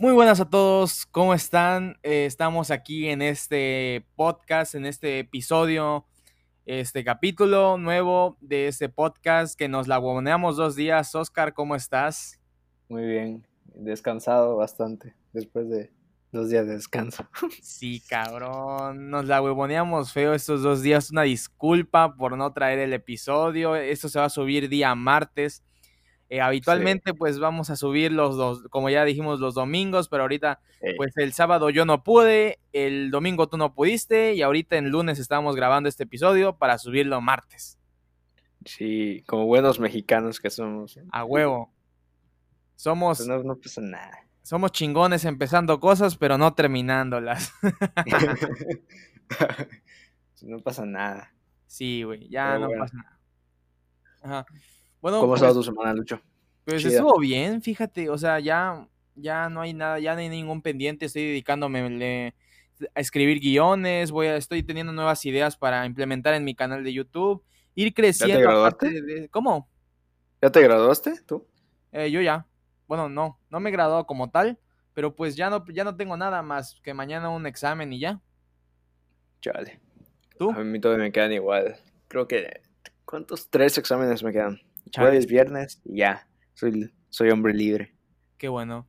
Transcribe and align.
Muy 0.00 0.14
buenas 0.14 0.40
a 0.40 0.48
todos, 0.48 1.04
¿cómo 1.04 1.34
están? 1.34 1.98
Eh, 2.02 2.24
estamos 2.24 2.70
aquí 2.70 3.08
en 3.10 3.20
este 3.20 4.06
podcast, 4.16 4.74
en 4.74 4.86
este 4.86 5.18
episodio, 5.18 6.06
este 6.64 7.04
capítulo 7.04 7.76
nuevo 7.76 8.38
de 8.40 8.68
este 8.68 8.88
podcast 8.88 9.56
que 9.56 9.68
nos 9.68 9.88
la 9.88 9.98
huevoneamos 9.98 10.56
dos 10.56 10.76
días. 10.76 11.14
Oscar, 11.14 11.52
¿cómo 11.52 11.76
estás? 11.76 12.40
Muy 12.88 13.04
bien, 13.04 13.46
descansado 13.66 14.56
bastante 14.56 15.14
después 15.34 15.68
de 15.68 15.92
dos 16.32 16.48
días 16.48 16.66
de 16.66 16.72
descanso. 16.72 17.28
Sí, 17.62 18.02
cabrón, 18.08 19.10
nos 19.10 19.26
la 19.26 19.42
huevoneamos 19.42 20.12
feo 20.12 20.32
estos 20.32 20.62
dos 20.62 20.80
días. 20.82 21.10
Una 21.10 21.22
disculpa 21.22 22.16
por 22.16 22.38
no 22.38 22.50
traer 22.54 22.78
el 22.78 22.94
episodio. 22.94 23.76
Esto 23.76 24.08
se 24.08 24.18
va 24.18 24.24
a 24.24 24.30
subir 24.30 24.70
día 24.70 24.94
martes. 24.94 25.62
Eh, 26.32 26.40
habitualmente, 26.40 27.12
pues 27.12 27.38
vamos 27.38 27.68
a 27.68 27.76
subir 27.76 28.10
los 28.10 28.38
dos, 28.38 28.62
como 28.70 28.88
ya 28.88 29.04
dijimos, 29.04 29.38
los 29.38 29.52
domingos, 29.52 30.08
pero 30.08 30.22
ahorita, 30.22 30.60
pues 30.96 31.14
el 31.18 31.34
sábado 31.34 31.68
yo 31.68 31.84
no 31.84 32.02
pude, 32.02 32.58
el 32.72 33.10
domingo 33.10 33.50
tú 33.50 33.58
no 33.58 33.74
pudiste, 33.74 34.32
y 34.32 34.40
ahorita 34.40 34.78
en 34.78 34.88
lunes 34.88 35.18
estamos 35.18 35.56
grabando 35.56 35.90
este 35.90 36.04
episodio 36.04 36.56
para 36.56 36.78
subirlo 36.78 37.20
martes. 37.20 37.78
Sí, 38.64 39.22
como 39.26 39.44
buenos 39.44 39.78
mexicanos 39.78 40.40
que 40.40 40.48
somos. 40.48 40.98
A 41.10 41.22
huevo. 41.22 41.70
Somos. 42.76 43.18
Pues 43.18 43.28
no, 43.28 43.42
no 43.42 43.56
pasa 43.56 43.82
nada. 43.82 44.26
Somos 44.40 44.72
chingones 44.72 45.26
empezando 45.26 45.80
cosas, 45.80 46.16
pero 46.16 46.38
no 46.38 46.54
terminándolas. 46.54 47.52
no 50.40 50.60
pasa 50.60 50.86
nada. 50.86 51.34
Sí, 51.66 52.04
güey, 52.04 52.26
ya 52.30 52.58
no 52.58 52.70
pasa 52.70 52.96
nada. 52.96 53.20
Ajá. 54.22 54.46
Bueno, 55.02 55.18
¿Cómo 55.18 55.32
ha 55.32 55.36
estado 55.36 55.54
pues 55.54 55.66
tu 55.66 55.72
semana, 55.72 55.92
Lucho? 55.92 56.22
Pues 56.64 56.84
estuvo 56.84 57.18
bien, 57.18 57.60
fíjate, 57.60 58.08
o 58.08 58.16
sea, 58.16 58.38
ya, 58.38 58.86
ya 59.16 59.48
no 59.48 59.60
hay 59.60 59.74
nada, 59.74 59.98
ya 59.98 60.14
no 60.14 60.20
hay 60.20 60.28
ningún 60.28 60.62
pendiente, 60.62 61.06
estoy 61.06 61.24
dedicándome 61.24 62.32
a 62.94 63.00
escribir 63.00 63.40
guiones, 63.40 64.10
voy 64.10 64.28
a, 64.28 64.36
estoy 64.36 64.62
teniendo 64.62 64.92
nuevas 64.92 65.24
ideas 65.24 65.56
para 65.56 65.84
implementar 65.86 66.34
en 66.34 66.44
mi 66.44 66.54
canal 66.54 66.84
de 66.84 66.92
YouTube, 66.92 67.42
ir 67.74 67.92
creciendo. 67.94 68.34
¿Ya 68.34 68.40
te 68.40 68.44
graduaste? 68.44 69.28
¿Cómo? 69.30 69.68
¿Ya 70.40 70.50
te 70.50 70.60
graduaste 70.60 71.20
tú? 71.26 71.46
Eh, 71.92 72.10
yo 72.10 72.20
ya. 72.20 72.46
Bueno, 72.86 73.08
no, 73.08 73.38
no 73.50 73.60
me 73.60 73.70
he 73.70 73.72
graduado 73.72 74.06
como 74.06 74.30
tal, 74.30 74.58
pero 74.94 75.14
pues 75.14 75.36
ya 75.36 75.50
no, 75.50 75.64
ya 75.72 75.84
no 75.84 75.96
tengo 75.96 76.16
nada 76.16 76.42
más 76.42 76.80
que 76.82 76.94
mañana 76.94 77.30
un 77.30 77.46
examen 77.46 77.92
y 77.92 78.00
ya. 78.00 78.20
Chale. 79.40 79.80
¿Tú? 80.38 80.50
A 80.50 80.58
mí 80.58 80.80
todavía 80.80 81.04
me 81.04 81.12
quedan 81.12 81.32
igual. 81.32 81.76
Creo 82.08 82.28
que. 82.28 82.60
¿Cuántos? 83.04 83.50
Tres 83.50 83.78
exámenes 83.78 84.22
me 84.22 84.32
quedan. 84.32 84.60
Jueves, 84.94 85.26
viernes 85.26 85.80
y 85.84 85.98
ya. 85.98 86.26
Soy, 86.54 86.92
soy 87.08 87.30
hombre 87.30 87.54
libre. 87.54 87.94
Qué 88.38 88.48
bueno. 88.48 88.86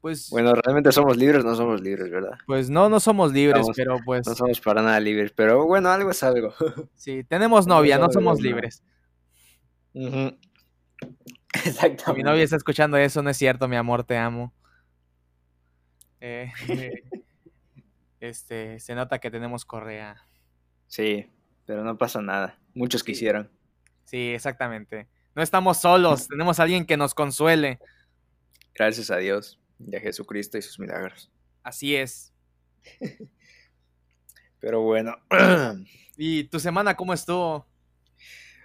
Pues. 0.00 0.30
Bueno, 0.30 0.52
realmente 0.54 0.90
somos 0.90 1.16
libres, 1.16 1.44
no 1.44 1.54
somos 1.54 1.80
libres, 1.80 2.10
¿verdad? 2.10 2.36
Pues 2.46 2.68
no, 2.68 2.88
no 2.88 2.98
somos 2.98 3.32
libres, 3.32 3.66
pero 3.76 3.98
pues. 4.04 4.26
No 4.26 4.34
somos 4.34 4.60
para 4.60 4.82
nada 4.82 4.98
libres, 4.98 5.32
pero 5.32 5.64
bueno, 5.64 5.90
algo 5.90 6.10
es 6.10 6.22
algo. 6.22 6.52
Sí, 6.96 7.24
tenemos 7.24 7.66
novia, 7.66 7.98
no 7.98 8.10
somos 8.10 8.40
libres. 8.40 8.82
Exactamente. 11.64 12.12
Mi 12.14 12.22
novia 12.22 12.42
está 12.42 12.56
escuchando 12.56 12.96
eso, 12.96 13.22
no 13.22 13.30
es 13.30 13.36
cierto, 13.36 13.68
mi 13.68 13.76
amor, 13.76 14.04
te 14.04 14.16
amo. 14.16 14.52
Eh, 16.20 16.52
este, 18.20 18.80
se 18.80 18.94
nota 18.94 19.18
que 19.18 19.30
tenemos 19.30 19.64
correa. 19.64 20.16
Sí, 20.86 21.30
pero 21.64 21.84
no 21.84 21.96
pasa 21.96 22.20
nada. 22.20 22.58
Muchos 22.74 23.04
quisieran. 23.04 23.50
Sí, 24.04 24.32
exactamente. 24.34 25.08
No 25.34 25.42
estamos 25.42 25.80
solos, 25.80 26.28
tenemos 26.28 26.60
a 26.60 26.64
alguien 26.64 26.84
que 26.84 26.96
nos 26.96 27.14
consuele. 27.14 27.78
Gracias 28.74 29.10
a 29.10 29.16
Dios 29.16 29.58
y 29.78 29.96
a 29.96 30.00
Jesucristo 30.00 30.58
y 30.58 30.62
sus 30.62 30.78
milagros. 30.78 31.30
Así 31.62 31.96
es. 31.96 32.34
Pero 34.60 34.82
bueno. 34.82 35.16
¿Y 36.16 36.44
tu 36.44 36.60
semana 36.60 36.94
cómo 36.94 37.14
estuvo? 37.14 37.66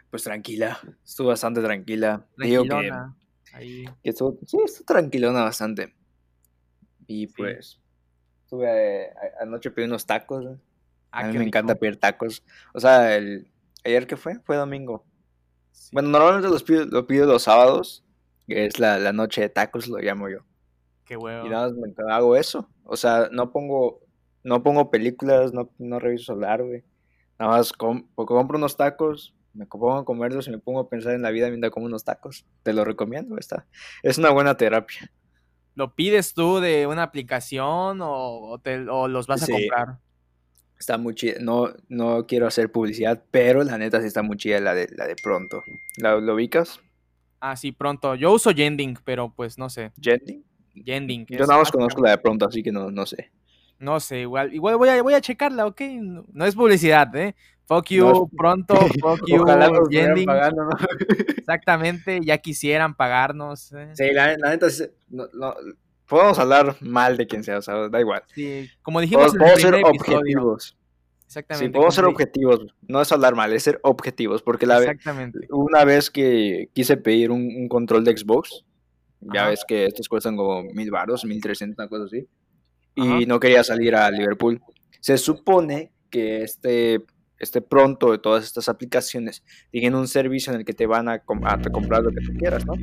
Pues 0.10 0.24
tranquila, 0.24 0.80
estuvo 1.06 1.30
bastante 1.30 1.62
tranquila. 1.62 2.26
Digo 2.38 2.64
que, 2.64 2.92
Ahí. 3.54 3.86
que 4.04 4.10
estuvo, 4.10 4.38
sí, 4.46 4.58
estuvo 4.64 4.86
tranquilona 4.86 5.44
bastante. 5.44 5.96
Y 7.08 7.28
pues, 7.28 7.80
estuve, 8.44 9.10
anoche 9.40 9.72
pedí 9.72 9.86
unos 9.86 10.06
tacos. 10.06 10.46
Ah, 11.12 11.22
a 11.22 11.28
mí 11.28 11.38
me 11.38 11.46
encanta 11.46 11.76
pedir 11.76 11.98
tacos. 11.98 12.44
O 12.74 12.80
sea, 12.80 13.16
el, 13.16 13.50
ayer 13.86 14.06
que 14.06 14.18
fue, 14.18 14.40
fue 14.42 14.58
domingo. 14.58 15.06
Bueno, 15.92 16.10
normalmente 16.10 16.50
los 16.50 16.64
pido, 16.64 16.86
lo 16.86 17.08
pido 17.08 17.26
los 17.26 17.44
sábados, 17.44 18.04
que 18.48 18.66
es 18.66 18.80
la, 18.80 19.12
noche 19.14 19.42
de 19.42 19.50
tacos, 19.50 19.88
lo 19.88 19.98
llamo 19.98 20.30
yo. 20.30 20.40
Qué 21.06 21.18
huevo. 21.18 21.46
Y 21.46 21.50
nada 21.50 21.70
más 21.70 21.92
hago 22.10 22.36
eso. 22.36 22.70
O 22.84 22.98
sea, 22.98 23.30
no 23.32 23.52
pongo, 23.52 24.02
no 24.44 24.64
pongo 24.64 24.92
películas, 24.92 25.54
no, 25.54 25.72
no 25.78 26.00
reviso 26.00 26.34
solar, 26.34 26.64
güey. 26.64 26.84
Nada 27.40 27.52
más 27.54 27.72
compro 27.74 28.58
unos 28.58 28.76
tacos, 28.76 29.36
me 29.54 29.66
pongo 29.66 29.94
a 29.94 30.06
comerlos 30.06 30.48
y 30.48 30.52
me 30.52 30.58
pongo 30.58 30.80
a 30.80 30.90
pensar 30.90 31.14
en 31.14 31.22
la 31.22 31.32
vida 31.32 31.50
mientras 31.50 31.72
como 31.72 31.86
unos 31.86 32.04
tacos. 32.04 32.46
Te 32.64 32.74
lo 32.74 32.84
recomiendo, 32.84 33.38
está. 33.38 33.66
Es 34.04 34.18
una 34.18 34.32
buena 34.32 34.56
terapia. 34.56 35.12
¿Lo 35.76 35.94
pides 35.94 36.34
tú 36.34 36.60
de 36.60 36.88
una 36.88 37.04
aplicación 37.04 38.00
o, 38.02 38.60
o 38.60 39.08
los 39.08 39.28
vas 39.28 39.44
a 39.44 39.48
comprar? 39.48 40.00
Está 40.80 40.98
muy 40.98 41.16
chida. 41.16 41.36
No, 41.42 41.74
no 41.90 42.26
quiero 42.28 42.48
hacer 42.48 42.72
publicidad, 42.72 43.24
pero 43.32 43.64
la 43.64 43.78
neta 43.78 44.00
sí 44.02 44.08
está 44.08 44.22
muy 44.22 44.38
chida 44.38 44.60
la 44.60 44.74
de, 44.76 44.88
la 44.96 45.08
de 45.08 45.16
pronto. 45.22 45.64
¿La, 45.98 46.16
¿Lo 46.16 46.36
ubicas? 46.36 46.80
Ah, 47.40 47.56
sí, 47.56 47.72
pronto. 47.72 48.16
Yo 48.16 48.32
uso 48.32 48.52
Yending, 48.52 48.98
pero 49.04 49.34
pues 49.36 49.58
no 49.58 49.70
sé. 49.70 49.92
¿Yending? 49.98 50.44
Yending. 50.74 51.26
Yo 51.28 51.46
nada 51.46 51.60
más 51.60 51.72
conozco 51.72 52.02
la 52.02 52.12
de 52.12 52.18
pronto, 52.18 52.48
así 52.48 52.64
que 52.64 52.72
no, 52.72 52.92
no 52.92 53.06
sé. 53.06 53.32
No 53.80 54.00
sé, 54.00 54.22
igual, 54.22 54.54
igual 54.54 54.78
voy 54.78 54.90
a, 54.90 55.02
voy 55.04 55.14
a 55.14 55.22
checarla, 55.22 55.68
¿ok? 55.68 55.82
No, 56.34 56.46
es 56.46 56.56
publicidad, 56.56 57.16
¿eh? 57.16 57.36
Fuck 57.66 57.90
you, 57.90 58.30
pronto, 58.38 58.76
fuck 59.02 59.22
you, 59.28 59.44
Yending. 59.92 60.28
Exactamente, 61.38 62.22
ya 62.24 62.40
quisieran 62.40 62.96
pagarnos. 62.96 63.72
¿eh? 63.74 63.92
Sí, 63.94 64.12
la, 64.14 64.36
neta, 64.36 64.68
no, 65.10 65.28
podemos 66.08 66.40
hablar 66.40 66.76
mal 66.82 67.18
de 67.18 67.28
quien 67.28 67.44
sea, 67.44 67.60
o 67.60 67.62
sea, 67.62 67.90
da 67.90 68.00
igual. 68.00 68.24
Sí, 68.34 68.70
como 68.82 69.02
dijimos 69.02 69.36
podemos, 69.36 69.62
ser 69.62 69.76
objetivos. 69.76 70.78
Exactamente. 71.26 71.66
Sí, 71.66 71.72
podemos 71.72 71.96
ser 71.96 72.06
objetivos, 72.06 72.74
no 72.88 73.02
es 73.02 73.12
hablar 73.12 73.36
mal, 73.36 73.52
es 73.52 73.64
ser 73.64 73.80
objetivos, 73.84 74.42
porque 74.42 74.66
la 74.66 74.80
Exactamente. 74.80 75.40
una 75.52 75.84
vez 75.84 76.10
que 76.10 76.70
quise 76.74 76.96
pedir 76.96 77.32
un, 77.32 77.68
control 77.68 78.06
de 78.06 78.18
Xbox, 78.18 78.64
ya 79.20 79.48
ves 79.48 79.66
que 79.68 79.86
estos 79.86 80.08
cuestan 80.08 80.38
como 80.38 80.64
mil 80.64 80.90
baros, 80.90 81.26
mil 81.26 81.42
trescientos, 81.42 81.78
una 81.78 81.90
cosa 81.90 82.06
así, 82.06 82.28
y 82.96 83.26
no 83.26 83.40
quería 83.40 83.64
salir 83.64 83.96
a 83.96 84.10
Liverpool. 84.10 84.62
Se 85.02 85.18
supone 85.18 85.92
que 86.10 86.44
este 86.44 87.04
este 87.40 87.62
pronto 87.62 88.12
de 88.12 88.18
todas 88.18 88.44
estas 88.44 88.70
aplicaciones 88.70 89.44
tienen 89.72 89.96
un 89.96 90.08
servicio 90.08 90.54
en 90.54 90.60
el 90.60 90.66
que 90.66 90.74
te 90.74 90.86
van 90.86 91.10
a, 91.10 91.20
comprar 91.20 91.60
lo 92.04 92.12
que 92.12 92.22
tú 92.22 92.34
quieras, 92.38 92.66
¿no? 92.66 92.74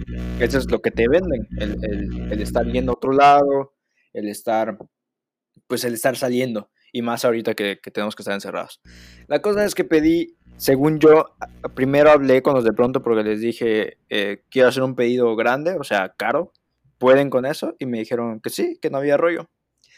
Eso 0.41 0.59
es 0.59 0.71
lo 0.71 0.81
que 0.81 0.91
te 0.91 1.09
venden, 1.09 1.49
el, 1.59 2.41
estar 2.41 2.67
yendo 2.67 2.93
a 2.93 2.95
otro 2.95 3.13
lado, 3.13 3.75
el 4.13 4.29
estar, 4.29 4.79
pues 5.67 5.85
el 5.85 5.95
estar 5.95 6.17
saliendo, 6.17 6.71
y 6.93 7.03
más 7.03 7.25
ahorita 7.25 7.55
que, 7.55 7.77
tenemos 7.93 8.15
que 8.15 8.23
estar 8.23 8.35
encerrados. 8.35 8.81
La 9.27 9.43
cosa 9.43 9.65
es 9.65 9.75
que 9.75 9.85
pedí, 9.85 10.37
según 10.57 10.99
yo, 11.01 11.35
primero 11.75 12.11
hablé 12.11 12.43
con 12.43 12.55
los 12.55 12.65
de 12.65 12.73
pronto 12.73 13.03
porque 13.03 13.25
les 13.25 13.41
dije, 13.41 13.99
eh, 14.09 14.43
quiero 14.51 14.69
hacer 14.69 14.83
un 14.83 14.95
pedido 14.95 15.35
grande, 15.37 15.77
o 15.79 15.85
sea, 15.85 16.15
caro, 16.17 16.53
¿pueden 16.99 17.31
con 17.31 17.47
eso? 17.47 17.75
Y 17.79 17.87
me 17.87 17.99
dijeron 17.99 18.41
que 18.41 18.51
sí, 18.51 18.79
que 18.81 18.91
no 18.91 18.99
había 18.99 19.17
rollo. 19.17 19.49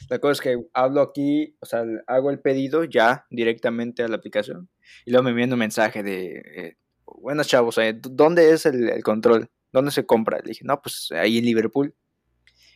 La 0.09 0.19
cosa 0.19 0.33
es 0.33 0.41
que 0.41 0.67
hablo 0.73 1.01
aquí, 1.01 1.57
o 1.61 1.67
sea, 1.67 1.85
hago 2.07 2.31
el 2.31 2.41
pedido 2.41 2.85
ya 2.85 3.27
directamente 3.31 4.03
a 4.03 4.09
la 4.09 4.17
aplicación 4.17 4.69
y 5.05 5.11
luego 5.11 5.25
me 5.25 5.31
envían 5.31 5.53
un 5.53 5.59
mensaje 5.59 6.03
de, 6.03 6.43
eh, 6.57 6.77
buenos 7.07 7.47
chavos, 7.47 7.79
eh, 7.79 7.95
¿dónde 7.95 8.53
es 8.53 8.67
el, 8.67 9.03
control? 9.03 9.51
¿Dónde 9.73 9.91
se 9.91 10.07
compra? 10.07 10.39
Le 10.39 10.51
dije, 10.51 10.65
no, 10.65 10.81
pues 10.81 11.09
ahí 11.13 11.39
en 11.39 11.45
Liverpool. 11.45 11.95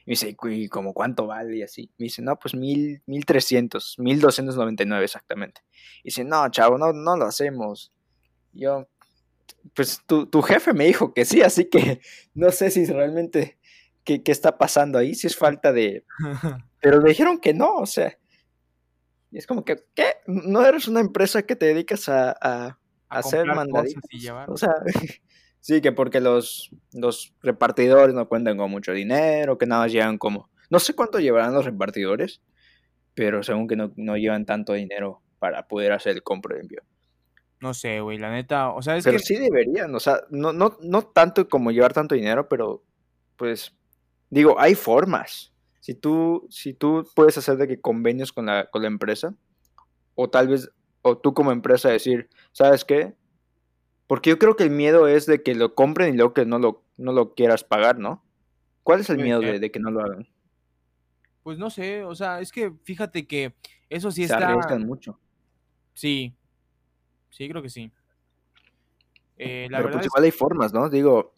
Y 0.06 0.10
me 0.10 0.12
dice, 0.12 0.36
¿y 0.50 0.68
como 0.68 0.94
cuánto 0.94 1.26
vale? 1.26 1.56
Y 1.56 1.62
así. 1.62 1.90
Me 1.98 2.04
dice, 2.04 2.22
no, 2.22 2.38
pues 2.38 2.54
mil, 2.54 3.02
mil 3.06 3.24
trescientos, 3.24 3.96
mil 3.98 4.20
doscientos 4.20 4.56
noventa 4.56 4.82
y 4.82 4.86
nueve 4.86 5.04
exactamente. 5.04 5.60
Y 6.02 6.08
dice, 6.08 6.24
no, 6.24 6.48
chavo, 6.50 6.78
no, 6.78 6.92
no 6.92 7.16
lo 7.16 7.26
hacemos. 7.26 7.92
yo, 8.52 8.88
pues 9.74 10.02
tu, 10.06 10.26
tu 10.26 10.42
jefe 10.42 10.72
me 10.72 10.86
dijo 10.86 11.12
que 11.12 11.24
sí, 11.24 11.42
así 11.42 11.68
que 11.68 12.00
no 12.34 12.50
sé 12.50 12.70
si 12.70 12.86
realmente 12.86 13.58
qué, 14.10 14.22
qué 14.24 14.32
está 14.32 14.58
pasando 14.58 14.98
ahí, 14.98 15.14
si 15.14 15.28
es 15.28 15.36
falta 15.36 15.72
de, 15.72 16.04
Pero 16.80 17.00
me 17.00 17.10
dijeron 17.10 17.38
que 17.38 17.54
no, 17.54 17.74
o 17.76 17.86
sea. 17.86 18.16
Y 19.30 19.38
es 19.38 19.46
como 19.46 19.64
que, 19.64 19.84
¿qué? 19.94 20.16
¿No 20.26 20.64
eres 20.66 20.88
una 20.88 21.00
empresa 21.00 21.42
que 21.42 21.54
te 21.54 21.66
dedicas 21.66 22.08
a, 22.08 22.36
a, 22.40 22.78
hacer 23.08 23.46
mandaditos? 23.46 24.02
O 24.48 24.56
sea, 24.56 24.74
sí, 25.60 25.80
que 25.80 25.92
porque 25.92 26.20
los, 26.20 26.70
los 26.92 27.32
repartidores 27.40 28.12
no 28.14 28.28
cuentan 28.28 28.56
con 28.56 28.70
mucho 28.70 28.92
dinero, 28.92 29.56
que 29.56 29.66
nada 29.66 29.82
más 29.82 29.92
llevan 29.92 30.18
como. 30.18 30.50
No 30.68 30.80
sé 30.80 30.94
cuánto 30.94 31.20
llevarán 31.20 31.54
los 31.54 31.64
repartidores, 31.64 32.40
pero 33.14 33.44
según 33.44 33.68
que 33.68 33.76
no, 33.76 33.92
no 33.96 34.16
llevan 34.16 34.46
tanto 34.46 34.72
dinero 34.72 35.22
para 35.38 35.68
poder 35.68 35.92
hacer 35.92 36.16
el 36.16 36.22
compro 36.24 36.56
de 36.56 36.62
envío. 36.62 36.82
No 37.60 37.74
sé, 37.74 38.00
güey, 38.00 38.18
la 38.18 38.32
neta, 38.32 38.70
o 38.70 38.82
sea, 38.82 38.96
es 38.96 39.04
pero 39.04 39.18
sí 39.18 39.36
deberían, 39.36 39.94
o 39.94 40.00
sea, 40.00 40.22
no, 40.30 40.52
no, 40.52 40.78
no 40.80 41.02
tanto 41.02 41.46
como 41.48 41.70
llevar 41.70 41.92
tanto 41.92 42.14
dinero, 42.14 42.48
pero 42.48 42.82
pues, 43.36 43.76
digo, 44.30 44.58
hay 44.58 44.74
formas 44.74 45.52
Si 45.80 45.94
tú, 45.94 46.46
si 46.50 46.72
tú 46.72 47.06
puedes 47.14 47.36
hacer 47.36 47.56
de 47.56 47.68
que 47.68 47.80
convenios 47.80 48.32
con 48.32 48.46
la, 48.46 48.70
con 48.70 48.82
la 48.82 48.88
empresa, 48.88 49.34
o 50.14 50.30
tal 50.30 50.48
vez, 50.48 50.70
o 51.02 51.18
tú 51.18 51.34
como 51.34 51.52
empresa 51.52 51.88
decir, 51.88 52.28
¿sabes 52.52 52.84
qué? 52.84 53.14
Porque 54.06 54.30
yo 54.30 54.38
creo 54.38 54.56
que 54.56 54.64
el 54.64 54.70
miedo 54.70 55.06
es 55.08 55.26
de 55.26 55.42
que 55.42 55.54
lo 55.54 55.74
compren 55.74 56.14
y 56.14 56.16
luego 56.16 56.34
que 56.34 56.44
no 56.44 56.58
lo, 56.58 56.82
no 56.96 57.12
lo 57.12 57.34
quieras 57.34 57.64
pagar, 57.64 57.98
¿no? 57.98 58.24
¿Cuál 58.82 59.00
es 59.00 59.10
el 59.10 59.18
miedo 59.18 59.40
de, 59.40 59.70
que 59.70 59.80
no 59.80 59.90
lo 59.90 60.00
hagan? 60.00 60.28
Pues 61.42 61.58
no 61.58 61.70
sé, 61.70 62.04
o 62.04 62.14
sea, 62.14 62.40
es 62.40 62.52
que 62.52 62.72
fíjate 62.82 63.26
que 63.26 63.54
eso 63.88 64.10
sí 64.10 64.26
Se 64.26 64.32
está... 64.32 64.48
arriesgan 64.48 64.86
mucho. 64.86 65.18
Sí, 65.94 66.34
sí, 67.30 67.48
creo 67.48 67.62
que 67.62 67.70
sí. 67.70 67.90
Eh, 69.38 69.68
la 69.70 69.78
Pero 69.78 69.92
pues 69.92 70.06
igual 70.06 70.24
hay 70.24 70.30
formas, 70.30 70.72
¿no? 70.72 70.90
Digo, 70.90 71.32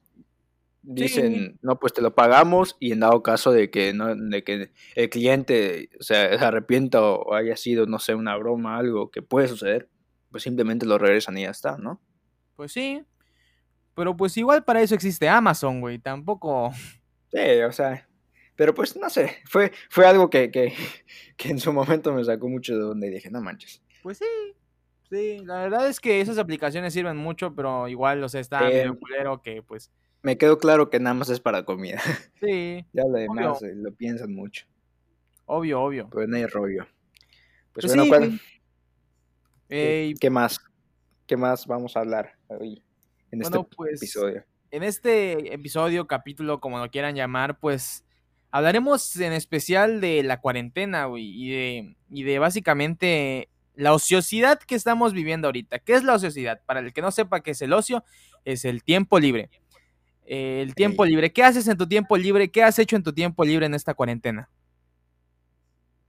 dicen, 0.82 1.58
no, 1.62 1.78
pues 1.78 1.92
te 1.92 2.02
lo 2.02 2.14
pagamos 2.14 2.76
y 2.80 2.92
en 2.92 3.00
dado 3.00 3.22
caso 3.22 3.52
de 3.52 3.70
que, 3.70 3.92
no, 3.92 4.14
de 4.14 4.44
que 4.44 4.72
el 4.94 5.10
cliente 5.10 5.90
o 5.98 6.02
sea, 6.02 6.36
se 6.38 6.44
arrepienta 6.44 7.00
o 7.02 7.34
haya 7.34 7.56
sido, 7.56 7.86
no 7.86 7.98
sé, 7.98 8.14
una 8.14 8.36
broma, 8.36 8.78
algo 8.78 9.10
que 9.10 9.22
puede 9.22 9.48
suceder, 9.48 9.88
pues 10.30 10.42
simplemente 10.42 10.86
lo 10.86 10.98
regresan 10.98 11.38
y 11.38 11.42
ya 11.42 11.50
está, 11.50 11.76
¿no? 11.78 12.00
Pues 12.56 12.72
sí, 12.72 13.04
pero 13.94 14.16
pues 14.16 14.36
igual 14.36 14.64
para 14.64 14.82
eso 14.82 14.94
existe 14.94 15.28
Amazon, 15.28 15.80
güey, 15.80 15.98
tampoco... 15.98 16.72
Sí, 17.32 17.60
o 17.66 17.72
sea, 17.72 18.08
pero 18.56 18.74
pues 18.74 18.96
no 18.96 19.08
sé, 19.08 19.38
fue, 19.46 19.72
fue 19.88 20.06
algo 20.06 20.28
que, 20.30 20.50
que, 20.50 20.72
que 21.36 21.50
en 21.50 21.58
su 21.58 21.72
momento 21.72 22.12
me 22.12 22.24
sacó 22.24 22.48
mucho 22.48 22.74
de 22.74 22.80
donde 22.80 23.06
y 23.06 23.10
dije, 23.10 23.30
no 23.30 23.40
manches. 23.40 23.82
Pues 24.02 24.18
sí, 24.18 24.54
sí, 25.08 25.38
la 25.44 25.62
verdad 25.62 25.88
es 25.88 26.00
que 26.00 26.20
esas 26.20 26.38
aplicaciones 26.38 26.92
sirven 26.92 27.16
mucho, 27.16 27.54
pero 27.54 27.88
igual, 27.88 28.22
o 28.24 28.28
sea, 28.28 28.40
está 28.40 28.62
medio 28.62 28.98
culero 28.98 29.40
que 29.42 29.62
pues 29.62 29.90
me 30.22 30.38
quedó 30.38 30.58
claro 30.58 30.88
que 30.88 31.00
nada 31.00 31.14
más 31.14 31.28
es 31.28 31.40
para 31.40 31.64
comida. 31.64 32.00
Sí. 32.40 32.84
ya 32.92 33.04
lo 33.04 33.12
demás 33.12 33.62
eh, 33.62 33.72
lo 33.74 33.92
piensan 33.92 34.34
mucho. 34.34 34.66
Obvio, 35.46 35.80
obvio. 35.80 36.08
Pues 36.10 36.28
no 36.28 36.36
hay 36.36 36.46
rollo. 36.46 36.86
Pues, 37.72 37.86
pues 37.86 38.08
bueno, 38.08 38.38
¿qué 39.68 40.30
más? 40.30 40.60
¿Qué 41.26 41.36
más 41.36 41.66
vamos 41.66 41.96
a 41.96 42.00
hablar 42.00 42.34
hoy 42.48 42.82
en 43.30 43.42
este 43.42 43.58
pues, 43.76 44.02
episodio? 44.02 44.44
En 44.72 44.82
este 44.82 45.54
episodio, 45.54 46.06
capítulo, 46.06 46.60
como 46.60 46.78
lo 46.78 46.90
quieran 46.90 47.14
llamar, 47.14 47.60
pues 47.60 48.04
hablaremos 48.50 49.16
en 49.16 49.32
especial 49.32 50.00
de 50.00 50.22
la 50.24 50.40
cuarentena, 50.40 51.04
güey, 51.06 51.24
y 51.24 51.50
de, 51.50 51.96
y 52.10 52.22
de 52.24 52.38
básicamente 52.38 53.48
la 53.74 53.94
ociosidad 53.94 54.58
que 54.58 54.74
estamos 54.74 55.12
viviendo 55.12 55.46
ahorita. 55.46 55.78
¿Qué 55.78 55.94
es 55.94 56.02
la 56.02 56.14
ociosidad? 56.14 56.60
Para 56.66 56.80
el 56.80 56.92
que 56.92 57.02
no 57.02 57.12
sepa 57.12 57.40
qué 57.40 57.52
es 57.52 57.62
el 57.62 57.72
ocio, 57.72 58.04
es 58.44 58.64
el 58.64 58.82
tiempo 58.82 59.20
libre 59.20 59.48
el 60.32 60.74
tiempo 60.74 61.04
libre. 61.04 61.30
¿Qué 61.30 61.42
haces 61.42 61.68
en 61.68 61.76
tu 61.76 61.86
tiempo 61.86 62.16
libre? 62.16 62.50
¿Qué 62.50 62.62
has 62.62 62.78
hecho 62.78 62.96
en 62.96 63.02
tu 63.02 63.12
tiempo 63.12 63.44
libre 63.44 63.66
en 63.66 63.74
esta 63.74 63.92
cuarentena? 63.92 64.48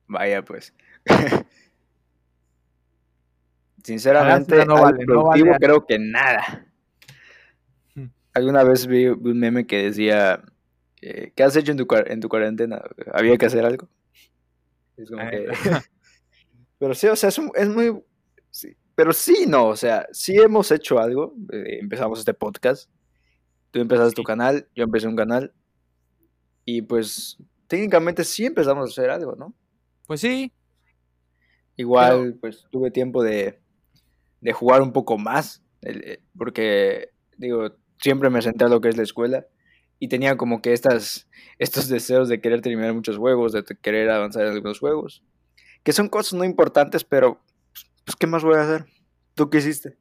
Vaya, 0.08 0.42
pues. 0.42 0.74
Sinceramente, 3.84 4.66
no 4.66 4.76
productivo 5.06 5.54
creo 5.60 5.86
que 5.86 6.00
nada. 6.00 6.66
Alguna 8.34 8.64
vez 8.64 8.88
vi 8.88 9.08
un 9.08 9.40
meme 9.40 9.68
que 9.68 9.84
decía, 9.84 10.42
eh, 11.02 11.34
¿qué 11.36 11.44
has 11.44 11.58
hecho 11.58 11.74
en 11.74 11.78
tu, 11.78 11.86
en 11.94 12.22
tu 12.22 12.30
cuarentena? 12.30 12.82
¿Había 13.14 13.38
que 13.38 13.48
hacer 13.48 13.66
algo? 13.66 13.90
Es 14.96 15.10
como 15.10 15.30
que... 15.30 15.48
Pero 16.80 16.94
sí, 16.94 17.08
o 17.08 17.16
sea, 17.18 17.28
es, 17.28 17.68
muy... 17.68 18.02
Pero 18.96 19.12
sí, 19.12 19.46
no, 19.50 19.68
o 19.68 19.76
sea, 19.76 20.08
sí 20.14 20.38
hemos 20.38 20.72
hecho 20.72 20.98
algo. 20.98 21.36
Eh, 21.52 21.80
empezamos 21.82 22.20
este 22.20 22.34
podcast 22.34 22.90
Tú 23.74 23.80
empezaste 23.80 24.14
tu 24.14 24.22
canal, 24.22 24.68
yo 24.76 24.84
empecé 24.84 25.08
un 25.08 25.16
canal. 25.16 25.52
Y 26.64 26.84
pues 26.84 27.40
técnicamente 27.66 28.24
sí 28.24 28.46
empezamos 28.46 28.88
a 28.88 28.92
hacer 28.92 29.10
algo, 29.10 29.36
¿no? 29.36 29.56
Pues 30.06 30.22
sí. 30.22 30.54
Igual, 31.76 32.36
pues 32.40 32.68
tuve 32.70 32.92
tiempo 32.92 33.24
de, 33.24 33.60
de 34.42 34.54
jugar 34.54 34.84
un 34.84 34.94
poco 34.94 35.18
más. 35.18 35.64
Eh, 35.82 36.20
porque, 36.38 37.10
digo, 37.36 37.76
siempre 37.98 38.30
me 38.30 38.44
senté 38.44 38.66
a 38.66 38.68
lo 38.68 38.80
que 38.80 38.90
es 38.90 38.98
la 38.98 39.02
escuela. 39.02 39.48
Y 39.98 40.08
tenía 40.08 40.38
como 40.38 40.62
que 40.62 40.74
estas, 40.74 41.28
estos 41.58 41.88
deseos 41.88 42.30
de 42.30 42.42
querer 42.42 42.62
terminar 42.62 42.94
muchos 42.94 43.18
juegos, 43.18 43.54
de 43.54 43.64
querer 43.82 44.12
avanzar 44.12 44.46
en 44.46 44.52
algunos 44.52 44.78
juegos. 44.78 45.24
Que 45.82 45.94
son 45.94 46.10
cosas 46.10 46.34
no 46.34 46.46
importantes, 46.46 47.04
pero, 47.04 47.42
pues, 48.06 48.16
¿qué 48.18 48.28
más 48.28 48.44
voy 48.44 48.58
a 48.58 48.62
hacer? 48.62 48.86
¿Tú 49.34 49.50
qué 49.50 49.58
hiciste? 49.58 49.98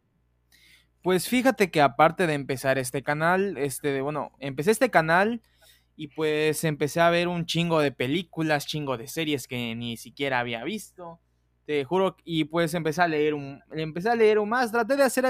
Pues 1.02 1.28
fíjate 1.28 1.70
que 1.70 1.80
aparte 1.80 2.26
de 2.28 2.34
empezar 2.34 2.78
este 2.78 3.02
canal, 3.02 3.58
este, 3.58 4.00
bueno, 4.02 4.30
empecé 4.38 4.70
este 4.70 4.90
canal 4.90 5.42
y 5.96 6.08
pues 6.08 6.62
empecé 6.64 7.00
a 7.00 7.10
ver 7.10 7.26
un 7.26 7.44
chingo 7.44 7.80
de 7.80 7.90
películas, 7.90 8.66
chingo 8.66 8.96
de 8.96 9.08
series 9.08 9.48
que 9.48 9.74
ni 9.74 9.96
siquiera 9.96 10.38
había 10.38 10.62
visto. 10.62 11.20
Te 11.66 11.84
juro, 11.84 12.16
y 12.24 12.44
pues 12.44 12.74
empecé 12.74 13.02
a 13.02 13.08
leer 13.08 13.34
un, 13.34 13.60
empecé 13.72 14.10
a 14.10 14.16
leer 14.16 14.38
un 14.38 14.48
más, 14.48 14.70
traté 14.72 14.96
de 14.96 15.02
hacer, 15.04 15.24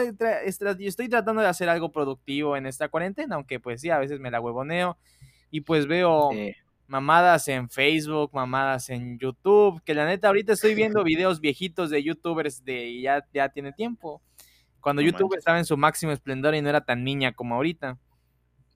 estoy 0.44 1.08
tratando 1.08 1.42
de 1.42 1.48
hacer 1.48 1.68
algo 1.68 1.90
productivo 1.90 2.56
en 2.56 2.66
esta 2.66 2.88
cuarentena, 2.88 3.36
aunque 3.36 3.60
pues 3.60 3.80
sí, 3.80 3.90
a 3.90 3.98
veces 3.98 4.20
me 4.20 4.30
la 4.30 4.40
huevoneo 4.40 4.98
y 5.50 5.62
pues 5.62 5.86
veo 5.86 6.30
mamadas 6.86 7.48
en 7.48 7.70
Facebook, 7.70 8.30
mamadas 8.34 8.90
en 8.90 9.18
YouTube, 9.18 9.82
que 9.82 9.94
la 9.94 10.04
neta 10.04 10.28
ahorita 10.28 10.52
estoy 10.52 10.74
viendo 10.74 11.02
videos 11.04 11.40
viejitos 11.40 11.88
de 11.90 12.02
youtubers 12.02 12.64
de 12.64 13.00
ya, 13.00 13.26
ya 13.32 13.48
tiene 13.48 13.72
tiempo. 13.72 14.20
Cuando 14.82 15.00
YouTube 15.00 15.36
estaba 15.36 15.58
en 15.58 15.64
su 15.64 15.76
máximo 15.76 16.12
esplendor 16.12 16.54
y 16.54 16.60
no 16.60 16.68
era 16.68 16.84
tan 16.84 17.04
niña 17.04 17.32
como 17.32 17.54
ahorita. 17.54 17.98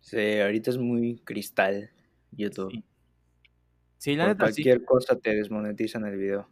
Sí, 0.01 0.39
ahorita 0.41 0.71
es 0.71 0.79
muy 0.79 1.19
cristal 1.25 1.91
YouTube. 2.31 2.83
Sí, 3.99 4.15
la 4.15 4.29
Por 4.29 4.37
cualquier 4.39 4.85
cosa 4.85 5.19
te 5.19 5.35
desmonetizan 5.35 6.07
el 6.07 6.17
video. 6.17 6.49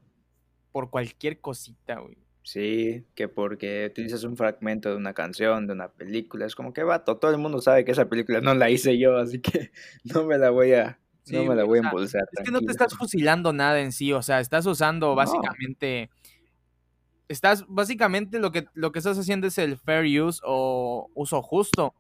Por 0.73 0.91
cualquier 0.91 1.41
cosita, 1.41 2.01
güey. 2.01 2.19
Sí, 2.43 3.07
que 3.15 3.29
porque 3.29 3.87
utilizas 3.91 4.25
un 4.25 4.37
fragmento 4.37 4.91
de 4.91 4.97
una 4.97 5.15
canción, 5.15 5.67
de 5.67 5.73
una 5.73 5.89
película, 5.89 6.45
es 6.45 6.55
como 6.55 6.75
que 6.75 6.83
vato, 6.83 7.17
todo 7.17 7.31
el 7.31 7.39
mundo 7.39 7.63
sabe 7.63 7.87
que 7.87 7.93
esa 7.93 8.09
película 8.09 8.43
no 8.43 8.55
la 8.55 8.69
hice 8.69 8.99
yo, 8.99 9.17
así 9.17 9.41
que 9.41 9.71
no 10.05 10.25
me 10.25 10.37
la 10.37 10.51
voy 10.51 10.73
a, 10.75 10.99
no 11.31 11.45
me 11.45 11.55
la 11.55 11.65
voy 11.65 11.79
a 11.79 11.83
impulsar. 11.85 12.25
Es 12.33 12.45
que 12.45 12.51
no 12.51 12.61
te 12.61 12.71
estás 12.71 12.95
fusilando 12.95 13.55
nada 13.55 13.81
en 13.81 13.93
sí, 13.93 14.13
o 14.13 14.21
sea, 14.21 14.41
estás 14.41 14.67
usando 14.67 15.15
básicamente 15.15 16.11
estás, 17.29 17.65
básicamente 17.69 18.39
lo 18.39 18.53
que, 18.53 18.67
lo 18.75 18.93
que 18.93 18.99
estás 18.99 19.19
haciendo 19.19 19.47
es 19.47 19.59
el 19.59 19.77
fair 19.77 20.21
use 20.21 20.41
o 20.45 21.11
uso 21.15 21.43
justo. 21.43 21.95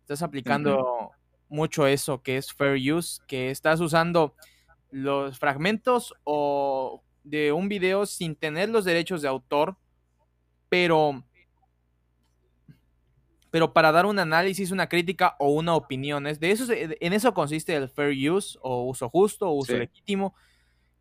Estás 0.00 0.22
aplicando 0.22 1.10
mucho 1.48 1.86
eso, 1.86 2.22
que 2.22 2.36
es 2.36 2.52
fair 2.52 2.92
use, 2.92 3.20
que 3.26 3.50
estás 3.50 3.80
usando 3.80 4.34
los 4.90 5.38
fragmentos 5.38 6.14
o 6.24 7.02
de 7.24 7.52
un 7.52 7.68
video 7.68 8.06
sin 8.06 8.36
tener 8.36 8.68
los 8.68 8.84
derechos 8.84 9.22
de 9.22 9.28
autor, 9.28 9.76
pero 10.68 11.24
pero 13.50 13.72
para 13.72 13.92
dar 13.92 14.04
un 14.04 14.18
análisis, 14.18 14.72
una 14.72 14.88
crítica 14.88 15.36
o 15.38 15.50
una 15.50 15.76
opinión. 15.76 16.24
de 16.24 16.50
eso, 16.50 16.64
en 16.72 17.12
eso 17.12 17.32
consiste 17.32 17.76
el 17.76 17.88
fair 17.88 18.12
use 18.28 18.58
o 18.60 18.82
uso 18.82 19.08
justo 19.08 19.48
o 19.48 19.52
uso 19.52 19.74
legítimo 19.74 20.34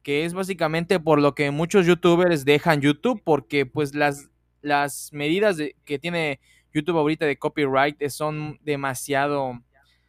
que 0.03 0.25
es 0.25 0.33
básicamente 0.33 0.99
por 0.99 1.21
lo 1.21 1.33
que 1.33 1.49
muchos 1.49 1.85
youtubers 1.85 2.45
dejan 2.45 2.81
YouTube, 2.81 3.21
porque 3.23 3.65
pues 3.65 3.95
las, 3.95 4.29
las 4.61 5.09
medidas 5.13 5.57
que 5.85 5.97
tiene 5.97 6.39
YouTube 6.73 6.97
ahorita 6.97 7.25
de 7.25 7.37
copyright 7.37 8.05
son 8.09 8.59
demasiado 8.63 9.61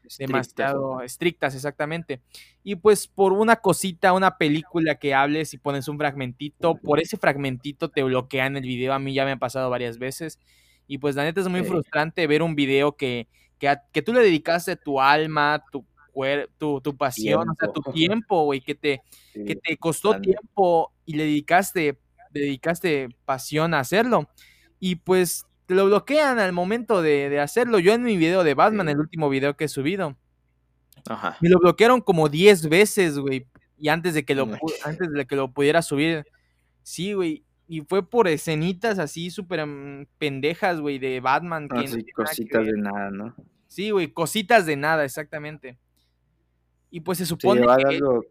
estrictas. 0.02 0.28
demasiado 0.28 1.00
estrictas, 1.02 1.54
exactamente. 1.54 2.20
Y 2.62 2.76
pues 2.76 3.06
por 3.06 3.32
una 3.32 3.56
cosita, 3.56 4.12
una 4.12 4.36
película 4.36 4.96
que 4.96 5.14
hables 5.14 5.54
y 5.54 5.58
pones 5.58 5.86
un 5.88 5.98
fragmentito, 5.98 6.74
por 6.76 7.00
ese 7.00 7.16
fragmentito 7.16 7.88
te 7.90 8.02
bloquean 8.02 8.56
el 8.56 8.64
video. 8.64 8.92
A 8.92 8.98
mí 8.98 9.14
ya 9.14 9.24
me 9.24 9.32
ha 9.32 9.36
pasado 9.36 9.70
varias 9.70 9.98
veces. 9.98 10.40
Y 10.86 10.98
pues 10.98 11.14
la 11.14 11.24
neta 11.24 11.40
es 11.40 11.48
muy 11.48 11.62
frustrante 11.62 12.26
ver 12.26 12.42
un 12.42 12.54
video 12.54 12.96
que, 12.96 13.28
que, 13.58 13.74
que 13.92 14.02
tú 14.02 14.12
le 14.12 14.20
dedicaste 14.20 14.76
tu 14.76 15.00
alma, 15.00 15.64
tu 15.70 15.86
tu, 16.58 16.80
tu 16.80 16.96
pasión, 16.96 17.48
o 17.48 17.54
sea, 17.54 17.72
tu 17.72 17.82
tiempo, 17.92 18.44
güey, 18.44 18.60
que 18.60 18.74
te, 18.74 19.02
que 19.32 19.56
te 19.56 19.76
costó 19.76 20.20
tiempo 20.20 20.92
y 21.04 21.14
le 21.14 21.24
dedicaste, 21.24 21.98
dedicaste 22.30 23.08
pasión 23.24 23.74
a 23.74 23.80
hacerlo. 23.80 24.28
Y 24.80 24.96
pues 24.96 25.46
te 25.66 25.74
lo 25.74 25.86
bloquean 25.86 26.38
al 26.38 26.52
momento 26.52 27.02
de, 27.02 27.40
hacerlo. 27.40 27.78
Yo 27.78 27.92
en 27.92 28.02
mi 28.02 28.16
video 28.16 28.44
de 28.44 28.54
Batman, 28.54 28.88
el 28.88 28.98
último 28.98 29.28
video 29.28 29.56
que 29.56 29.64
he 29.64 29.68
subido, 29.68 30.16
me 31.40 31.48
lo 31.48 31.58
bloquearon 31.58 32.00
como 32.00 32.28
10 32.28 32.68
veces, 32.68 33.18
güey. 33.18 33.46
Y 33.78 33.88
antes 33.88 34.14
de 34.14 34.24
que 34.24 34.34
lo, 34.34 34.48
antes 34.84 35.10
de 35.10 35.26
que 35.26 35.36
lo 35.36 35.52
pudiera 35.52 35.82
subir, 35.82 36.24
sí, 36.82 37.12
güey. 37.12 37.44
Y 37.66 37.80
fue 37.80 38.06
por 38.06 38.28
escenitas 38.28 38.98
así 38.98 39.30
súper 39.30 39.64
mm, 39.66 40.06
pendejas, 40.18 40.80
güey, 40.80 40.98
de 40.98 41.20
Batman. 41.20 41.66
que 41.68 42.04
cositas 42.12 42.66
de 42.66 42.76
nada, 42.76 43.10
¿no? 43.10 43.34
Sí, 43.66 43.90
güey, 43.90 44.08
cositas 44.08 44.66
de 44.66 44.76
nada, 44.76 45.04
exactamente. 45.04 45.78
Y 46.94 47.00
pues 47.00 47.18
se 47.18 47.26
supone 47.26 47.62
sí, 47.62 47.66
que... 47.66 47.96
Algo... 47.96 48.24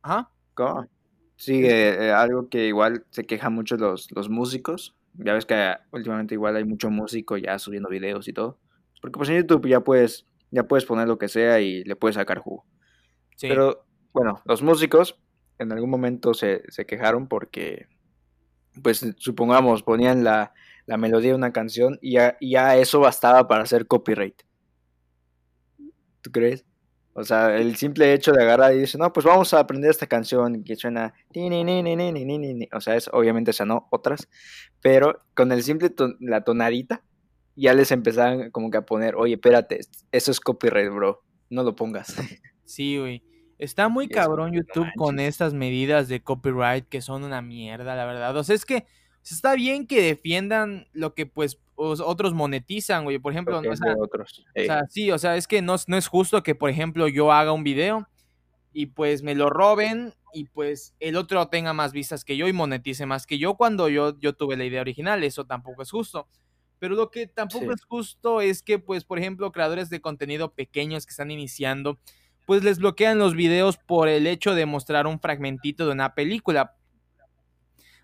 ¿Ajá? 0.00 0.30
¿Cómo? 0.54 0.88
Sí, 1.36 1.66
eh, 1.66 2.12
algo 2.12 2.48
que 2.48 2.66
igual 2.66 3.04
se 3.10 3.26
quejan 3.26 3.52
mucho 3.52 3.76
los, 3.76 4.10
los 4.12 4.30
músicos. 4.30 4.96
Ya 5.12 5.34
ves 5.34 5.44
que 5.44 5.74
últimamente 5.90 6.32
igual 6.32 6.56
hay 6.56 6.64
mucho 6.64 6.88
músico 6.88 7.36
ya 7.36 7.58
subiendo 7.58 7.90
videos 7.90 8.26
y 8.26 8.32
todo. 8.32 8.58
Porque 9.02 9.18
pues 9.18 9.28
en 9.28 9.36
YouTube 9.36 9.68
ya 9.68 9.80
puedes, 9.80 10.26
ya 10.50 10.66
puedes 10.66 10.86
poner 10.86 11.08
lo 11.08 11.18
que 11.18 11.28
sea 11.28 11.60
y 11.60 11.84
le 11.84 11.94
puedes 11.94 12.14
sacar 12.14 12.38
jugo. 12.38 12.64
Sí. 13.36 13.48
Pero 13.48 13.84
bueno, 14.14 14.40
los 14.46 14.62
músicos 14.62 15.20
en 15.58 15.70
algún 15.70 15.90
momento 15.90 16.32
se, 16.32 16.62
quejaron 16.88 17.28
porque, 17.28 17.86
pues, 18.82 19.04
supongamos, 19.18 19.82
ponían 19.82 20.24
la, 20.24 20.54
melodía 20.86 21.32
de 21.32 21.36
una 21.36 21.52
canción 21.52 21.98
y 22.00 22.12
ya, 22.14 22.76
eso 22.78 23.00
bastaba 23.00 23.46
para 23.46 23.64
hacer 23.64 23.86
copyright. 23.86 24.40
¿Tú 26.22 26.32
crees? 26.32 26.64
O 27.16 27.22
sea, 27.22 27.56
el 27.56 27.76
simple 27.76 28.12
hecho 28.12 28.32
de 28.32 28.42
agarrar 28.42 28.74
y 28.74 28.80
decir, 28.80 29.00
no, 29.00 29.12
pues 29.12 29.24
vamos 29.24 29.54
a 29.54 29.60
aprender 29.60 29.88
esta 29.88 30.08
canción 30.08 30.64
que 30.64 30.74
suena. 30.74 31.14
O 32.72 32.80
sea, 32.80 32.96
es 32.96 33.08
obviamente 33.12 33.52
esa 33.52 33.64
no, 33.64 33.86
otras. 33.90 34.28
Pero 34.80 35.22
con 35.34 35.52
el 35.52 35.62
simple 35.62 35.94
la 36.18 36.42
tonadita, 36.42 37.02
ya 37.54 37.72
les 37.72 37.92
empezaban 37.92 38.50
como 38.50 38.68
que 38.70 38.78
a 38.78 38.82
poner, 38.86 39.14
oye, 39.14 39.34
espérate, 39.34 39.80
eso 40.10 40.30
es 40.32 40.40
copyright, 40.40 40.90
bro. 40.92 41.22
No 41.50 41.62
lo 41.62 41.74
pongas. 41.74 42.14
Sí, 42.66 42.96
güey. 42.96 43.22
Está 43.58 43.90
muy 43.90 44.08
cabrón 44.08 44.54
YouTube 44.54 44.88
con 44.96 45.20
estas 45.20 45.52
medidas 45.52 46.08
de 46.08 46.22
copyright 46.22 46.88
que 46.88 47.02
son 47.02 47.22
una 47.22 47.42
mierda, 47.42 47.94
la 47.94 48.06
verdad. 48.06 48.34
O 48.34 48.42
sea, 48.42 48.54
es 48.54 48.64
que 48.64 48.86
está 49.22 49.54
bien 49.54 49.86
que 49.86 50.00
defiendan 50.00 50.86
lo 50.94 51.14
que 51.14 51.26
pues 51.26 51.60
otros 51.76 52.34
monetizan, 52.34 53.04
güey. 53.04 53.18
Por 53.18 53.32
ejemplo, 53.32 53.58
o 53.58 53.76
sea, 53.76 53.94
otros. 53.98 54.44
o 54.56 54.60
sea, 54.60 54.84
sí, 54.88 55.10
o 55.10 55.18
sea, 55.18 55.36
es 55.36 55.46
que 55.46 55.62
no, 55.62 55.76
no 55.86 55.96
es 55.96 56.06
justo 56.06 56.42
que, 56.42 56.54
por 56.54 56.70
ejemplo, 56.70 57.08
yo 57.08 57.32
haga 57.32 57.52
un 57.52 57.64
video 57.64 58.08
y 58.72 58.86
pues 58.86 59.22
me 59.22 59.34
lo 59.34 59.50
roben 59.50 60.14
y 60.32 60.44
pues 60.44 60.94
el 60.98 61.16
otro 61.16 61.46
tenga 61.48 61.72
más 61.72 61.92
vistas 61.92 62.24
que 62.24 62.36
yo 62.36 62.48
y 62.48 62.52
monetice 62.52 63.06
más 63.06 63.26
que 63.26 63.38
yo 63.38 63.54
cuando 63.54 63.88
yo, 63.88 64.18
yo 64.18 64.32
tuve 64.32 64.56
la 64.56 64.64
idea 64.64 64.80
original. 64.80 65.22
Eso 65.22 65.46
tampoco 65.46 65.82
es 65.82 65.90
justo. 65.90 66.28
Pero 66.78 66.96
lo 66.96 67.10
que 67.10 67.26
tampoco 67.26 67.72
es 67.72 67.84
justo 67.84 68.40
es 68.40 68.62
que, 68.62 68.78
pues, 68.78 69.04
por 69.04 69.18
ejemplo, 69.18 69.52
creadores 69.52 69.88
de 69.90 70.00
contenido 70.00 70.52
pequeños 70.52 71.06
que 71.06 71.10
están 71.10 71.30
iniciando, 71.30 71.98
pues 72.46 72.62
les 72.62 72.78
bloquean 72.78 73.18
los 73.18 73.34
videos 73.34 73.78
por 73.78 74.08
el 74.08 74.26
hecho 74.26 74.54
de 74.54 74.66
mostrar 74.66 75.06
un 75.06 75.18
fragmentito 75.18 75.86
de 75.86 75.92
una 75.92 76.14
película. 76.14 76.76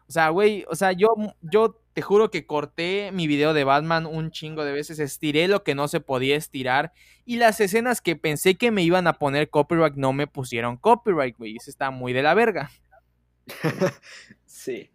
O 0.09 0.13
sea, 0.13 0.31
güey, 0.31 0.65
o 0.69 0.75
sea, 0.75 0.93
yo, 0.93 1.09
yo 1.43 1.81
te 2.01 2.05
juro 2.05 2.31
que 2.31 2.47
corté 2.47 3.13
mi 3.13 3.27
video 3.27 3.53
de 3.53 3.63
Batman 3.63 4.07
un 4.07 4.31
chingo 4.31 4.65
de 4.65 4.73
veces, 4.73 4.99
estiré 5.01 5.49
lo 5.49 5.63
que 5.63 5.75
no 5.75 5.87
se 5.87 6.01
podía 6.01 6.35
estirar 6.35 6.95
y 7.27 7.37
las 7.37 7.61
escenas 7.61 8.01
que 8.01 8.17
pensé 8.17 8.55
que 8.55 8.71
me 8.71 8.83
iban 8.83 9.07
a 9.07 9.19
poner 9.19 9.51
copyright 9.51 9.97
no 9.97 10.15
me 10.15 10.27
pusieron 10.27 10.79
copyright, 10.79 11.37
güey, 11.37 11.57
eso 11.57 11.69
está 11.69 11.91
muy 11.91 12.15
de 12.15 12.23
la 12.23 12.33
verga. 12.33 12.71
sí. 14.47 14.91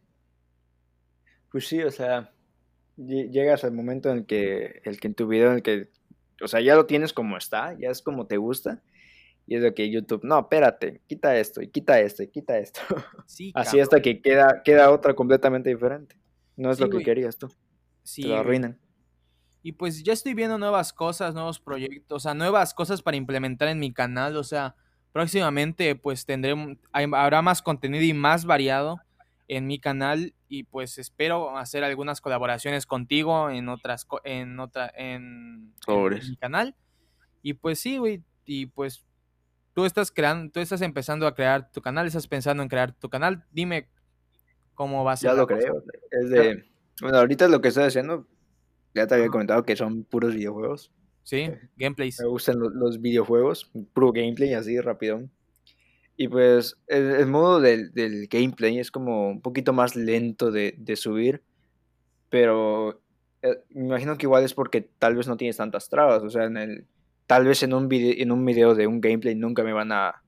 Pues 1.52 1.68
sí, 1.68 1.84
o 1.84 1.92
sea, 1.92 2.32
llegas 2.98 3.64
al 3.64 3.74
momento 3.74 4.10
en 4.10 4.26
que, 4.26 4.82
el 4.84 5.00
que 5.00 5.10
en 5.10 5.14
tu 5.14 5.28
video, 5.28 5.52
en 5.52 5.58
el 5.58 5.62
que, 5.62 5.90
o 6.42 6.48
sea, 6.48 6.60
ya 6.60 6.74
lo 6.74 6.88
tienes 6.88 7.14
como 7.14 7.38
está, 7.38 7.78
ya 7.78 7.92
es 7.92 8.02
como 8.02 8.26
te 8.26 8.38
gusta, 8.38 8.82
y 9.46 9.58
es 9.58 9.62
de 9.62 9.76
que 9.76 9.92
YouTube, 9.92 10.24
no, 10.24 10.40
espérate, 10.40 11.02
quita 11.06 11.38
esto, 11.38 11.62
y 11.62 11.68
quita 11.68 12.00
esto, 12.00 12.24
y 12.24 12.30
quita 12.30 12.58
esto. 12.58 12.82
Así 13.54 13.80
hasta 13.80 14.02
que 14.02 14.24
queda, 14.24 14.64
queda 14.64 14.90
otra 14.90 15.14
completamente 15.14 15.70
diferente. 15.70 16.16
No 16.56 16.72
es 16.72 16.80
lo 16.80 16.90
que 16.90 17.04
querías 17.04 17.38
tú. 17.38 17.52
Sí, 18.04 18.24
Te 18.24 18.28
lo 18.30 18.38
arruinan. 18.38 18.80
Y 19.64 19.72
pues 19.72 20.04
ya 20.04 20.14
estoy 20.14 20.36
viendo 20.36 20.58
nuevas 20.58 20.94
cosas, 20.94 21.34
nuevos 21.34 21.60
proyectos, 21.60 22.18
o 22.18 22.20
sea, 22.20 22.34
nuevas 22.34 22.74
cosas 22.74 23.02
para 23.02 23.18
implementar 23.18 23.68
en 23.68 23.80
mi 23.80 23.92
canal. 23.92 24.38
O 24.38 24.44
sea, 24.44 24.76
próximamente 25.16 25.96
pues 25.96 26.26
tendré, 26.26 26.54
habrá 26.92 27.42
más 27.42 27.62
contenido 27.62 28.04
y 28.04 28.14
más 28.14 28.44
variado 28.46 29.00
en 29.48 29.66
mi 29.66 29.80
canal 29.80 30.34
y 30.50 30.64
pues 30.64 30.98
espero 30.98 31.58
hacer 31.58 31.86
algunas 31.86 32.20
colaboraciones 32.20 32.86
contigo 32.86 33.50
en 33.50 33.70
otras 33.70 34.06
en 34.26 34.60
otra 34.60 34.92
en, 34.94 35.74
mi 35.88 36.36
canal 36.36 36.76
y 37.42 37.54
pues 37.54 37.80
sí 37.80 37.98
güey 37.98 38.24
y 38.46 38.66
pues 38.66 39.06
tú 39.74 39.86
estás 39.86 40.12
creando 40.12 40.52
tú 40.52 40.60
estás 40.60 40.82
empezando 40.82 41.28
a 41.28 41.34
crear 41.34 41.72
tu 41.72 41.82
canal 41.82 42.08
estás 42.08 42.28
pensando 42.28 42.62
en 42.62 42.68
crear 42.68 42.92
tu 42.92 43.10
canal 43.10 43.46
dime 43.52 43.88
cómo 44.76 45.04
va 45.04 45.14
a 45.14 45.18
ser 45.18 45.32
ya 45.32 45.36
lo 45.36 45.48
creo. 45.48 45.84
es 46.12 46.30
de 46.30 46.64
bueno 47.02 47.18
ahorita 47.18 47.48
lo 47.48 47.62
que 47.62 47.70
estoy 47.70 47.86
haciendo. 47.86 48.28
Ya 48.94 49.08
te 49.08 49.16
había 49.16 49.28
comentado 49.28 49.64
que 49.64 49.76
son 49.76 50.04
puros 50.04 50.36
videojuegos. 50.36 50.92
Sí 51.24 51.50
gameplays. 51.76 52.20
me 52.22 52.28
gustan 52.28 52.60
los, 52.60 52.74
los 52.74 53.02
videojuegos 53.02 53.72
puro 53.94 54.12
gameplay 54.12 54.54
así 54.54 54.80
rápido 54.80 55.28
y 56.18 56.28
pues 56.30 56.78
el, 56.88 57.26
modo 57.28 57.60
del, 57.60 57.92
gameplay 58.30 58.80
es 58.80 58.90
como 58.90 59.30
un 59.30 59.42
poquito 59.42 59.74
más 59.74 59.96
lento 59.96 60.50
de, 60.52 60.96
subir, 60.96 61.44
pero 62.30 63.02
eh, 63.42 63.58
me 63.70 63.86
imagino 63.88 64.18
que 64.18 64.26
igual 64.26 64.44
es 64.44 64.54
porque 64.54 64.82
tal 64.82 65.16
vez 65.16 65.28
no 65.28 65.36
tienes 65.36 65.58
tantas 65.58 65.90
trabas, 65.90 66.24
o 66.24 66.30
sea, 66.30 66.46
en 66.46 66.58
el, 66.58 66.88
tal 67.28 67.46
vez 67.46 67.64
en 67.64 67.74
un, 67.74 67.90
video, 67.90 68.14
en 68.18 68.32
un 68.32 68.46
video 68.46 68.76
de 68.76 68.88
un 68.88 69.02
gameplay 69.02 69.36
nunca 69.36 69.64
me 69.64 69.74
van 69.74 69.92
a, 69.92 70.24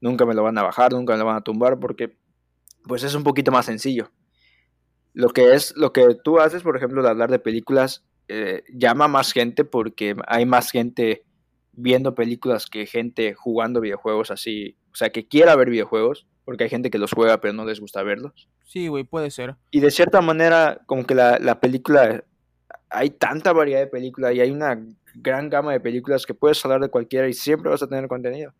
nunca 0.00 0.26
me 0.26 0.34
lo 0.34 0.42
van 0.42 0.58
a 0.58 0.64
bajar, 0.64 0.92
nunca 0.92 1.12
me 1.12 1.20
lo 1.20 1.26
van 1.26 1.36
a 1.36 1.44
tumbar, 1.44 1.78
porque 1.78 2.16
pues 2.86 3.02
es 3.02 3.14
un 3.14 3.24
poquito 3.24 3.52
más 3.52 3.66
sencillo. 3.66 4.10
Lo 5.12 5.30
que 5.30 5.54
es, 5.54 5.76
lo 5.76 5.92
que 5.92 6.16
tú 6.22 6.38
haces, 6.38 6.62
por 6.62 6.76
ejemplo, 6.76 7.02
de 7.02 7.08
hablar 7.08 7.30
de 7.30 7.38
películas, 7.38 8.04
eh, 8.28 8.62
llama 8.72 9.08
más 9.08 9.32
gente 9.32 9.64
porque 9.64 10.14
hay 10.26 10.46
más 10.46 10.70
gente 10.70 11.24
viendo 11.72 12.14
películas 12.14 12.66
que 12.66 12.86
gente 12.86 13.34
jugando 13.34 13.80
videojuegos 13.80 14.30
así, 14.30 14.76
o 14.92 14.96
sea, 14.96 15.10
que 15.10 15.26
quiera 15.26 15.56
ver 15.56 15.70
videojuegos, 15.70 16.26
porque 16.44 16.64
hay 16.64 16.70
gente 16.70 16.90
que 16.90 16.98
los 16.98 17.12
juega 17.12 17.40
pero 17.40 17.54
no 17.54 17.64
les 17.64 17.80
gusta 17.80 18.02
verlos. 18.02 18.48
Sí, 18.64 18.86
güey, 18.86 19.04
puede 19.04 19.30
ser. 19.30 19.56
Y 19.70 19.80
de 19.80 19.90
cierta 19.90 20.20
manera, 20.20 20.80
como 20.86 21.04
que 21.04 21.14
la, 21.14 21.38
la 21.40 21.60
película, 21.60 22.22
hay 22.88 23.10
tanta 23.10 23.52
variedad 23.52 23.80
de 23.80 23.88
películas 23.88 24.34
y 24.34 24.40
hay 24.40 24.50
una 24.50 24.80
gran 25.14 25.50
gama 25.50 25.72
de 25.72 25.80
películas 25.80 26.24
que 26.24 26.34
puedes 26.34 26.64
hablar 26.64 26.80
de 26.80 26.88
cualquiera 26.88 27.28
y 27.28 27.32
siempre 27.32 27.70
vas 27.70 27.82
a 27.82 27.88
tener 27.88 28.06
contenido. 28.06 28.52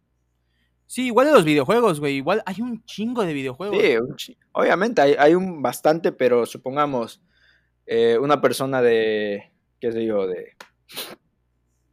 Sí, 0.91 1.07
igual 1.07 1.29
de 1.29 1.33
los 1.35 1.45
videojuegos, 1.45 2.01
güey. 2.01 2.17
Igual 2.17 2.43
hay 2.47 2.61
un 2.61 2.85
chingo 2.85 3.25
de 3.25 3.33
videojuegos. 3.33 3.79
Sí, 4.17 4.37
obviamente 4.51 5.01
hay, 5.01 5.15
hay, 5.17 5.37
un 5.37 5.63
bastante, 5.63 6.11
pero 6.11 6.47
supongamos 6.47 7.23
eh, 7.87 8.19
una 8.21 8.41
persona 8.41 8.83
de, 8.83 9.53
qué 9.79 9.93
sé 9.93 10.05
yo, 10.05 10.27
de 10.27 10.57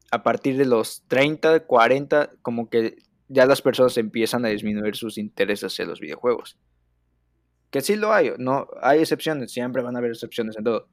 a 0.09 0.23
partir 0.23 0.57
de 0.57 0.65
los 0.65 1.03
30, 1.09 1.67
40, 1.67 2.31
como 2.41 2.71
que 2.71 2.97
ya 3.27 3.45
las 3.45 3.61
personas 3.61 3.95
empiezan 3.99 4.45
a 4.45 4.49
disminuir 4.49 4.95
sus 4.95 5.19
intereses 5.19 5.71
hacia 5.71 5.85
los 5.85 5.99
videojuegos. 5.99 6.57
Que 7.69 7.81
sí 7.81 7.97
lo 7.97 8.11
hay, 8.11 8.31
no 8.39 8.67
hay 8.81 9.01
excepciones, 9.01 9.51
siempre 9.51 9.83
van 9.83 9.95
a 9.95 9.99
haber 9.99 10.09
excepciones 10.09 10.57
en 10.57 10.63
todo. 10.63 10.87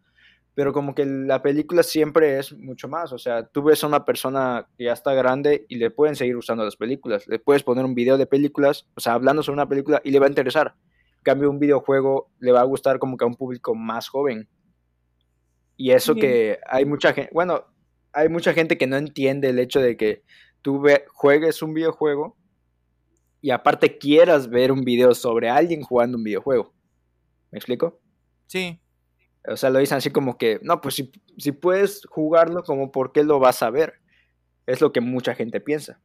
Pero 0.55 0.73
como 0.73 0.95
que 0.95 1.05
la 1.05 1.43
película 1.43 1.83
siempre 1.83 2.39
es 2.39 2.53
mucho 2.53 2.89
más, 2.89 3.13
o 3.13 3.19
sea, 3.19 3.45
tú 3.47 3.65
ves 3.65 3.83
a 3.83 3.89
una 3.89 4.05
persona 4.05 4.69
que 4.79 4.85
ya 4.85 4.93
está 4.93 5.13
grande 5.13 5.67
y 5.69 5.77
le 5.77 5.91
pueden 5.91 6.15
seguir 6.15 6.37
usando 6.37 6.65
las 6.65 6.77
películas, 6.77 7.27
le 7.27 7.41
puedes 7.41 7.65
poner 7.65 7.85
un 7.85 7.95
video 7.95 8.17
de 8.17 8.27
películas, 8.27 8.87
o 8.95 9.01
sea, 9.01 9.15
hablando 9.15 9.43
sobre 9.43 9.55
una 9.55 9.69
película 9.69 10.01
y 10.05 10.13
le 10.13 10.21
va 10.21 10.27
a 10.27 10.29
interesar. 10.29 10.77
En 11.17 11.23
cambio, 11.25 11.51
un 11.51 11.59
videojuego 11.59 12.31
le 12.39 12.53
va 12.53 12.61
a 12.61 12.65
gustar 12.65 12.99
como 12.99 13.17
que 13.17 13.25
a 13.25 13.29
un 13.29 13.35
público 13.35 13.75
más 13.75 14.09
joven. 14.09 14.49
Y 15.77 15.91
eso 15.91 16.15
que 16.15 16.61
hay 16.69 16.85
mucha 16.85 17.13
gente, 17.13 17.31
bueno, 17.33 17.65
hay 18.13 18.29
mucha 18.29 18.53
gente 18.53 18.79
que 18.79 18.87
no 18.87 18.97
entiende 18.97 19.49
el 19.49 19.59
hecho 19.59 19.81
de 19.81 19.97
que 19.97 20.23
tú 20.63 20.85
juegues 21.13 21.63
un 21.63 21.75
videojuego 21.75 22.37
y 23.41 23.51
aparte 23.51 23.99
quieras 23.99 24.49
ver 24.49 24.71
un 24.71 24.85
video 24.85 25.15
sobre 25.15 25.51
alguien 25.51 25.83
jugando 25.83 26.17
un 26.17 26.25
videojuego. 26.25 26.73
¿Me 27.51 27.59
explico? 27.59 28.01
Sí. 28.47 28.81
O 29.47 29.57
sea, 29.57 29.71
lo 29.71 29.79
dicen 29.79 29.99
así 29.99 30.11
como 30.11 30.39
que, 30.39 30.59
no, 30.63 30.81
pues 30.81 30.95
si, 30.95 31.13
si 31.37 31.53
puedes 31.53 32.07
jugarlo, 32.09 32.63
como 32.63 32.91
por 32.91 33.13
qué 33.13 33.23
lo 33.25 33.39
vas 33.39 33.63
a 33.63 33.71
ver. 33.71 34.01
Es 34.67 34.81
lo 34.81 34.93
que 34.93 35.01
mucha 35.01 35.35
gente 35.35 35.61
piensa. 35.61 36.01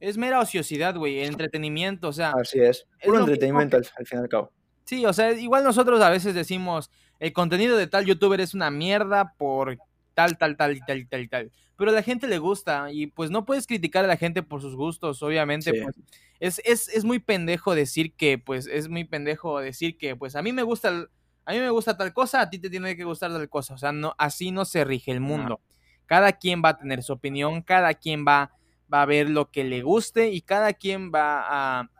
Es 0.00 0.16
mera 0.16 0.40
ociosidad, 0.40 0.96
güey, 0.96 1.22
entretenimiento, 1.22 2.08
o 2.08 2.12
sea. 2.12 2.32
Así 2.40 2.60
es, 2.60 2.86
puro 3.02 3.20
entretenimiento 3.20 3.76
al, 3.76 3.84
fin 3.84 4.18
y 4.18 4.22
al 4.22 4.28
cabo. 4.28 4.52
Sí, 4.84 5.04
o 5.04 5.12
sea, 5.12 5.32
igual 5.32 5.64
nosotros 5.64 6.00
a 6.00 6.10
veces 6.10 6.34
decimos, 6.34 6.90
el 7.18 7.32
contenido 7.32 7.76
de 7.76 7.86
tal 7.86 8.04
youtuber 8.04 8.40
es 8.40 8.54
una 8.54 8.70
mierda 8.70 9.34
por 9.36 9.78
tal, 10.14 10.38
tal, 10.38 10.56
tal 10.56 10.76
y 10.76 10.80
tal 10.80 10.98
y 10.98 11.06
tal 11.06 11.20
y 11.20 11.28
tal. 11.28 11.52
Pero 11.76 11.90
a 11.90 11.94
la 11.94 12.02
gente 12.02 12.26
le 12.26 12.38
gusta 12.38 12.90
y 12.90 13.06
pues 13.06 13.30
no 13.30 13.44
puedes 13.44 13.66
criticar 13.66 14.04
a 14.04 14.08
la 14.08 14.16
gente 14.16 14.42
por 14.42 14.62
sus 14.62 14.76
gustos, 14.76 15.22
obviamente. 15.22 15.72
Pues, 15.82 15.94
es, 16.40 16.60
es, 16.64 16.88
es, 16.88 17.04
muy 17.04 17.18
pendejo 17.18 17.74
decir 17.74 18.14
que, 18.14 18.38
pues, 18.38 18.66
es 18.66 18.88
muy 18.88 19.04
pendejo 19.04 19.58
decir 19.60 19.96
que, 19.96 20.16
pues, 20.16 20.36
a 20.36 20.42
mí 20.42 20.52
me 20.52 20.62
gusta, 20.62 21.08
a 21.46 21.52
mí 21.52 21.60
me 21.60 21.70
gusta 21.70 21.96
tal 21.96 22.12
cosa, 22.12 22.40
a 22.40 22.50
ti 22.50 22.58
te 22.58 22.68
tiene 22.68 22.96
que 22.96 23.04
gustar 23.04 23.30
tal 23.30 23.48
cosa. 23.48 23.74
O 23.74 23.78
sea, 23.78 23.92
no, 23.92 24.14
así 24.18 24.50
no 24.50 24.64
se 24.64 24.84
rige 24.84 25.12
el 25.12 25.20
mundo. 25.20 25.60
Cada 26.04 26.32
quien 26.32 26.60
va 26.62 26.70
a 26.70 26.76
tener 26.76 27.02
su 27.04 27.12
opinión, 27.12 27.62
cada 27.62 27.94
quien 27.94 28.24
va, 28.26 28.52
va 28.92 29.02
a 29.02 29.06
ver 29.06 29.30
lo 29.30 29.50
que 29.50 29.62
le 29.62 29.82
guste 29.82 30.30
y 30.30 30.40
cada 30.40 30.72
quien 30.72 31.12
va 31.12 31.78
a, 31.78 31.90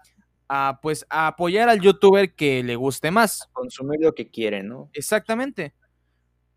a 0.48 0.80
pues, 0.82 1.06
a 1.08 1.28
apoyar 1.28 1.68
al 1.68 1.80
youtuber 1.80 2.34
que 2.34 2.64
le 2.64 2.74
guste 2.74 3.12
más. 3.12 3.48
Consumir 3.52 4.00
lo 4.00 4.14
que 4.14 4.28
quiere, 4.28 4.64
¿no? 4.64 4.90
Exactamente. 4.92 5.74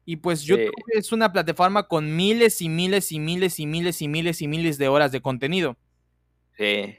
Y 0.03 0.15
pues 0.15 0.41
YouTube 0.41 0.73
es 0.87 1.11
una 1.11 1.31
plataforma 1.31 1.87
con 1.87 2.15
miles 2.15 2.63
y 2.63 2.69
miles 2.69 3.11
y 3.11 3.19
miles 3.19 3.59
y 3.59 3.67
miles 3.67 4.01
y 4.01 4.07
miles 4.07 4.41
y 4.41 4.47
miles 4.47 4.79
de 4.79 4.87
horas 4.87 5.11
de 5.11 5.21
contenido. 5.21 5.77
Sí. 6.57 6.97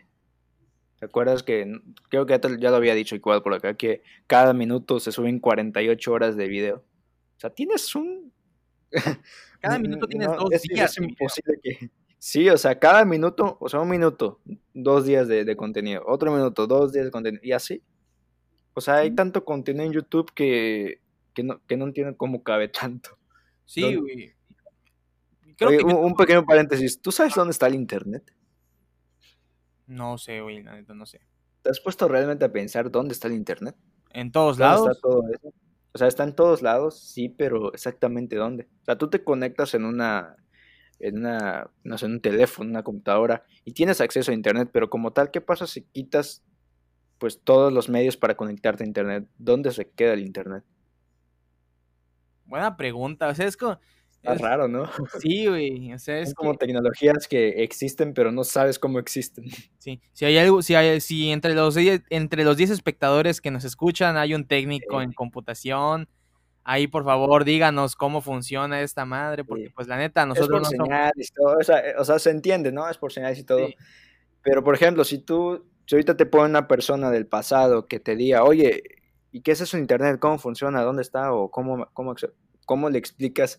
¿Te 1.00 1.06
acuerdas 1.06 1.42
que 1.42 1.80
creo 2.10 2.26
que 2.26 2.38
ya, 2.60 2.70
lo 2.70 2.76
había 2.76 2.94
dicho 2.94 3.16
igual 3.16 3.42
por 3.42 3.54
acá 3.54 3.74
que 3.74 4.02
cada 4.26 4.52
minuto 4.52 5.00
se 5.00 5.12
suben 5.12 5.40
48 5.40 6.12
horas 6.12 6.36
de 6.36 6.46
video? 6.46 6.76
O 6.76 7.40
sea, 7.40 7.48
tienes 7.48 7.94
un 7.94 8.30
cada 9.60 9.78
minuto 9.78 10.06
tienes 10.06 10.28
dos 10.28 10.50
días. 10.62 10.90
Es 10.90 11.02
imposible 11.02 11.90
Sí, 12.18 12.50
o 12.50 12.58
sea, 12.58 12.78
cada 12.78 13.06
minuto, 13.06 13.56
o 13.60 13.68
sea, 13.70 13.80
un 13.80 13.88
minuto, 13.88 14.40
dos 14.74 15.06
días 15.06 15.26
de, 15.26 15.56
contenido, 15.56 16.02
otro 16.06 16.30
minuto, 16.30 16.66
dos 16.66 16.92
días 16.92 17.06
de 17.06 17.10
contenido, 17.10 17.42
y 17.42 17.52
así. 17.52 17.82
O 18.74 18.82
sea, 18.82 18.96
hay 18.96 19.12
tanto 19.12 19.42
contenido 19.42 19.86
en 19.86 19.92
YouTube 19.92 20.30
que, 20.34 21.00
que, 21.32 21.42
no, 21.42 21.62
que 21.66 21.78
no 21.78 21.86
entiendo 21.86 22.14
cómo 22.18 22.42
cabe 22.42 22.68
tanto. 22.68 23.16
Sí, 23.64 23.94
güey. 23.96 24.34
un, 25.88 26.14
pequeño 26.14 26.44
paréntesis, 26.44 27.00
¿tú 27.00 27.10
sabes 27.10 27.34
dónde 27.34 27.52
está 27.52 27.68
el 27.68 27.74
Internet? 27.74 28.30
No 29.90 30.18
sé, 30.18 30.40
güey, 30.40 30.62
la 30.62 30.76
neta 30.76 30.94
no 30.94 31.04
sé. 31.04 31.20
¿Te 31.62 31.70
has 31.70 31.80
puesto 31.80 32.06
realmente 32.06 32.44
a 32.44 32.52
pensar 32.52 32.92
dónde 32.92 33.12
está 33.12 33.26
el 33.26 33.34
Internet? 33.34 33.74
En 34.12 34.30
todos 34.30 34.56
lados. 34.60 34.88
Está 34.88 35.00
todo 35.00 35.24
eso? 35.28 35.52
O 35.92 35.98
sea, 35.98 36.06
está 36.06 36.22
en 36.22 36.36
todos 36.36 36.62
lados, 36.62 37.00
sí, 37.00 37.28
pero 37.28 37.72
exactamente 37.72 38.36
dónde. 38.36 38.68
O 38.82 38.84
sea, 38.84 38.96
tú 38.96 39.10
te 39.10 39.24
conectas 39.24 39.74
en 39.74 39.84
una 39.84 40.36
en 41.00 41.18
una, 41.18 41.70
no 41.82 41.98
sé, 41.98 42.06
en 42.06 42.12
un 42.12 42.20
teléfono, 42.20 42.70
una 42.70 42.84
computadora, 42.84 43.44
y 43.64 43.72
tienes 43.72 44.00
acceso 44.00 44.30
a 44.30 44.34
Internet, 44.34 44.68
pero 44.72 44.90
como 44.90 45.12
tal, 45.12 45.32
¿qué 45.32 45.40
pasa 45.40 45.66
si 45.66 45.82
quitas 45.82 46.44
pues 47.18 47.42
todos 47.42 47.72
los 47.72 47.88
medios 47.88 48.16
para 48.16 48.36
conectarte 48.36 48.84
a 48.84 48.86
Internet? 48.86 49.26
¿Dónde 49.38 49.72
se 49.72 49.90
queda 49.90 50.12
el 50.12 50.20
Internet? 50.20 50.62
Buena 52.44 52.76
pregunta, 52.76 53.28
o 53.28 53.34
sea, 53.34 53.46
es 53.46 53.56
como... 53.56 53.80
Es 54.22 54.40
raro, 54.40 54.68
¿no? 54.68 54.84
Sí, 55.20 55.46
güey. 55.46 55.92
O 55.92 55.98
sea, 55.98 56.18
es 56.18 56.34
como 56.34 56.54
tecnologías 56.56 57.26
que 57.26 57.62
existen, 57.62 58.12
pero 58.12 58.32
no 58.32 58.44
sabes 58.44 58.78
cómo 58.78 58.98
existen. 58.98 59.44
Sí, 59.78 59.98
si 60.12 60.26
hay 60.26 60.36
algo, 60.36 60.60
si 60.60 60.74
hay, 60.74 61.00
si 61.00 61.30
entre 61.30 61.54
los 61.54 61.74
entre 61.78 62.44
los 62.44 62.58
10 62.58 62.68
espectadores 62.68 63.40
que 63.40 63.50
nos 63.50 63.64
escuchan 63.64 64.18
hay 64.18 64.34
un 64.34 64.46
técnico 64.46 65.00
en 65.00 65.14
computación, 65.14 66.06
ahí 66.64 66.86
por 66.86 67.02
favor 67.04 67.44
díganos 67.44 67.96
cómo 67.96 68.20
funciona 68.20 68.82
esta 68.82 69.06
madre, 69.06 69.42
porque 69.42 69.70
pues 69.74 69.88
la 69.88 69.96
neta 69.96 70.26
nosotros 70.26 70.70
es 70.70 70.76
por 70.76 70.86
señales 70.86 71.30
y 71.30 71.32
todo, 71.32 71.60
eh, 71.60 71.94
o 71.96 72.04
sea, 72.04 72.18
se 72.18 72.28
entiende, 72.28 72.72
¿no? 72.72 72.90
Es 72.90 72.98
por 72.98 73.10
señales 73.10 73.38
y 73.38 73.44
todo. 73.44 73.68
Pero 74.42 74.62
por 74.62 74.74
ejemplo, 74.74 75.02
si 75.04 75.16
tú, 75.16 75.64
si 75.86 75.94
ahorita 75.94 76.18
te 76.18 76.26
pone 76.26 76.50
una 76.50 76.68
persona 76.68 77.10
del 77.10 77.26
pasado 77.26 77.86
que 77.86 78.00
te 78.00 78.16
diga, 78.16 78.44
oye, 78.44 78.82
¿y 79.32 79.40
qué 79.40 79.52
es 79.52 79.62
eso 79.62 79.78
internet? 79.78 80.18
¿Cómo 80.20 80.38
funciona? 80.38 80.82
¿Dónde 80.82 81.00
está? 81.00 81.32
¿O 81.32 81.50
cómo, 81.50 81.88
cómo, 81.94 82.14
cómo 82.66 82.90
le 82.90 82.98
explicas 82.98 83.58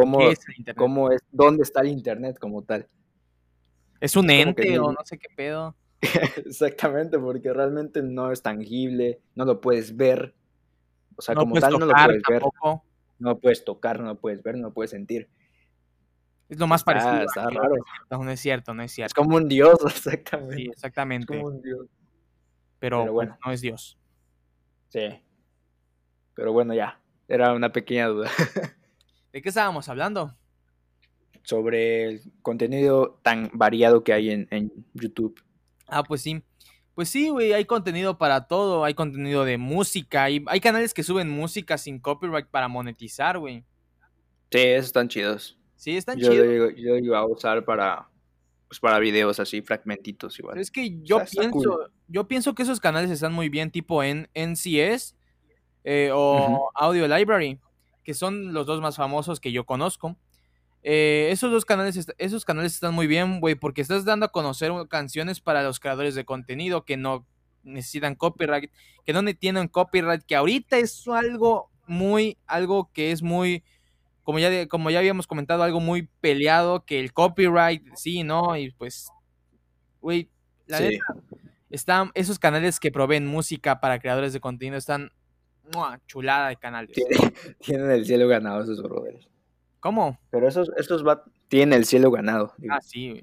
cómo 0.00 0.20
es, 0.20 0.38
cómo 0.76 1.10
es, 1.10 1.22
dónde 1.32 1.62
está 1.62 1.80
el 1.80 1.88
internet 1.88 2.38
como 2.38 2.62
tal? 2.62 2.88
¿Es 4.00 4.14
un 4.16 4.30
ente 4.30 4.78
o 4.78 4.92
no 4.92 4.98
sé 5.04 5.18
qué 5.18 5.28
pedo? 5.34 5.74
Exactamente, 6.44 7.18
porque 7.18 7.52
realmente 7.52 8.02
no 8.02 8.30
es 8.30 8.42
tangible, 8.42 9.20
no 9.34 9.44
lo 9.44 9.60
puedes 9.60 9.96
ver, 9.96 10.34
o 11.16 11.22
sea, 11.22 11.34
como 11.34 11.58
tal 11.58 11.78
no 11.78 11.86
lo 11.86 11.92
puedes 11.92 12.22
ver. 12.28 12.42
No 13.18 13.38
puedes 13.38 13.64
tocar, 13.64 14.00
no 14.00 14.14
puedes 14.16 14.42
ver, 14.42 14.58
no 14.58 14.74
puedes 14.74 14.90
sentir. 14.90 15.30
Es 16.50 16.58
lo 16.58 16.66
más 16.66 16.84
parecido. 16.84 17.22
Está 17.22 17.48
raro. 17.48 17.76
No 18.10 18.30
es 18.30 18.40
cierto, 18.40 18.74
no 18.74 18.82
es 18.82 18.92
cierto. 18.92 19.08
Es 19.08 19.14
como 19.14 19.36
un 19.36 19.48
dios, 19.48 19.78
exactamente. 19.86 20.56
Sí, 20.56 20.68
exactamente. 20.70 21.34
Es 21.34 21.40
como 21.40 21.54
un 21.54 21.62
dios. 21.62 21.86
Pero, 22.78 23.00
pues, 23.00 23.12
bueno, 23.12 23.38
no 23.44 23.52
es 23.52 23.62
dios. 23.62 23.98
Sí. 24.88 25.22
Pero 26.34 26.52
bueno, 26.52 26.74
ya. 26.74 27.00
Era 27.26 27.54
una 27.54 27.72
pequeña 27.72 28.08
duda. 28.08 28.30
¿De 29.36 29.42
qué 29.42 29.50
estábamos 29.50 29.86
hablando? 29.90 30.34
Sobre 31.42 32.04
el 32.06 32.22
contenido 32.40 33.20
tan 33.22 33.50
variado 33.52 34.02
que 34.02 34.14
hay 34.14 34.30
en, 34.30 34.48
en 34.50 34.72
YouTube. 34.94 35.38
Ah, 35.86 36.02
pues 36.04 36.22
sí. 36.22 36.42
Pues 36.94 37.10
sí, 37.10 37.28
güey, 37.28 37.52
hay 37.52 37.66
contenido 37.66 38.16
para 38.16 38.46
todo, 38.46 38.82
hay 38.82 38.94
contenido 38.94 39.44
de 39.44 39.58
música, 39.58 40.24
hay, 40.24 40.42
hay 40.46 40.60
canales 40.60 40.94
que 40.94 41.02
suben 41.02 41.28
música 41.28 41.76
sin 41.76 41.98
copyright 41.98 42.46
para 42.46 42.66
monetizar, 42.68 43.38
güey. 43.38 43.62
Sí, 44.50 44.58
esos 44.58 44.86
están 44.86 45.08
chidos. 45.08 45.58
Sí, 45.74 45.98
están 45.98 46.18
yo 46.18 46.30
chidos. 46.30 46.72
yo 46.74 46.96
iba 46.96 47.18
a 47.18 47.26
usar 47.26 47.62
para, 47.66 48.08
pues 48.68 48.80
para 48.80 48.98
videos 49.00 49.38
así, 49.38 49.60
fragmentitos 49.60 50.38
igual. 50.38 50.56
Es 50.56 50.70
que 50.70 50.98
yo 51.02 51.22
pienso, 51.30 51.90
yo 52.08 52.26
pienso 52.26 52.54
que 52.54 52.62
esos 52.62 52.80
canales 52.80 53.10
están 53.10 53.34
muy 53.34 53.50
bien, 53.50 53.70
tipo 53.70 54.02
en 54.02 54.30
NCS 54.32 55.14
eh, 55.84 56.10
o 56.10 56.70
Audio 56.74 57.06
Library, 57.06 57.60
que 58.06 58.14
son 58.14 58.54
los 58.54 58.66
dos 58.66 58.80
más 58.80 58.94
famosos 58.94 59.40
que 59.40 59.50
yo 59.50 59.66
conozco. 59.66 60.16
Eh, 60.84 61.30
esos 61.32 61.50
dos 61.50 61.64
canales, 61.64 62.06
esos 62.18 62.44
canales 62.44 62.72
están 62.72 62.94
muy 62.94 63.08
bien, 63.08 63.40
güey, 63.40 63.56
porque 63.56 63.80
estás 63.80 64.04
dando 64.04 64.26
a 64.26 64.30
conocer 64.30 64.70
canciones 64.88 65.40
para 65.40 65.64
los 65.64 65.80
creadores 65.80 66.14
de 66.14 66.24
contenido 66.24 66.84
que 66.84 66.96
no 66.96 67.26
necesitan 67.64 68.14
copyright, 68.14 68.70
que 69.04 69.12
no 69.12 69.24
tienen 69.34 69.66
copyright, 69.66 70.22
que 70.22 70.36
ahorita 70.36 70.78
es 70.78 71.08
algo 71.08 71.68
muy, 71.88 72.38
algo 72.46 72.92
que 72.92 73.10
es 73.10 73.22
muy, 73.22 73.64
como 74.22 74.38
ya, 74.38 74.68
como 74.68 74.90
ya 74.90 75.00
habíamos 75.00 75.26
comentado, 75.26 75.64
algo 75.64 75.80
muy 75.80 76.08
peleado, 76.20 76.84
que 76.84 77.00
el 77.00 77.12
copyright, 77.12 77.82
sí, 77.96 78.22
¿no? 78.22 78.56
Y 78.56 78.70
pues, 78.70 79.08
güey, 80.00 80.30
la 80.66 80.78
neta, 80.78 81.04
están, 81.70 82.12
esos 82.14 82.38
canales 82.38 82.78
que 82.78 82.92
proveen 82.92 83.26
música 83.26 83.80
para 83.80 83.98
creadores 83.98 84.32
de 84.32 84.38
contenido 84.38 84.76
están, 84.76 85.10
chulada 86.06 86.48
de 86.48 86.56
canales. 86.56 86.96
Tienen, 87.60 87.90
el 87.90 88.06
cielo 88.06 88.28
ganado 88.28 88.62
esos 88.62 88.82
brothers. 88.82 89.28
¿Cómo? 89.80 90.18
Pero 90.30 90.48
esos, 90.48 90.70
esos 90.76 91.06
va, 91.06 91.24
tienen 91.48 91.78
el 91.78 91.84
cielo 91.84 92.10
ganado. 92.10 92.52
Ah, 92.70 92.80
sí, 92.80 93.22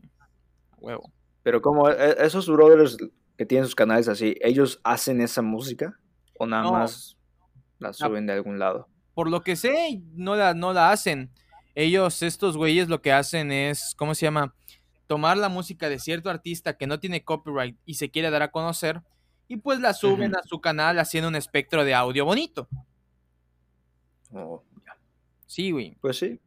huevo. 0.77 1.11
Pero 1.43 1.61
como 1.61 1.89
e, 1.89 2.15
esos 2.19 2.47
brothers 2.47 2.97
que 3.37 3.45
tienen 3.45 3.65
sus 3.65 3.75
canales 3.75 4.07
así, 4.07 4.35
¿ellos 4.41 4.79
hacen 4.83 5.21
esa 5.21 5.41
música? 5.41 5.99
¿O 6.39 6.45
nada 6.45 6.71
más 6.71 7.17
la 7.79 7.93
suben 7.93 8.25
de 8.25 8.33
algún 8.33 8.59
lado? 8.59 8.87
Por 9.13 9.29
lo 9.29 9.41
que 9.41 9.55
sé, 9.55 10.01
no 10.13 10.35
la, 10.35 10.53
no 10.53 10.73
la 10.73 10.91
hacen. 10.91 11.31
Ellos, 11.75 12.21
estos 12.21 12.57
güeyes, 12.57 12.87
lo 12.87 13.01
que 13.01 13.11
hacen 13.11 13.51
es, 13.51 13.95
¿cómo 13.97 14.15
se 14.15 14.25
llama? 14.25 14.55
Tomar 15.07 15.37
la 15.37 15.49
música 15.49 15.89
de 15.89 15.99
cierto 15.99 16.29
artista 16.29 16.77
que 16.77 16.87
no 16.87 16.99
tiene 16.99 17.23
copyright 17.23 17.77
y 17.85 17.95
se 17.95 18.09
quiere 18.09 18.29
dar 18.29 18.41
a 18.41 18.51
conocer, 18.51 19.01
y 19.53 19.57
pues 19.57 19.79
la 19.79 19.93
suben 19.93 20.35
a 20.35 20.41
su 20.41 20.59
canal 20.59 20.97
haciendo 20.97 21.27
un 21.27 21.35
espectro 21.35 21.85
de 21.85 21.93
audio 21.93 22.25
bonito. 22.25 22.67
Oh, 24.33 24.63
Sí, 25.45 25.69
güey. 25.69 25.95
Pues 26.01 26.17
sí. 26.17 26.39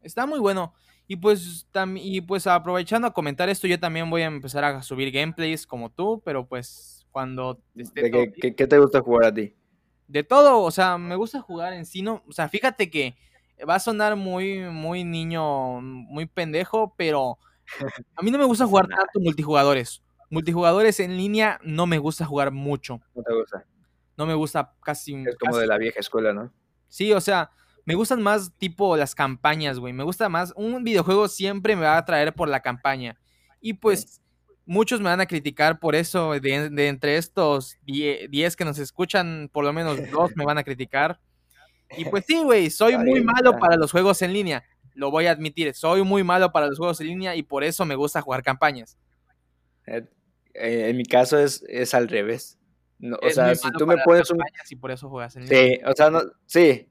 Está 0.00 0.24
muy 0.24 0.38
bueno. 0.38 0.72
Y 1.06 1.16
pues, 1.16 1.68
y 1.96 2.22
pues 2.22 2.46
aprovechando 2.46 3.06
a 3.06 3.12
comentar 3.12 3.50
esto, 3.50 3.66
yo 3.66 3.78
también 3.78 4.08
voy 4.08 4.22
a 4.22 4.26
empezar 4.26 4.64
a 4.64 4.82
subir 4.82 5.10
gameplays 5.10 5.66
como 5.66 5.90
tú, 5.90 6.22
pero 6.24 6.46
pues 6.46 7.06
cuando 7.10 7.60
esté 7.76 8.10
qué, 8.10 8.54
qué, 8.54 8.66
te 8.66 8.78
gusta 8.78 9.02
jugar 9.02 9.26
a 9.26 9.34
ti? 9.34 9.54
De 10.06 10.22
todo, 10.22 10.62
o 10.62 10.70
sea, 10.70 10.96
me 10.96 11.16
gusta 11.16 11.42
jugar 11.42 11.74
en 11.74 11.84
sí, 11.84 12.00
no, 12.00 12.22
o 12.26 12.32
sea, 12.32 12.48
fíjate 12.48 12.90
que 12.90 13.16
va 13.68 13.74
a 13.74 13.80
sonar 13.80 14.16
muy, 14.16 14.60
muy 14.60 15.04
niño, 15.04 15.80
muy 15.82 16.24
pendejo, 16.24 16.94
pero 16.96 17.38
a 18.16 18.22
mí 18.22 18.30
no 18.30 18.38
me 18.38 18.44
gusta 18.46 18.66
jugar 18.66 18.88
tanto 18.88 19.20
multijugadores. 19.20 20.02
Multijugadores 20.30 21.00
en 21.00 21.16
línea 21.16 21.58
no 21.62 21.86
me 21.86 21.98
gusta 21.98 22.26
jugar 22.26 22.50
mucho. 22.50 23.00
No 23.14 23.22
te 23.22 23.34
gusta. 23.34 23.64
No 24.16 24.26
me 24.26 24.34
gusta 24.34 24.74
casi. 24.82 25.14
Es 25.26 25.36
como 25.36 25.56
de 25.56 25.66
la 25.66 25.78
vieja 25.78 26.00
escuela, 26.00 26.32
¿no? 26.32 26.52
Sí, 26.88 27.12
o 27.12 27.20
sea, 27.20 27.50
me 27.84 27.94
gustan 27.94 28.22
más 28.22 28.52
tipo 28.58 28.96
las 28.96 29.14
campañas, 29.14 29.78
güey. 29.78 29.92
Me 29.92 30.04
gusta 30.04 30.28
más. 30.28 30.52
Un 30.56 30.84
videojuego 30.84 31.28
siempre 31.28 31.76
me 31.76 31.82
va 31.82 31.94
a 31.94 31.98
atraer 31.98 32.34
por 32.34 32.48
la 32.48 32.60
campaña. 32.60 33.18
Y 33.60 33.74
pues 33.74 34.20
muchos 34.66 35.00
me 35.00 35.08
van 35.08 35.20
a 35.20 35.26
criticar 35.26 35.80
por 35.80 35.94
eso. 35.94 36.32
De, 36.38 36.88
entre 36.88 37.16
estos 37.16 37.78
10 37.84 38.56
que 38.56 38.64
nos 38.64 38.78
escuchan, 38.78 39.48
por 39.52 39.64
lo 39.64 39.72
menos 39.72 39.98
dos 40.12 40.36
me 40.36 40.44
van 40.44 40.58
a 40.58 40.64
criticar. 40.64 41.20
Y 41.96 42.04
pues 42.04 42.24
sí, 42.26 42.42
güey, 42.42 42.68
soy 42.68 42.98
muy 42.98 43.22
malo 43.22 43.58
para 43.58 43.76
los 43.76 43.90
juegos 43.90 44.20
en 44.20 44.34
línea. 44.34 44.62
Lo 44.94 45.10
voy 45.10 45.26
a 45.26 45.30
admitir, 45.30 45.72
soy 45.74 46.02
muy 46.02 46.22
malo 46.22 46.52
para 46.52 46.66
los 46.66 46.76
juegos 46.76 47.00
en 47.00 47.06
línea 47.06 47.34
y 47.36 47.42
por 47.42 47.64
eso 47.64 47.86
me 47.86 47.94
gusta 47.94 48.20
jugar 48.20 48.42
campañas. 48.42 48.98
Eh, 50.60 50.90
en 50.90 50.96
mi 50.96 51.04
caso 51.04 51.38
es, 51.38 51.64
es 51.68 51.94
al 51.94 52.08
revés. 52.08 52.58
o 53.20 53.30
sea, 53.30 53.54
si 53.54 53.70
tú 53.72 53.86
me 53.86 53.96
pones 54.04 54.30
un... 54.30 54.38
Y 54.68 54.76
por 54.76 54.90
eso 54.90 55.08
juegas 55.08 55.36
en. 55.36 55.46
Sí, 55.46 55.78
o 55.86 55.92
sea, 55.94 56.10
no, 56.10 56.22
sí, 56.46 56.88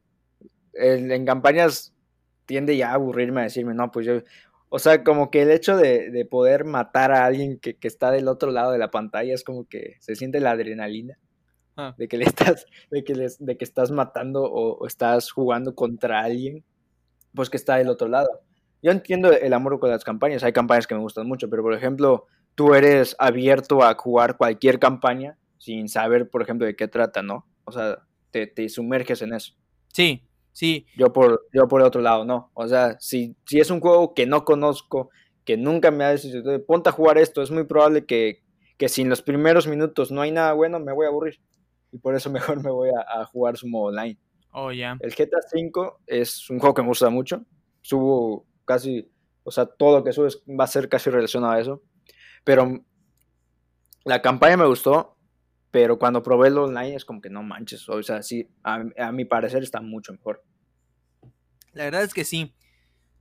en 0.74 1.26
campañas 1.26 1.94
tiende 2.46 2.78
ya 2.78 2.92
a 2.92 2.94
aburrirme 2.94 3.42
a 3.42 3.44
decirme, 3.44 3.74
no, 3.74 3.92
pues 3.92 4.06
yo, 4.06 4.22
o 4.70 4.80
sea, 4.80 5.04
como 5.04 5.32
que 5.32 5.44
el 5.44 5.52
hecho 5.52 5.78
de, 5.78 6.28
poder 6.30 6.66
matar 6.66 7.12
a 7.12 7.26
alguien 7.26 7.60
que, 7.60 7.78
está 7.82 8.12
del 8.12 8.28
otro 8.28 8.52
lado 8.52 8.72
de 8.72 8.78
la 8.78 8.92
pantalla 8.92 9.34
es 9.34 9.44
como 9.44 9.66
que 9.68 9.96
se 10.00 10.16
siente 10.16 10.40
la 10.40 10.52
adrenalina. 10.52 11.18
Ah. 11.78 11.94
De 11.98 12.08
que 12.08 12.18
le 12.18 12.26
estás, 12.26 12.66
de 12.92 13.04
que, 13.04 13.14
de 13.14 13.58
que 13.58 13.64
estás 13.64 13.92
matando 13.92 14.44
o, 14.44 14.86
estás 14.88 15.32
jugando 15.32 15.76
contra 15.76 16.22
alguien, 16.22 16.66
pues 17.34 17.50
que 17.50 17.58
está 17.58 17.78
del 17.78 17.90
otro 17.90 18.08
lado. 18.08 18.42
Yo 18.82 18.92
entiendo 18.92 19.32
el 19.32 19.54
amor 19.54 19.80
con 19.80 19.90
las 19.90 20.04
campañas, 20.04 20.44
hay 20.44 20.54
campañas 20.54 20.88
que 20.88 20.96
me 20.96 21.02
gustan 21.02 21.28
mucho, 21.28 21.50
pero 21.50 21.64
por 21.64 21.74
ejemplo, 21.74 22.26
tú 22.58 22.74
eres 22.74 23.16
abierto 23.20 23.82
a 23.84 23.94
jugar 23.94 24.36
cualquier 24.36 24.80
campaña 24.80 25.38
sin 25.58 25.88
saber, 25.88 26.30
por 26.30 26.42
ejemplo, 26.42 26.68
de 26.68 26.76
qué 26.76 26.90
trata, 26.90 27.22
¿no? 27.22 27.46
O 27.64 27.72
sea, 27.72 28.00
te, 28.32 28.48
te 28.48 28.68
sumerges 28.68 29.22
en 29.22 29.34
eso. 29.34 29.54
Sí, 29.94 30.28
Sí. 30.58 30.88
Yo 30.98 31.14
por, 31.14 31.48
yo 31.54 31.68
por 31.68 31.82
el 31.82 31.88
otro 31.88 32.02
lado, 32.02 32.26
no. 32.26 32.50
O 32.56 32.68
sea, 32.68 32.98
si, 33.00 33.36
si 33.46 33.60
es 33.60 33.70
un 33.70 33.80
juego 33.80 34.16
que 34.16 34.26
no 34.26 34.44
conozco, 34.44 35.12
que 35.46 35.56
nunca 35.56 35.92
me 35.92 36.04
ha 36.04 36.10
decidido, 36.10 36.66
ponte 36.66 36.90
a 36.90 36.92
jugar 36.92 37.20
esto, 37.20 37.44
es 37.44 37.52
muy 37.52 37.66
probable 37.66 38.08
que, 38.08 38.42
que 38.76 38.90
si 38.90 39.04
en 39.04 39.10
los 39.10 39.22
primeros 39.22 39.68
minutos 39.68 40.12
no 40.12 40.22
hay 40.22 40.32
nada 40.32 40.54
bueno, 40.54 40.80
me 40.80 40.94
voy 40.94 41.06
a 41.06 41.10
aburrir. 41.10 41.40
Y 41.92 42.00
por 42.00 42.16
eso 42.16 42.32
mejor 42.32 42.64
me 42.64 42.72
voy 42.72 42.90
a, 42.90 43.24
jugar 43.26 43.56
su 43.56 43.68
modo 43.68 43.90
online. 43.90 44.18
Oh, 44.52 44.72
ya. 44.72 44.98
El 45.00 45.12
GTA 45.12 45.38
V 45.54 45.92
es 46.08 46.50
un 46.50 46.58
juego 46.58 46.74
que 46.74 46.82
me 46.82 46.88
gusta 46.88 47.12
mucho. 47.12 47.46
Subo 47.84 48.48
casi, 48.66 49.08
O 49.44 49.52
sea, 49.52 49.68
todo 49.68 50.00
lo 50.00 50.04
que 50.04 50.12
subes 50.12 50.42
va 50.48 50.64
a 50.64 50.68
ser 50.68 50.90
casi 50.90 51.12
relacionado 51.12 51.54
a 51.54 51.60
eso. 51.60 51.84
Pero 52.48 52.82
la 54.06 54.22
campaña 54.22 54.56
me 54.56 54.66
gustó, 54.66 55.18
pero 55.70 56.00
cuando 56.00 56.24
probé 56.24 56.48
el 56.48 56.58
online 56.58 56.96
es 56.96 57.04
como 57.04 57.20
que 57.20 57.30
no 57.30 57.44
manches. 57.44 57.90
O 57.90 58.02
sea, 58.02 58.24
sí, 58.24 58.50
a, 58.64 59.12
mi 59.12 59.26
parecer 59.26 59.64
está 59.64 59.82
mucho 59.82 60.14
mejor. 60.14 60.42
La 61.74 61.84
verdad 61.84 62.04
es 62.04 62.14
que 62.14 62.24
sí. 62.24 62.56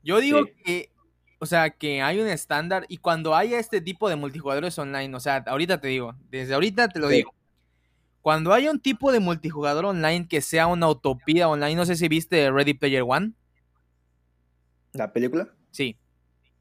Yo 0.05 0.21
digo 0.21 0.45
que, 0.65 0.93
o 1.41 1.47
sea, 1.47 1.71
que 1.71 2.03
hay 2.03 2.21
un 2.21 2.29
estándar 2.29 2.87
y 2.89 2.99
cuando 2.99 3.35
haya 3.35 3.59
este 3.59 3.81
tipo 3.81 4.09
de 4.09 4.15
multijugadores 4.15 4.79
online, 4.79 5.13
o 5.17 5.19
sea, 5.19 5.43
ahorita 5.45 5.81
te 5.81 5.89
digo, 5.89 6.15
desde 6.31 6.55
ahorita 6.55 6.89
te 6.89 7.01
lo 7.01 7.09
digo. 7.09 7.35
Cuando 8.23 8.53
haya 8.53 8.71
un 8.71 8.79
tipo 8.79 9.11
de 9.11 9.19
multijugador 9.19 9.87
online 9.87 10.29
que 10.29 10.41
sea 10.41 10.69
una 10.69 10.89
utopía 10.89 11.49
online, 11.49 11.75
no 11.75 11.85
sé 11.85 11.97
si 11.97 12.07
viste 12.07 12.49
Ready 12.53 12.75
Player 12.75 13.03
One. 13.05 13.33
¿La 14.93 15.13
película? 15.13 15.53
Sí. 15.73 15.99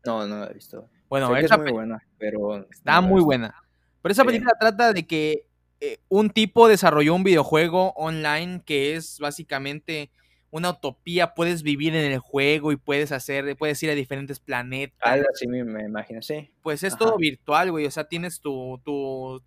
No, 0.04 0.26
no 0.26 0.40
la 0.40 0.48
he 0.48 0.54
visto. 0.56 0.90
Bueno, 1.10 1.36
es 1.36 1.58
muy 1.58 1.72
buena, 1.72 2.04
pero... 2.18 2.68
Está 2.70 3.02
muy 3.02 3.22
buena. 3.22 3.56
Pero 4.02 4.12
esa 4.12 4.24
película 4.24 4.54
trata 4.60 4.94
de 4.94 5.06
que 5.06 5.48
eh, 5.82 6.00
un 6.10 6.30
tipo 6.30 6.68
desarrolló 6.68 7.16
un 7.16 7.24
videojuego 7.24 7.92
online 7.96 8.62
que 8.66 8.96
es 8.96 9.20
básicamente 9.20 10.10
una 10.52 10.70
utopía, 10.70 11.34
puedes 11.34 11.64
vivir 11.64 11.96
en 11.96 12.12
el 12.14 12.20
juego 12.20 12.72
y 12.72 12.78
puedes 12.78 13.12
hacer, 13.12 13.58
puedes 13.58 13.82
ir 13.84 13.90
a 13.90 13.94
diferentes 13.94 14.40
planetas. 14.40 14.98
Algo 15.02 15.26
así 15.34 15.48
me, 15.48 15.60
imagino, 15.60 16.22
sí. 16.22 16.50
Pues 16.62 16.84
es 16.84 16.98
todo 16.98 17.18
virtual, 17.18 17.72
güey, 17.72 17.86
o 17.86 17.92
sea, 17.92 18.06
tienes 18.06 18.40
tu, 18.40 18.80
tu, 18.86 19.42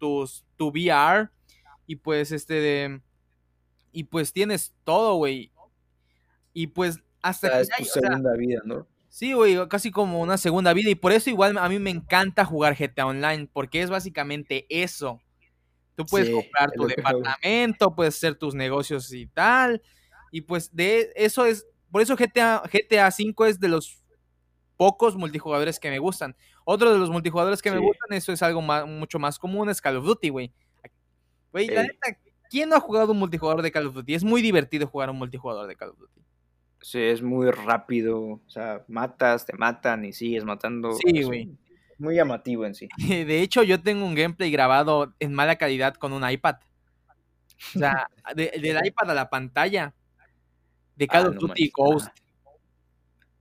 tu 0.56 0.68
VR 0.68 1.30
y 1.86 1.96
pues 1.96 2.30
este 2.30 2.54
de... 2.54 3.00
Y 3.90 4.04
pues 4.04 4.34
tienes 4.34 4.74
todo, 4.84 5.14
güey. 5.14 5.50
Y 6.52 6.66
pues 6.66 7.00
hasta 7.22 7.50
que... 7.50 7.60
Es 7.60 7.70
tu 7.70 7.84
segunda 7.84 8.34
vida, 8.34 8.60
¿no? 8.64 8.86
Sí, 9.08 9.32
güey, 9.32 9.56
casi 9.68 9.90
como 9.90 10.20
una 10.20 10.36
segunda 10.36 10.72
vida. 10.72 10.90
Y 10.90 10.94
por 10.94 11.12
eso 11.12 11.30
igual 11.30 11.58
a 11.58 11.68
mí 11.68 11.78
me 11.78 11.90
encanta 11.90 12.44
jugar 12.44 12.76
GTA 12.76 13.06
Online, 13.06 13.48
porque 13.52 13.82
es 13.82 13.90
básicamente 13.90 14.66
eso. 14.68 15.20
Tú 15.94 16.06
puedes 16.06 16.30
comprar 16.30 16.70
tu 16.72 16.86
departamento, 16.86 17.94
puedes 17.94 18.16
hacer 18.16 18.36
tus 18.36 18.54
negocios 18.54 19.12
y 19.12 19.26
tal. 19.26 19.82
Y 20.30 20.42
pues 20.42 20.74
de 20.74 21.10
eso 21.16 21.44
es, 21.46 21.66
por 21.90 22.02
eso 22.02 22.16
GTA, 22.16 22.62
GTA 22.70 23.10
5 23.10 23.46
es 23.46 23.58
de 23.58 23.68
los 23.68 24.02
pocos 24.76 25.16
multijugadores 25.16 25.80
que 25.80 25.90
me 25.90 25.98
gustan. 25.98 26.36
Otro 26.64 26.92
de 26.92 26.98
los 26.98 27.10
multijugadores 27.10 27.62
que 27.62 27.70
me 27.70 27.78
gustan, 27.78 28.12
eso 28.12 28.32
es 28.32 28.42
algo 28.42 28.60
mucho 28.62 29.18
más 29.18 29.38
común, 29.38 29.70
es 29.70 29.80
Call 29.80 29.96
of 29.96 30.04
Duty, 30.04 30.28
güey. 30.28 30.52
Güey, 31.50 31.66
la 31.68 31.82
neta, 31.82 32.16
¿quién 32.50 32.68
no 32.68 32.76
ha 32.76 32.80
jugado 32.80 33.12
un 33.12 33.18
multijugador 33.18 33.62
de 33.62 33.72
Call 33.72 33.86
of 33.86 33.94
Duty? 33.94 34.14
Es 34.14 34.22
muy 34.22 34.42
divertido 34.42 34.86
jugar 34.86 35.10
un 35.10 35.16
multijugador 35.16 35.66
de 35.66 35.74
Call 35.74 35.90
of 35.90 35.98
Duty. 35.98 36.20
Sí, 36.80 37.00
es 37.00 37.22
muy 37.22 37.50
rápido. 37.50 38.20
O 38.20 38.42
sea, 38.46 38.84
matas, 38.88 39.46
te 39.46 39.56
matan 39.56 40.04
y 40.04 40.12
sigues 40.12 40.44
matando. 40.44 40.92
Sí, 40.92 41.22
güey. 41.22 41.56
Muy 41.98 42.14
llamativo 42.14 42.64
en 42.64 42.74
sí. 42.74 42.88
De 43.08 43.42
hecho, 43.42 43.62
yo 43.62 43.80
tengo 43.80 44.06
un 44.06 44.14
gameplay 44.14 44.50
grabado 44.50 45.14
en 45.18 45.34
mala 45.34 45.56
calidad 45.56 45.94
con 45.94 46.12
un 46.12 46.28
iPad. 46.28 46.56
O 47.74 47.78
sea, 47.78 48.08
del 48.36 48.86
iPad 48.86 49.10
a 49.10 49.14
la 49.14 49.28
pantalla. 49.28 49.94
De 50.96 51.06
Call 51.06 51.26
ah, 51.26 51.28
of 51.28 51.36
Duty 51.36 51.70
Ghost. 51.76 52.08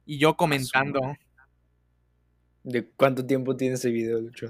Y 0.06 0.18
yo 0.18 0.36
comentando. 0.36 1.00
¿De 2.64 2.86
cuánto 2.86 3.26
tiempo 3.26 3.56
tiene 3.56 3.76
ese 3.76 3.90
video, 3.90 4.20
Lucho? 4.20 4.48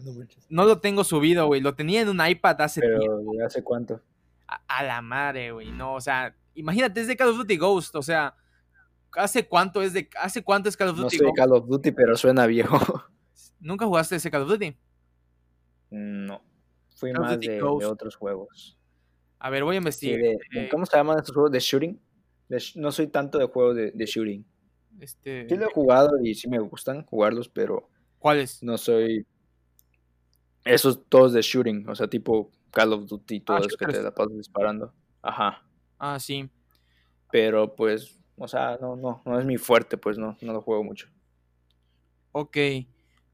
No, 0.50 0.65
lo 0.65 0.80
tengo 0.80 1.04
subido, 1.04 1.45
güey. 1.47 1.62
Lo 1.62 1.76
tenía 1.76 2.02
en 2.02 2.10
un 2.10 2.26
iPad 2.26 2.62
hace 2.62 2.82
Pero, 2.82 3.21
¿hace 3.45 3.63
cuánto? 3.63 4.02
A, 4.47 4.84
la 4.84 5.02
madre, 5.02 5.52
güey. 5.52 5.71
No, 5.71 5.93
o 5.93 6.02
sea, 6.02 6.36
imagínate, 6.56 7.02
es 7.02 7.08
de 7.08 7.15
Call 7.15 7.30
of 7.30 7.38
Duty 7.38 7.58
Ghost. 7.58 7.95
O 7.95 8.02
sea, 8.02 8.36
¿hace 9.17 9.47
cuánto 9.47 9.82
es 9.82 9.93
de 9.93 10.10
hace 10.21 10.43
cuánto 10.43 10.69
es 10.69 10.77
Call 10.77 10.89
of 10.89 10.97
Duty? 10.97 11.17
No 11.17 11.27
sé 11.27 11.34
Call 11.36 11.51
of 11.53 11.67
Duty, 11.67 11.91
pero 11.91 12.15
suena 12.15 12.45
viejo. 12.47 12.80
¿Nunca 13.60 13.86
jugaste 13.86 14.15
ese 14.15 14.32
Call 14.32 14.43
of 14.43 14.49
Duty? 14.49 14.77
No. 15.89 16.41
Fui 16.95 17.12
más 17.13 17.39
de, 17.39 17.62
otros 17.62 18.15
juegos. 18.15 18.77
A 19.39 19.49
ver, 19.49 19.63
voy 19.63 19.75
a 19.75 19.77
investigar. 19.77 20.19
¿Cómo 20.71 20.86
se 20.86 20.97
llaman 20.97 21.17
estos 21.17 21.34
juegos 21.34 21.51
de 21.51 21.60
shooting? 21.60 22.01
no 22.75 22.91
soy 22.91 23.08
tanto 23.08 23.38
de 23.38 23.45
juegos 23.45 23.75
de, 23.75 24.06
shooting. 24.06 24.45
Este... 24.99 25.47
Sí 25.47 25.56
lo 25.56 25.65
he 25.65 25.71
jugado 25.73 26.17
y 26.23 26.34
sí 26.34 26.49
me 26.49 26.60
gustan 26.60 27.06
jugarlos, 27.06 27.49
pero 27.49 27.89
¿Cuáles? 28.19 28.63
No 28.63 28.77
soy. 28.77 29.25
Esos 30.63 31.08
todos 31.08 31.34
de 31.34 31.41
shooting, 31.41 31.88
o 31.88 31.95
sea, 31.95 32.08
tipo 32.08 32.51
Call 32.71 32.93
of 32.93 33.06
Duty, 33.06 33.39
todos 33.39 33.67
ah, 33.67 33.75
que 33.80 33.86
te 33.86 34.01
la 34.01 34.13
pasas 34.13 34.36
disparando. 34.36 34.93
Ajá. 35.21 35.63
Ah, 35.97 36.19
sí. 36.19 36.49
Pero 37.32 37.75
pues, 37.75 38.19
o 38.38 38.47
sea, 38.47 38.78
no, 38.80 38.95
no, 38.95 39.21
no 39.26 39.39
es 39.39 39.45
mi 39.45 39.58
fuerte, 39.58 39.97
pues 39.97 40.17
no, 40.17 40.38
no 40.41 40.54
lo 40.54 40.62
juego 40.62 40.84
mucho. 40.84 41.08
Ok. 42.32 42.58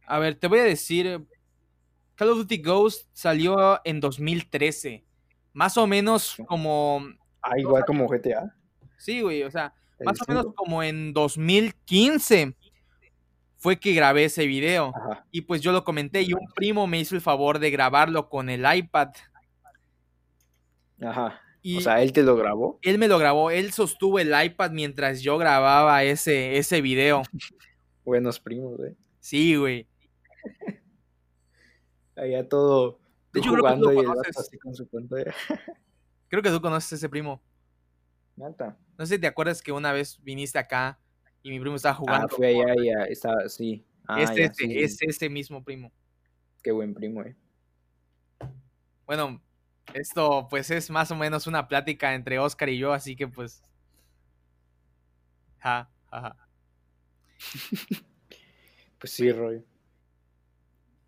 A 0.05 0.19
ver, 0.19 0.35
te 0.35 0.47
voy 0.47 0.59
a 0.59 0.63
decir. 0.63 1.25
Call 2.15 2.29
of 2.29 2.37
Duty 2.37 2.61
Ghost 2.61 3.09
salió 3.11 3.81
en 3.83 3.99
2013. 3.99 5.03
Más 5.51 5.77
o 5.77 5.87
menos 5.87 6.37
como. 6.47 7.01
Ah, 7.41 7.59
igual 7.59 7.83
como 7.85 8.07
GTA. 8.07 8.55
Sí, 8.97 9.21
güey, 9.21 9.43
o 9.43 9.51
sea, 9.51 9.73
más 10.05 10.21
o 10.21 10.25
menos 10.27 10.47
como 10.55 10.81
en 10.81 11.11
2015 11.11 12.55
fue 13.57 13.79
que 13.79 13.93
grabé 13.93 14.25
ese 14.25 14.47
video. 14.47 14.93
Y 15.31 15.41
pues 15.41 15.61
yo 15.61 15.71
lo 15.71 15.83
comenté 15.83 16.21
y 16.21 16.33
un 16.33 16.47
primo 16.55 16.87
me 16.87 16.99
hizo 16.99 17.15
el 17.15 17.21
favor 17.21 17.59
de 17.59 17.71
grabarlo 17.71 18.29
con 18.29 18.49
el 18.49 18.65
iPad. 18.73 19.09
Ajá. 21.01 21.41
O 21.77 21.81
sea, 21.81 22.01
él 22.01 22.11
te 22.11 22.23
lo 22.23 22.35
grabó. 22.35 22.79
Él 22.81 22.97
me 22.97 23.07
lo 23.07 23.17
grabó, 23.17 23.49
él 23.49 23.71
sostuvo 23.71 24.19
el 24.19 24.33
iPad 24.43 24.71
mientras 24.71 25.21
yo 25.21 25.37
grababa 25.37 26.03
ese, 26.03 26.57
ese 26.57 26.81
video. 26.81 27.23
Buenos 28.05 28.39
primos, 28.39 28.77
güey. 28.77 28.95
Sí, 29.19 29.55
güey. 29.55 29.87
Allá 32.15 32.47
todo. 32.47 32.99
De 33.31 33.39
hecho, 33.39 33.53
creo 33.53 33.63
que 33.63 33.79
tú 33.79 33.91
lo 33.91 34.03
conoces. 34.03 34.49
creo 36.27 36.41
que 36.41 36.49
tú 36.49 36.61
conoces 36.61 36.93
ese 36.93 37.09
primo. 37.09 37.41
No 38.35 39.05
sé 39.05 39.15
si 39.15 39.21
te 39.21 39.27
acuerdas 39.27 39.61
que 39.61 39.71
una 39.71 39.91
vez 39.93 40.21
viniste 40.21 40.59
acá 40.59 40.99
y 41.41 41.49
mi 41.49 41.59
primo 41.59 41.75
estaba 41.75 41.95
jugando. 41.95 42.27
Ah, 42.29 42.35
fue 42.35 42.47
allá, 42.47 42.73
ya, 42.83 43.03
estaba, 43.05 43.47
sí. 43.47 43.85
Ah, 44.07 44.21
es, 44.21 44.31
este, 44.31 44.83
es 44.83 45.01
ese 45.01 45.29
mismo 45.29 45.63
primo. 45.63 45.91
Qué 46.61 46.71
buen 46.71 46.93
primo, 46.93 47.23
eh. 47.23 47.35
Bueno, 49.05 49.41
esto 49.93 50.47
pues 50.49 50.71
es 50.71 50.89
más 50.89 51.11
o 51.11 51.15
menos 51.15 51.47
una 51.47 51.67
plática 51.67 52.13
entre 52.13 52.39
Oscar 52.39 52.69
y 52.69 52.77
yo, 52.77 52.93
así 52.93 53.15
que 53.15 53.27
pues. 53.27 53.61
Ja, 55.59 55.89
ja, 56.11 56.21
ja. 56.21 56.35
pues 58.99 59.11
sí, 59.11 59.31
Roy. 59.31 59.63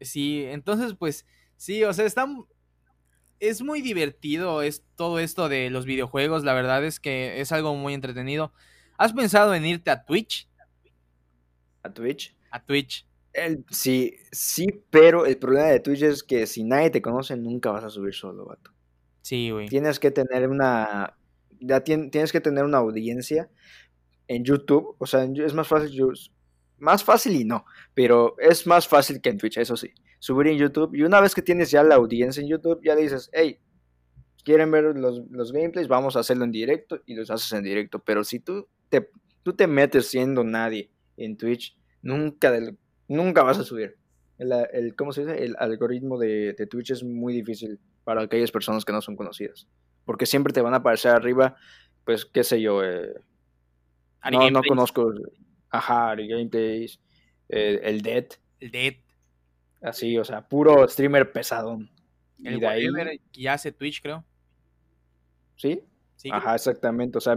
Sí, 0.01 0.43
entonces 0.45 0.93
pues 0.97 1.25
sí, 1.57 1.83
o 1.83 1.93
sea, 1.93 2.05
está 2.05 2.27
es 3.39 3.61
muy 3.61 3.81
divertido 3.81 4.61
es 4.61 4.83
todo 4.95 5.19
esto 5.19 5.49
de 5.49 5.69
los 5.69 5.85
videojuegos, 5.85 6.43
la 6.43 6.53
verdad 6.53 6.83
es 6.85 6.99
que 6.99 7.41
es 7.41 7.51
algo 7.51 7.75
muy 7.75 7.93
entretenido. 7.93 8.53
¿Has 8.97 9.13
pensado 9.13 9.53
en 9.53 9.65
irte 9.65 9.91
a 9.91 10.05
Twitch? 10.05 10.47
¿A 11.83 11.93
Twitch? 11.93 12.35
A 12.49 12.63
Twitch. 12.63 13.05
El, 13.35 13.65
sí, 13.69 14.15
sí, 14.31 14.67
pero 14.89 15.25
el 15.25 15.37
problema 15.37 15.67
de 15.67 15.81
Twitch 15.81 16.03
es 16.03 16.23
que 16.23 16.47
si 16.47 16.63
nadie 16.63 16.89
te 16.89 17.01
conoce, 17.01 17.35
nunca 17.35 17.69
vas 17.69 17.83
a 17.83 17.89
subir 17.89 18.13
solo, 18.13 18.45
vato. 18.45 18.71
Sí, 19.21 19.51
güey. 19.51 19.67
Tienes 19.67 19.99
que 19.99 20.09
tener 20.09 20.47
una. 20.47 21.17
Ya 21.59 21.81
tienes 21.81 22.31
que 22.31 22.39
tener 22.39 22.63
una 22.63 22.77
audiencia 22.77 23.49
en 24.29 24.45
YouTube. 24.45 24.95
O 24.99 25.05
sea, 25.05 25.25
es 25.25 25.53
más 25.53 25.67
fácil. 25.67 26.01
Más 26.77 27.03
fácil 27.03 27.35
y 27.35 27.43
no. 27.43 27.65
Pero 27.93 28.35
es 28.39 28.65
más 28.67 28.87
fácil 28.87 29.19
que 29.19 29.29
en 29.29 29.37
Twitch, 29.37 29.57
eso 29.57 29.75
sí. 29.75 29.89
Subir 30.19 30.47
en 30.47 30.57
YouTube. 30.57 30.95
Y 30.95 31.01
una 31.01 31.19
vez 31.19 31.35
que 31.35 31.41
tienes 31.41 31.71
ya 31.71 31.83
la 31.83 31.95
audiencia 31.95 32.41
en 32.41 32.47
YouTube, 32.47 32.79
ya 32.83 32.95
le 32.95 33.01
dices, 33.01 33.29
hey, 33.33 33.59
quieren 34.45 34.71
ver 34.71 34.95
los, 34.95 35.23
los 35.29 35.51
gameplays, 35.51 35.89
vamos 35.89 36.15
a 36.15 36.19
hacerlo 36.21 36.45
en 36.45 36.51
directo 36.51 37.01
y 37.05 37.15
los 37.15 37.29
haces 37.29 37.51
en 37.51 37.63
directo. 37.63 37.99
Pero 37.99 38.23
si 38.23 38.39
tú 38.39 38.69
te, 38.87 39.09
tú 39.43 39.53
te 39.53 39.67
metes 39.67 40.07
siendo 40.07 40.45
nadie 40.45 40.91
en 41.17 41.35
Twitch, 41.35 41.75
nunca, 42.01 42.53
nunca 43.07 43.43
vas 43.43 43.59
a 43.59 43.63
subir. 43.63 43.97
El, 44.37 44.51
el, 44.73 44.95
¿Cómo 44.95 45.13
se 45.13 45.25
dice? 45.25 45.43
El 45.43 45.55
algoritmo 45.57 46.17
de, 46.17 46.53
de, 46.53 46.67
Twitch 46.67 46.91
es 46.91 47.03
muy 47.03 47.33
difícil 47.33 47.79
para 48.03 48.23
aquellas 48.23 48.51
personas 48.51 48.83
que 48.83 48.91
no 48.91 49.01
son 49.01 49.15
conocidas. 49.15 49.67
Porque 50.03 50.25
siempre 50.25 50.53
te 50.53 50.61
van 50.61 50.73
a 50.73 50.77
aparecer 50.77 51.11
arriba, 51.11 51.55
pues, 52.03 52.25
qué 52.25 52.43
sé 52.43 52.61
yo. 52.61 52.83
Eh, 52.83 53.13
no, 54.31 54.49
no, 54.51 54.61
conozco. 54.63 55.13
Ajá, 55.69 56.11
Ari 56.11 56.27
Gameplays, 56.27 56.99
eh, 57.49 57.79
el 57.83 58.01
Dead. 58.01 58.25
El 58.59 58.71
Dead. 58.71 58.95
Así, 59.81 60.17
o 60.17 60.23
sea, 60.23 60.47
puro 60.47 60.87
streamer 60.87 61.31
pesadón. 61.31 61.89
El 62.43 62.57
y 62.57 62.59
de 62.59 62.67
ahí... 62.67 62.87
que 63.31 63.49
hace 63.49 63.71
Twitch, 63.71 64.01
creo. 64.01 64.23
¿Sí? 65.55 65.81
Ajá, 66.31 66.55
exactamente. 66.55 67.17
O 67.17 67.21
sea, 67.21 67.35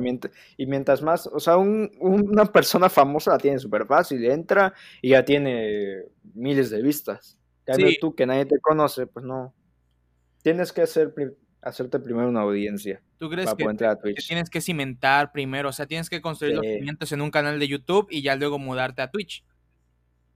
y 0.56 0.66
mientras 0.66 1.02
más, 1.02 1.26
o 1.26 1.40
sea, 1.40 1.56
una 1.56 2.46
persona 2.46 2.88
famosa 2.88 3.32
la 3.32 3.38
tiene 3.38 3.58
súper 3.58 3.86
fácil, 3.86 4.24
entra 4.24 4.74
y 5.02 5.10
ya 5.10 5.24
tiene 5.24 6.04
miles 6.34 6.70
de 6.70 6.82
vistas. 6.82 7.38
Cambio 7.64 7.90
tú 8.00 8.14
que 8.14 8.26
nadie 8.26 8.46
te 8.46 8.58
conoce, 8.60 9.06
pues 9.06 9.24
no. 9.24 9.54
Tienes 10.42 10.72
que 10.72 10.82
hacer, 10.82 11.12
hacerte 11.60 11.98
primero 11.98 12.28
una 12.28 12.40
audiencia. 12.40 13.02
¿Tú 13.18 13.28
crees 13.28 13.52
que, 13.54 14.14
tienes 14.26 14.48
que 14.48 14.60
cimentar 14.60 15.32
primero? 15.32 15.68
O 15.68 15.72
sea, 15.72 15.86
tienes 15.86 16.08
que 16.08 16.20
construir 16.20 16.54
los 16.54 16.64
cimientos 16.64 17.12
en 17.12 17.20
un 17.20 17.30
canal 17.30 17.58
de 17.58 17.68
YouTube 17.68 18.06
y 18.10 18.22
ya 18.22 18.36
luego 18.36 18.58
mudarte 18.58 19.02
a 19.02 19.10
Twitch. 19.10 19.44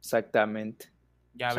Exactamente. 0.01 0.93
Ya 1.35 1.55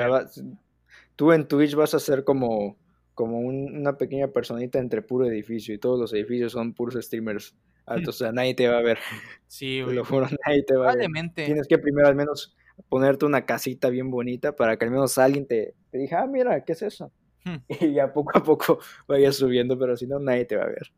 tú 1.15 1.31
en 1.31 1.47
Twitch 1.47 1.75
vas 1.75 1.93
a 1.93 1.99
ser 1.99 2.23
como, 2.23 2.77
como 3.13 3.39
una 3.39 3.97
pequeña 3.97 4.27
personita 4.29 4.79
entre 4.79 5.01
puro 5.01 5.25
edificio 5.25 5.73
y 5.73 5.77
todos 5.77 5.99
los 5.99 6.13
edificios 6.13 6.51
son 6.53 6.73
puros 6.73 6.95
streamers 6.95 7.55
altos. 7.85 8.15
o 8.15 8.17
sea, 8.19 8.31
nadie 8.31 8.53
te 8.53 8.67
va 8.67 8.79
a 8.79 8.81
ver. 8.81 8.97
Sí, 9.47 9.81
güey. 9.81 9.95
lo 9.95 10.03
juro, 10.03 10.27
nadie 10.47 10.63
te 10.63 10.75
va 10.75 10.91
a 10.91 10.95
ver. 10.95 11.09
Tienes 11.35 11.67
que 11.67 11.77
primero 11.77 12.07
al 12.07 12.15
menos 12.15 12.55
ponerte 12.89 13.25
una 13.25 13.45
casita 13.45 13.89
bien 13.89 14.09
bonita 14.09 14.55
para 14.55 14.77
que 14.77 14.85
al 14.85 14.91
menos 14.91 15.17
alguien 15.19 15.45
te, 15.45 15.75
te 15.91 15.99
diga, 15.99 16.23
ah, 16.23 16.27
mira, 16.27 16.63
¿qué 16.65 16.73
es 16.73 16.81
eso? 16.81 17.11
Hmm. 17.43 17.57
Y 17.81 17.93
ya 17.93 18.11
poco 18.11 18.37
a 18.37 18.43
poco 18.43 18.79
vayas 19.07 19.35
subiendo, 19.35 19.77
pero 19.77 19.95
si 19.95 20.07
no, 20.07 20.19
nadie 20.19 20.45
te 20.45 20.55
va 20.55 20.63
a 20.63 20.67
ver. 20.67 20.91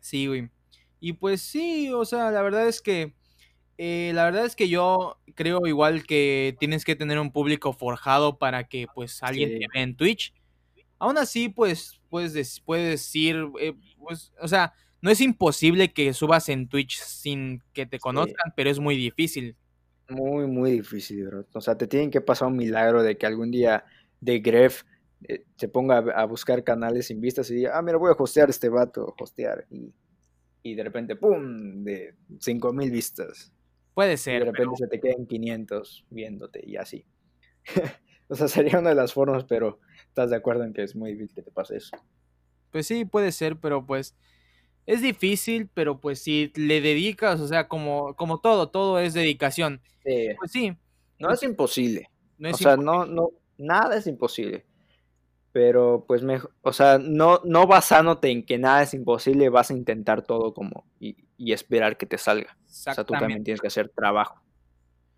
Sí, 0.00 0.26
güey. 0.26 0.50
Y 1.00 1.14
pues 1.14 1.40
sí, 1.40 1.90
o 1.92 2.04
sea, 2.04 2.30
la 2.30 2.42
verdad 2.42 2.68
es 2.68 2.80
que 2.80 3.14
eh, 3.78 4.12
la 4.14 4.24
verdad 4.24 4.44
es 4.44 4.54
que 4.54 4.68
yo 4.68 5.18
creo 5.34 5.66
igual 5.66 6.04
que 6.04 6.56
tienes 6.60 6.84
que 6.84 6.94
tener 6.94 7.18
un 7.18 7.32
público 7.32 7.72
forjado 7.72 8.38
para 8.38 8.68
que 8.68 8.86
pues 8.94 9.22
alguien 9.22 9.58
te 9.58 9.66
vea 9.72 9.82
en 9.82 9.96
Twitch. 9.96 10.32
Aún 11.02 11.18
así, 11.18 11.48
pues 11.48 12.00
puedes, 12.08 12.60
puedes 12.60 12.88
decir, 12.88 13.36
eh, 13.58 13.74
pues, 13.98 14.32
o 14.40 14.46
sea, 14.46 14.72
no 15.00 15.10
es 15.10 15.20
imposible 15.20 15.92
que 15.92 16.14
subas 16.14 16.48
en 16.48 16.68
Twitch 16.68 17.00
sin 17.00 17.60
que 17.72 17.86
te 17.86 17.98
conozcan, 17.98 18.52
pero 18.54 18.70
es 18.70 18.78
muy 18.78 18.94
difícil. 18.94 19.56
Muy, 20.08 20.46
muy 20.46 20.70
difícil, 20.70 21.26
bro. 21.26 21.44
O 21.54 21.60
sea, 21.60 21.76
te 21.76 21.88
tienen 21.88 22.12
que 22.12 22.20
pasar 22.20 22.46
un 22.46 22.56
milagro 22.56 23.02
de 23.02 23.18
que 23.18 23.26
algún 23.26 23.50
día 23.50 23.84
de 24.20 24.38
Gref 24.38 24.84
eh, 25.24 25.44
se 25.56 25.66
ponga 25.66 25.98
a, 25.98 26.24
buscar 26.24 26.62
canales 26.62 27.08
sin 27.08 27.20
vistas 27.20 27.50
y 27.50 27.56
diga, 27.56 27.76
ah, 27.76 27.82
mira, 27.82 27.98
voy 27.98 28.12
a 28.12 28.22
hostear 28.22 28.48
este 28.48 28.68
vato, 28.68 29.12
hostear. 29.18 29.66
Y, 29.70 29.92
y 30.62 30.76
de 30.76 30.84
repente, 30.84 31.16
¡pum! 31.16 31.82
de 31.82 32.14
5000 32.38 32.92
vistas. 32.92 33.52
Puede 33.92 34.16
ser. 34.16 34.42
Y 34.42 34.44
de 34.44 34.52
repente 34.52 34.76
se 34.76 34.86
te 34.86 35.00
queden 35.00 35.26
500 35.26 36.06
viéndote 36.10 36.62
y 36.64 36.76
así. 36.76 37.04
o 38.28 38.36
sea, 38.36 38.46
sería 38.46 38.78
una 38.78 38.90
de 38.90 38.94
las 38.94 39.12
formas, 39.12 39.42
pero 39.42 39.80
estás 40.12 40.28
de 40.28 40.36
acuerdo 40.36 40.64
en 40.64 40.74
que 40.74 40.82
es 40.82 40.94
muy 40.94 41.12
difícil 41.12 41.36
que 41.36 41.42
te 41.42 41.50
pase 41.50 41.78
eso. 41.78 41.96
Pues 42.70 42.86
sí, 42.86 43.06
puede 43.06 43.32
ser, 43.32 43.56
pero 43.56 43.86
pues 43.86 44.14
es 44.84 45.00
difícil, 45.00 45.70
pero 45.72 46.00
pues 46.00 46.22
si 46.22 46.52
le 46.54 46.82
dedicas, 46.82 47.40
o 47.40 47.48
sea, 47.48 47.66
como, 47.66 48.14
como 48.14 48.38
todo, 48.38 48.68
todo 48.68 48.98
es 48.98 49.14
dedicación. 49.14 49.80
Sí. 50.04 50.28
Pues 50.38 50.52
sí. 50.52 50.76
No 51.18 51.32
es 51.32 51.42
imposible. 51.42 52.10
No 52.36 52.48
es 52.48 52.56
o 52.56 52.58
sea, 52.58 52.76
no, 52.76 53.06
no, 53.06 53.30
nada 53.56 53.96
es 53.96 54.06
imposible. 54.06 54.66
Pero 55.50 56.04
pues 56.06 56.22
mejor, 56.22 56.52
o 56.60 56.74
sea, 56.74 56.98
no, 56.98 57.40
no 57.44 57.66
basándote 57.66 58.30
en 58.30 58.44
que 58.44 58.58
nada 58.58 58.82
es 58.82 58.92
imposible, 58.92 59.48
vas 59.48 59.70
a 59.70 59.74
intentar 59.74 60.22
todo 60.22 60.52
como 60.52 60.84
y, 61.00 61.16
y 61.38 61.52
esperar 61.52 61.96
que 61.96 62.06
te 62.06 62.18
salga. 62.18 62.58
O 62.66 62.68
sea, 62.68 63.04
tú 63.04 63.14
también 63.14 63.44
tienes 63.44 63.62
que 63.62 63.68
hacer 63.68 63.88
trabajo. 63.88 64.42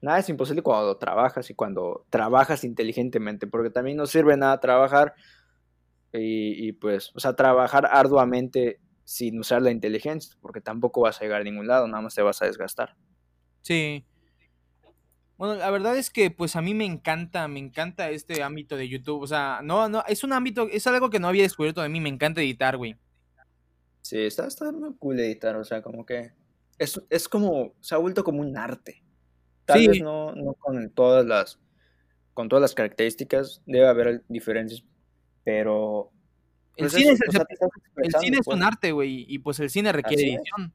Nada 0.05 0.19
es 0.19 0.29
imposible 0.29 0.61
cuando 0.61 0.99
trabajas 0.99 1.49
y 1.49 1.55
cuando 1.55 2.05
trabajas 2.11 2.63
inteligentemente, 2.63 3.47
porque 3.47 3.71
también 3.71 3.97
no 3.97 4.07
sirve 4.07 4.37
nada 4.37 4.61
trabajar 4.61 5.15
y, 6.13 6.69
y 6.69 6.73
pues, 6.73 7.11
o 7.15 7.21
sea, 7.21 7.35
trabajar 7.35 7.89
arduamente 7.91 8.81
sin 9.05 9.39
usar 9.39 9.63
la 9.63 9.71
inteligencia, 9.71 10.37
porque 10.43 10.61
tampoco 10.61 11.01
vas 11.01 11.19
a 11.19 11.25
llegar 11.25 11.41
a 11.41 11.45
ningún 11.45 11.67
lado, 11.67 11.89
nada 11.89 12.03
más 12.03 12.15
te 12.15 12.21
vas 12.21 12.43
a 12.43 12.45
desgastar. 12.45 12.95
Sí. 13.63 14.05
Bueno, 15.39 15.55
la 15.55 15.71
verdad 15.71 15.97
es 15.97 16.11
que 16.11 16.31
pues 16.31 16.55
a 16.55 16.61
mí 16.61 16.75
me 16.75 16.85
encanta, 16.85 17.49
me 17.49 17.61
encanta 17.61 18.11
este 18.11 18.43
ámbito 18.43 18.77
de 18.77 18.91
YouTube, 18.91 19.23
o 19.23 19.27
sea, 19.27 19.61
no, 19.65 19.89
no, 19.89 20.05
es 20.07 20.23
un 20.23 20.35
ámbito, 20.35 20.69
es 20.71 20.87
algo 20.87 21.09
que 21.09 21.19
no 21.19 21.29
había 21.29 21.45
descubierto 21.45 21.81
de 21.81 21.89
mí, 21.89 21.99
me 21.99 22.11
encanta 22.11 22.43
editar, 22.43 22.77
güey. 22.77 22.99
Sí, 24.03 24.19
está, 24.19 24.49
está 24.49 24.71
muy 24.71 24.95
cool 24.99 25.19
editar, 25.19 25.57
o 25.57 25.65
sea, 25.65 25.81
como 25.81 26.05
que 26.05 26.33
es, 26.79 27.01
es 27.09 27.27
como, 27.27 27.73
se 27.81 27.95
ha 27.95 27.99
vuelto 27.99 28.23
como 28.23 28.43
un 28.43 28.59
arte. 28.59 29.04
Tal 29.65 29.89
vez 29.89 30.03
no, 30.03 30.35
no 30.35 30.55
con 30.55 30.91
todas 30.91 31.25
las, 31.25 31.59
con 32.35 32.49
todas 32.49 32.61
las 32.61 32.75
características, 32.75 33.63
debe 33.67 33.89
haber 33.89 34.23
diferencias, 34.29 34.85
pero 35.43 36.11
el, 36.77 36.91
cine, 36.91 37.13
es, 37.13 37.21
el, 37.21 38.13
cine 38.21 38.39
es, 38.41 38.47
un 38.47 38.59
pues. 38.59 38.63
arte, 38.63 38.93
güey, 38.93 39.25
y 39.29 39.39
pues 39.39 39.61
el 39.61 39.71
cine 39.71 39.93
requiere 39.93 40.35
edición. 40.35 40.73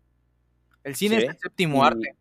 El 0.84 0.96
cine 0.96 1.18
es 1.18 1.24
el 1.26 1.38
séptimo 1.38 1.84
arte. 1.84 2.16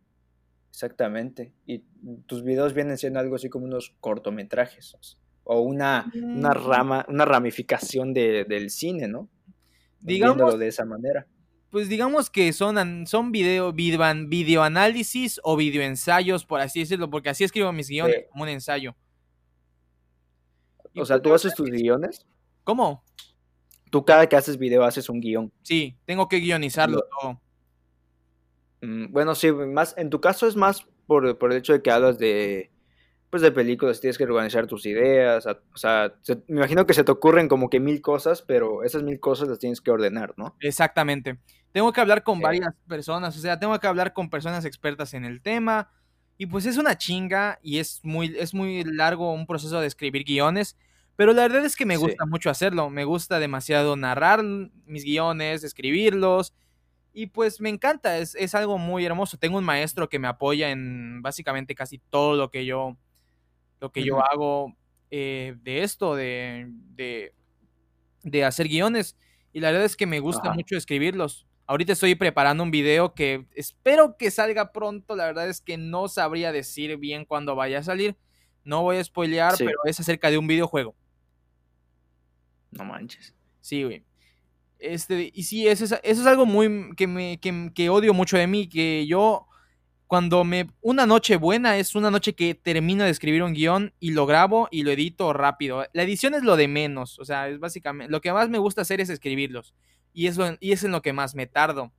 Exactamente. 0.71 1.53
Y 1.67 1.85
tus 2.27 2.43
videos 2.43 2.75
vienen 2.75 2.99
siendo 2.99 3.21
algo 3.21 3.37
así 3.37 3.49
como 3.49 3.67
unos 3.67 3.95
cortometrajes 4.01 4.97
o 5.45 5.61
una, 5.61 6.11
una 6.15 6.51
mm. 6.51 6.69
rama, 6.69 7.07
una 7.09 7.25
ramificación 7.25 8.13
de, 8.13 8.45
del 8.45 8.71
cine, 8.71 9.09
¿no? 9.09 9.29
Digamos 10.01 10.59
de 10.59 10.69
esa 10.69 10.85
manera. 10.85 11.27
Pues 11.71 11.89
digamos 11.89 12.31
que 12.31 12.53
son, 12.53 13.07
son 13.07 13.31
video, 13.31 13.73
video, 13.73 14.63
análisis 14.63 15.39
o 15.45 15.57
videoensayos, 15.57 16.45
por 16.47 16.61
así 16.61 16.81
decirlo, 16.81 17.11
porque 17.11 17.29
así 17.29 17.45
escribo 17.45 17.73
mis 17.73 17.89
guiones, 17.89 18.25
como 18.31 18.45
un 18.45 18.49
ensayo. 18.49 18.97
O 20.95 21.05
sea, 21.05 21.17
pues 21.17 21.23
¿tú 21.23 21.35
haces 21.35 21.55
tus 21.55 21.71
guiones? 21.71 22.27
¿Cómo? 22.65 23.05
Tú 23.91 24.05
cada 24.05 24.27
que 24.27 24.37
haces 24.37 24.59
video 24.59 24.83
haces 24.83 25.09
un 25.09 25.21
guion. 25.21 25.53
Sí, 25.63 25.97
tengo 26.05 26.29
que 26.29 26.39
guionizarlo 26.39 27.05
todo. 27.21 27.41
Mm, 28.83 29.13
bueno, 29.13 29.35
sí, 29.35 29.53
más, 29.53 29.95
en 29.97 30.11
tu 30.11 30.21
caso 30.21 30.47
es 30.47 30.57
más 30.57 30.87
por, 31.07 31.27
el 31.27 31.53
hecho 31.53 31.73
de 31.73 31.83
que 31.83 31.91
hablas 31.91 32.19
de, 32.19 32.71
pues 33.31 33.43
de 33.43 33.53
películas, 33.53 34.01
tienes 34.01 34.17
que 34.17 34.25
organizar 34.25 34.67
tus 34.67 34.87
ideas, 34.87 35.47
o 35.47 35.77
sea, 35.77 36.15
me 36.47 36.57
imagino 36.57 36.87
que 36.87 36.95
se 36.95 37.05
te 37.05 37.13
ocurren 37.13 37.49
como 37.49 37.69
que 37.69 37.79
mil 37.79 38.01
cosas, 38.01 38.43
pero 38.43 38.83
esas 38.83 39.03
mil 39.03 39.21
cosas 39.21 39.49
las 39.49 39.59
tienes 39.59 39.81
que 39.81 39.91
ordenar, 39.91 40.35
¿no? 40.37 40.57
Exactamente. 40.61 41.39
Tengo 41.73 41.93
que 41.93 42.01
hablar 42.01 42.23
con 42.23 42.41
varias 42.41 42.75
personas, 42.89 43.37
o 43.37 43.41
sea, 43.41 43.59
tengo 43.59 43.79
que 43.79 43.87
hablar 43.87 44.15
con 44.15 44.31
personas 44.31 44.65
expertas 44.65 45.13
en 45.13 45.25
el 45.25 45.43
tema, 45.43 45.91
y 46.39 46.47
pues 46.47 46.67
es 46.67 46.79
una 46.79 46.97
chinga 46.97 47.59
y 47.63 47.79
es 47.79 48.01
muy, 48.03 48.35
es 48.39 48.55
muy 48.55 48.85
largo 48.85 49.33
un 49.33 49.47
proceso 49.47 49.81
de 49.81 49.89
escribir 49.89 50.25
guiones, 50.25 50.77
pero 51.17 51.33
la 51.33 51.43
verdad 51.43 51.65
es 51.65 51.77
que 51.77 51.85
me 51.85 51.97
gusta 51.97 52.25
mucho 52.27 52.49
hacerlo, 52.49 52.91
me 52.91 53.05
gusta 53.05 53.41
demasiado 53.41 53.97
narrar 53.97 54.43
mis 54.45 55.05
guiones, 55.05 55.65
escribirlos, 55.65 56.55
y 57.13 57.27
pues 57.27 57.61
me 57.61 57.69
encanta, 57.69 58.19
es, 58.19 58.37
es, 58.37 58.55
algo 58.55 58.79
muy 58.79 59.05
hermoso. 59.05 59.39
Tengo 59.39 59.59
un 59.59 59.65
maestro 59.65 60.09
que 60.09 60.21
me 60.21 60.29
apoya 60.29 60.71
en 60.71 61.21
básicamente 61.21 61.75
casi 61.75 61.99
todo 61.99 62.37
lo 62.37 62.53
que 62.53 62.65
yo, 62.65 62.97
lo 63.81 63.91
que 63.91 64.05
yo 64.05 64.25
hago 64.25 64.77
eh, 65.11 65.57
de 65.63 65.83
esto, 65.83 66.15
de, 66.15 66.67
de, 66.95 67.35
de, 68.23 68.45
hacer 68.45 68.69
guiones. 68.69 69.17
Y 69.53 69.61
la 69.61 69.71
verdad 69.71 69.87
es 69.87 69.97
que 69.97 70.07
me 70.07 70.21
gusta 70.21 70.53
mucho 70.53 70.77
escribirlos. 70.77 71.47
Ahorita 71.67 71.93
estoy 71.93 72.15
preparando 72.15 72.63
un 72.63 72.71
video 72.71 73.15
que 73.15 73.47
espero 73.55 74.17
que 74.17 74.31
salga 74.31 74.73
pronto. 74.73 75.17
La 75.17 75.27
verdad 75.27 75.49
es 75.49 75.61
que 75.61 75.77
no 75.77 76.09
sabría 76.09 76.53
decir 76.53 76.97
bien 76.97 77.25
cuándo 77.25 77.55
vaya 77.55 77.79
a 77.79 77.83
salir. 77.83 78.17
No 78.65 78.83
voy 78.83 78.97
a 78.97 79.05
spoilear, 79.05 79.55
pero 79.59 79.79
es 79.85 79.99
acerca 80.01 80.31
de 80.31 80.39
un 80.39 80.47
videojuego. 80.47 80.95
No 82.71 82.85
manches. 82.85 83.35
Sí, 83.61 83.83
güey. 83.85 84.05
Este, 84.79 85.31
y 85.35 85.43
sí, 85.43 85.67
eso 85.67 85.85
es, 85.85 85.93
eso 85.93 86.21
es 86.21 86.27
algo 86.27 86.47
muy 86.47 86.95
que, 86.97 87.07
me, 87.07 87.41
que, 87.41 87.91
odio 87.91 88.15
mucho 88.15 88.37
de 88.37 88.47
mí, 88.47 88.69
que 88.69 89.07
yo 89.07 89.48
cuando 90.09 90.43
me... 90.43 90.71
Una 90.81 91.05
noche 91.07 91.37
buena 91.37 91.77
es 91.77 91.95
una 91.95 92.11
noche 92.11 92.35
que 92.35 92.55
termino 92.55 93.05
de 93.05 93.11
escribir 93.11 93.43
un 93.43 93.53
guion 93.53 93.93
y 94.01 94.13
lo 94.13 94.25
grabo 94.25 94.67
y 94.71 94.83
lo 94.83 94.91
edito 94.91 95.35
rápido. 95.35 95.85
La 95.93 96.03
edición 96.03 96.35
es 96.35 96.43
lo 96.43 96.57
de 96.57 96.67
menos, 96.67 97.19
o 97.19 97.27
sea, 97.27 97.49
es 97.49 97.61
básicamente... 97.61 98.11
Lo 98.11 98.23
que 98.23 98.33
más 98.33 98.49
me 98.49 98.59
gusta 98.59 98.81
hacer 98.81 99.03
es 99.03 99.11
escribirlos. 99.11 99.75
Y, 100.15 100.27
eso, 100.27 100.57
y 100.61 100.73
es 100.73 100.83
en 100.83 100.93
lo 100.93 101.03
que 101.03 101.13
más 101.13 101.35
me 101.35 101.47
tardo. 101.47 101.93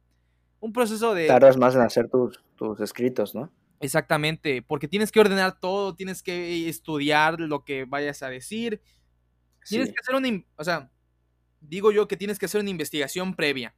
Un 0.60 0.74
proceso 0.74 1.14
de... 1.14 1.28
Tardas 1.28 1.56
más 1.56 1.76
en 1.76 1.82
hacer 1.82 2.10
tus, 2.10 2.44
tus 2.56 2.80
escritos, 2.82 3.36
¿no? 3.36 3.54
Exactamente, 3.80 4.64
porque 4.64 4.88
tienes 4.88 5.12
que 5.12 5.20
ordenar 5.20 5.60
todo, 5.60 5.96
tienes 5.96 6.24
que 6.24 6.68
estudiar 6.68 7.40
lo 7.40 7.64
que 7.64 7.86
vayas 7.86 8.24
a 8.24 8.30
decir. 8.30 8.82
Tienes 9.68 9.90
que 9.90 10.00
hacer 10.02 10.16
una... 10.16 10.44
O 10.56 10.64
sea, 10.64 10.92
digo 11.62 11.92
yo 11.92 12.08
que 12.08 12.18
tienes 12.18 12.40
que 12.40 12.48
hacer 12.48 12.60
una 12.60 12.72
investigación 12.72 13.36
previa. 13.36 13.76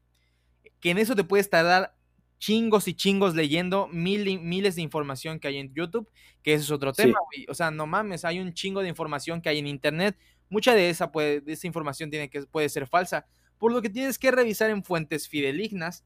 Que 0.80 0.92
en 0.92 1.00
eso 1.00 1.16
te 1.16 1.26
puedes 1.26 1.50
tardar 1.50 1.98
chingos 2.42 2.88
y 2.88 2.96
chingos 2.96 3.36
leyendo 3.36 3.88
mil, 3.88 4.40
miles 4.40 4.76
de 4.76 4.82
información 4.82 5.40
que 5.40 5.48
hay 5.48 5.58
en 5.58 5.72
YouTube, 5.76 6.10
que 6.42 6.56
ese 6.56 6.64
es 6.64 6.72
otro 6.72 6.92
tema, 6.92 7.20
O 7.48 7.54
sea, 7.54 7.70
no 7.70 7.86
mames, 7.86 8.26
hay 8.26 8.40
un 8.40 8.52
chingo 8.54 8.82
de 8.82 8.90
información 8.90 9.42
que 9.42 9.50
hay 9.50 9.60
en 9.60 9.68
Internet. 9.68 10.18
Mucha 10.50 10.74
de 10.74 10.90
esa, 10.90 11.12
puede, 11.12 11.42
de 11.42 11.54
esa 11.54 11.68
información 11.68 12.10
tiene 12.10 12.32
que, 12.32 12.42
puede 12.42 12.68
ser 12.68 12.88
falsa, 12.88 13.28
por 13.60 13.72
lo 13.72 13.80
que 13.84 13.92
tienes 13.92 14.18
que 14.18 14.32
revisar 14.32 14.72
en 14.72 14.84
fuentes 14.84 15.30
fidelignas. 15.30 16.04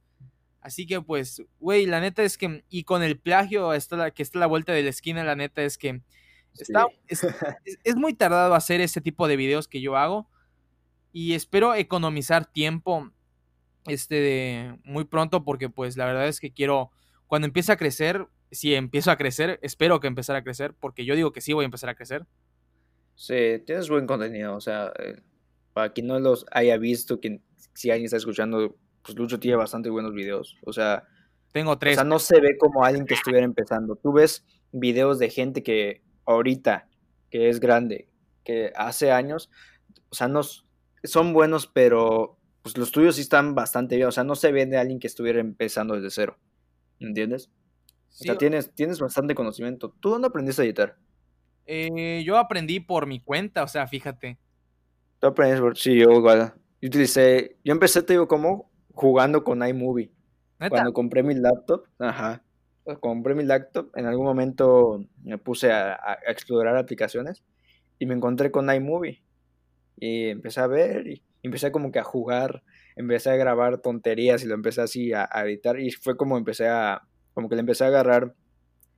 Así 0.60 0.86
que, 0.86 1.00
pues, 1.00 1.42
güey, 1.58 1.86
la 1.86 2.02
neta 2.02 2.22
es 2.22 2.38
que, 2.38 2.66
y 2.70 2.84
con 2.84 3.02
el 3.02 3.18
plagio 3.18 3.74
está 3.74 4.12
que 4.12 4.22
está 4.22 4.38
a 4.38 4.42
la 4.42 4.48
vuelta 4.48 4.74
de 4.74 4.84
la 4.84 4.90
esquina, 4.90 5.24
la 5.24 5.38
neta 5.38 5.64
es 5.64 5.78
que 5.78 6.02
está, 6.54 6.86
es, 7.08 7.26
es 7.86 7.96
muy 7.96 8.14
tardado 8.14 8.56
hacer 8.56 8.82
ese 8.82 9.00
tipo 9.00 9.30
de 9.30 9.38
videos 9.38 9.70
que 9.70 9.80
yo 9.80 9.96
hago. 9.96 10.30
Y 11.14 11.34
espero 11.34 11.76
economizar 11.76 12.46
tiempo 12.46 13.10
este 13.88 14.78
muy 14.84 15.06
pronto 15.06 15.44
porque 15.44 15.70
pues 15.70 15.98
la 15.98 16.06
verdad 16.06 16.28
es 16.28 16.40
que 16.40 16.52
quiero 16.52 16.92
cuando 17.28 17.48
empiece 17.48 17.72
a 17.72 17.78
crecer, 17.78 18.28
si 18.52 18.76
empiezo 18.76 19.12
a 19.12 19.18
crecer, 19.18 19.60
espero 19.62 20.00
que 20.00 20.08
empezar 20.08 20.36
a 20.36 20.44
crecer 20.44 20.74
porque 20.80 21.06
yo 21.06 21.16
digo 21.16 21.32
que 21.32 21.42
sí 21.42 21.54
voy 21.54 21.64
a 21.64 21.66
empezar 21.66 21.90
a 21.90 21.96
crecer. 21.96 22.26
Sí, 23.16 23.64
tienes 23.66 23.90
buen 23.90 24.08
contenido, 24.08 24.56
o 24.56 24.62
sea, 24.62 24.92
eh, 25.00 25.22
para 25.74 25.94
quien 25.94 26.08
no 26.08 26.20
los 26.20 26.46
haya 26.52 26.78
visto, 26.78 27.20
quien, 27.20 27.42
si 27.74 27.90
alguien 27.90 28.06
está 28.06 28.18
escuchando, 28.18 28.76
pues 29.02 29.18
Lucho 29.18 29.40
tiene 29.40 29.56
bastante 29.56 29.90
buenos 29.90 30.14
videos, 30.14 30.58
o 30.66 30.74
sea, 30.74 31.08
tengo 31.56 31.78
tres. 31.78 31.94
O 31.94 31.96
sea, 31.96 32.04
no 32.04 32.20
se 32.20 32.42
ve 32.42 32.58
como 32.58 32.84
alguien 32.84 33.06
que 33.06 33.14
estuviera 33.14 33.46
empezando. 33.46 33.96
Tú 33.96 34.12
ves 34.12 34.46
videos 34.74 35.20
de 35.20 35.30
gente 35.30 35.64
que 35.64 36.02
ahorita, 36.26 36.90
que 37.30 37.48
es 37.48 37.62
grande, 37.62 38.10
que 38.44 38.74
hace 38.76 39.14
años, 39.14 39.50
o 40.10 40.16
sea, 40.16 40.28
nos, 40.28 40.66
son 41.06 41.32
buenos, 41.32 41.66
pero 41.68 42.35
pues 42.66 42.80
los 42.80 42.92
tuyos 42.92 43.18
sí 43.18 43.22
están 43.22 43.54
bastante 43.54 43.96
bien, 43.96 44.08
o 44.08 44.12
sea, 44.12 44.24
no 44.24 44.34
se 44.34 44.52
ven 44.52 44.72
de 44.72 44.78
alguien 44.78 44.98
que 44.98 45.06
estuviera 45.06 45.40
empezando 45.40 45.94
desde 45.94 46.10
cero, 46.10 46.40
¿entiendes? 47.00 47.52
o 48.10 48.24
sea, 48.24 48.40
tienes, 48.40 48.74
tienes 48.74 49.00
bastante 49.00 49.36
conocimiento. 49.36 49.94
¿Tú 50.00 50.10
dónde 50.10 50.30
aprendiste 50.30 50.64
a 50.64 50.66
editar? 50.66 50.96
Eh, 51.68 52.24
yo 52.26 52.40
aprendí 52.40 52.80
por 52.80 53.06
mi 53.06 53.20
cuenta, 53.20 53.62
o 53.62 53.68
sea, 53.68 53.86
fíjate. 53.86 54.40
Tú 55.20 55.28
aprendes 55.28 55.60
por... 55.60 55.78
Sí, 55.78 55.96
yo 55.96 56.12
igual. 56.12 56.56
Yo 56.82 56.88
utilicé... 56.88 57.56
Yo 57.64 57.72
empecé, 57.72 58.02
te 58.02 58.14
digo, 58.14 58.28
como 58.28 58.72
jugando 58.94 59.44
con 59.44 59.64
iMovie. 59.64 60.12
Cuando 60.68 60.92
compré 60.92 61.22
mi 61.22 61.36
laptop, 61.36 61.84
ajá. 62.00 62.42
Compré 63.00 63.36
mi 63.36 63.44
laptop, 63.44 63.92
en 63.96 64.08
algún 64.08 64.26
momento 64.26 65.06
me 65.22 65.38
puse 65.38 65.72
a, 65.72 66.18
explorar 66.26 66.78
aplicaciones 66.78 67.44
y 68.00 68.08
me 68.08 68.16
encontré 68.16 68.50
con 68.50 68.74
iMovie. 68.74 69.22
Y 69.98 70.30
empecé 70.30 70.62
a 70.62 70.68
ver 70.68 71.06
y 71.06 71.22
empecé 71.46 71.72
como 71.72 71.92
que 71.92 72.00
a 72.00 72.04
jugar, 72.04 72.64
empecé 72.96 73.30
a 73.30 73.36
grabar 73.36 73.80
tonterías 73.80 74.44
y 74.44 74.48
lo 74.48 74.56
empecé 74.56 74.82
así 74.82 75.14
a 75.14 75.28
editar 75.46 75.80
y 75.80 75.92
fue 75.92 76.18
como 76.18 76.38
empecé 76.38 76.68
a, 76.68 77.08
como 77.36 77.50
que 77.50 77.56
le 77.56 77.62
empecé 77.62 77.84
a 77.84 77.88
agarrar 77.88 78.34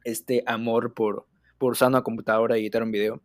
este 0.04 0.44
amor 0.46 0.94
por, 0.94 1.28
por 1.58 1.74
usar 1.74 1.90
una 1.90 2.04
computadora 2.04 2.58
y 2.58 2.62
editar 2.62 2.84
un 2.84 2.92
video. 2.92 3.22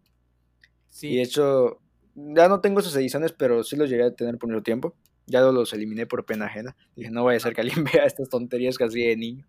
Sí. 0.89 1.09
Y 1.09 1.17
de 1.17 1.23
hecho, 1.23 1.81
ya 2.15 2.49
no 2.49 2.61
tengo 2.61 2.81
esas 2.81 2.97
ediciones, 2.97 3.33
pero 3.33 3.63
sí 3.63 3.77
los 3.77 3.89
llegué 3.89 4.05
a 4.05 4.15
tener 4.15 4.39
por 4.39 4.51
mucho 4.51 4.63
tiempo. 4.63 4.97
Ya 5.27 5.43
los 5.43 5.73
eliminé 5.73 6.07
por 6.07 6.25
pena 6.25 6.47
ajena. 6.47 6.75
Dije, 6.97 7.11
no 7.11 7.23
voy 7.23 7.37
a 7.37 7.41
ser 7.41 7.55
que 7.55 7.61
alguien 7.61 7.85
vea 7.93 8.05
estas 8.05 8.29
tonterías 8.29 8.79
que 8.79 8.85
hacía 8.85 9.09
de 9.09 9.17
niño. 9.17 9.47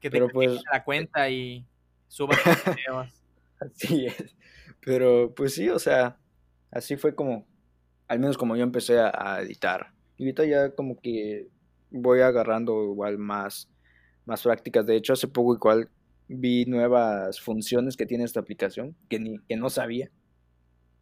Que 0.00 0.10
te 0.10 0.16
pero 0.18 0.28
pues 0.28 0.60
la 0.70 0.84
cuenta 0.84 1.30
y 1.30 1.64
suba 2.08 2.36
videos. 2.76 3.24
así 3.60 4.06
es. 4.06 4.36
Pero 4.80 5.32
pues 5.34 5.54
sí, 5.54 5.70
o 5.70 5.78
sea, 5.78 6.18
así 6.70 6.96
fue 6.96 7.14
como, 7.14 7.46
al 8.08 8.18
menos 8.18 8.36
como 8.36 8.56
yo 8.56 8.62
empecé 8.62 8.98
a, 8.98 9.12
a 9.14 9.42
editar. 9.42 9.92
Y 10.16 10.24
ahorita 10.24 10.44
ya 10.44 10.74
como 10.74 11.00
que 11.00 11.48
voy 11.90 12.20
agarrando 12.20 12.84
igual 12.84 13.18
más 13.18 13.68
más 14.26 14.42
prácticas. 14.42 14.84
De 14.84 14.96
hecho, 14.96 15.14
hace 15.14 15.28
poco 15.28 15.54
igual 15.54 15.88
vi 16.28 16.66
nuevas 16.66 17.40
funciones 17.40 17.96
que 17.96 18.04
tiene 18.04 18.24
esta 18.24 18.40
aplicación 18.40 18.96
que, 19.08 19.18
ni, 19.18 19.38
que 19.38 19.56
no 19.56 19.70
sabía, 19.70 20.10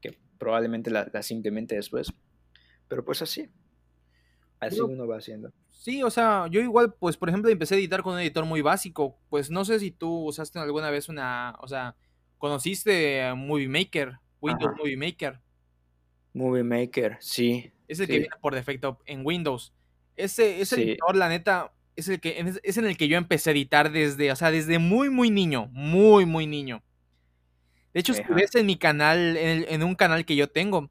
que 0.01 0.17
probablemente 0.39 0.91
las 0.91 1.13
la 1.13 1.23
simplemente 1.23 1.75
después. 1.75 2.13
Pero 2.87 3.05
pues 3.05 3.23
así, 3.23 3.49
así 4.61 4.81
uno 4.81 5.09
va 5.09 5.17
haciendo. 5.17 5.51
Sí, 5.71 6.03
o 6.03 6.11
sea, 6.11 6.47
yo 6.51 6.61
igual, 6.61 6.95
pues 6.95 7.17
por 7.17 7.29
ejemplo, 7.29 7.51
empecé 7.51 7.75
a 7.75 7.79
editar 7.79 8.03
con 8.03 8.15
un 8.15 8.21
editor 8.21 8.45
muy 8.45 8.61
básico. 8.61 9.19
Pues 9.31 9.51
no 9.51 9.65
sé 9.65 9.81
si 9.81 9.91
tú 9.91 10.27
usaste 10.27 10.59
alguna 10.59 10.91
vez 10.91 11.09
una, 11.09 11.57
o 11.61 11.67
sea, 11.67 11.97
conociste 12.39 13.33
Movie 13.35 13.69
Maker, 13.69 14.19
Windows 14.41 14.73
Movie 14.79 14.97
Maker. 14.97 15.41
Movie 16.35 16.65
Maker, 16.65 17.17
sí. 17.21 17.73
Es 17.89 18.01
el 18.01 18.07
que 18.07 18.19
viene 18.19 18.37
por 18.43 18.55
defecto 18.55 18.99
en 19.07 19.25
Windows. 19.25 19.73
Ese, 20.17 20.61
ese 20.61 20.83
editor, 20.83 21.17
la 21.17 21.29
neta, 21.29 21.73
es, 21.97 22.09
el 22.09 22.21
que, 22.21 22.59
es 22.63 22.77
en 22.77 22.87
el 22.87 22.97
que 22.97 23.09
yo 23.09 23.17
empecé 23.17 23.51
a 23.51 23.53
editar 23.53 23.91
desde, 23.91 24.31
o 24.33 24.37
sea, 24.37 24.51
desde 24.51 24.79
muy, 24.79 25.11
muy 25.11 25.31
niño, 25.31 25.69
muy, 25.73 26.27
muy 26.27 26.47
niño. 26.47 26.83
De 27.93 28.01
hecho, 28.01 28.13
si 28.13 28.23
ves 28.25 28.55
en 28.57 28.67
mi 28.67 28.77
canal, 28.77 29.37
en, 29.37 29.83
un 29.85 29.95
canal 29.95 30.25
que 30.25 30.35
yo 30.35 30.49
tengo, 30.49 30.91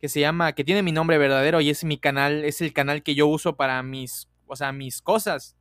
que 0.00 0.08
se 0.08 0.20
llama, 0.20 0.54
que 0.54 0.64
tiene 0.64 0.82
mi 0.82 0.92
nombre 0.92 1.18
verdadero 1.18 1.60
y 1.60 1.68
es 1.68 1.84
mi 1.84 1.98
canal, 1.98 2.44
es 2.44 2.62
el 2.62 2.72
canal 2.72 3.02
que 3.02 3.14
yo 3.14 3.26
uso 3.26 3.56
para 3.56 3.82
mis, 3.82 4.28
o 4.46 4.56
sea, 4.56 4.72
mis 4.72 5.02
cosas. 5.02 5.56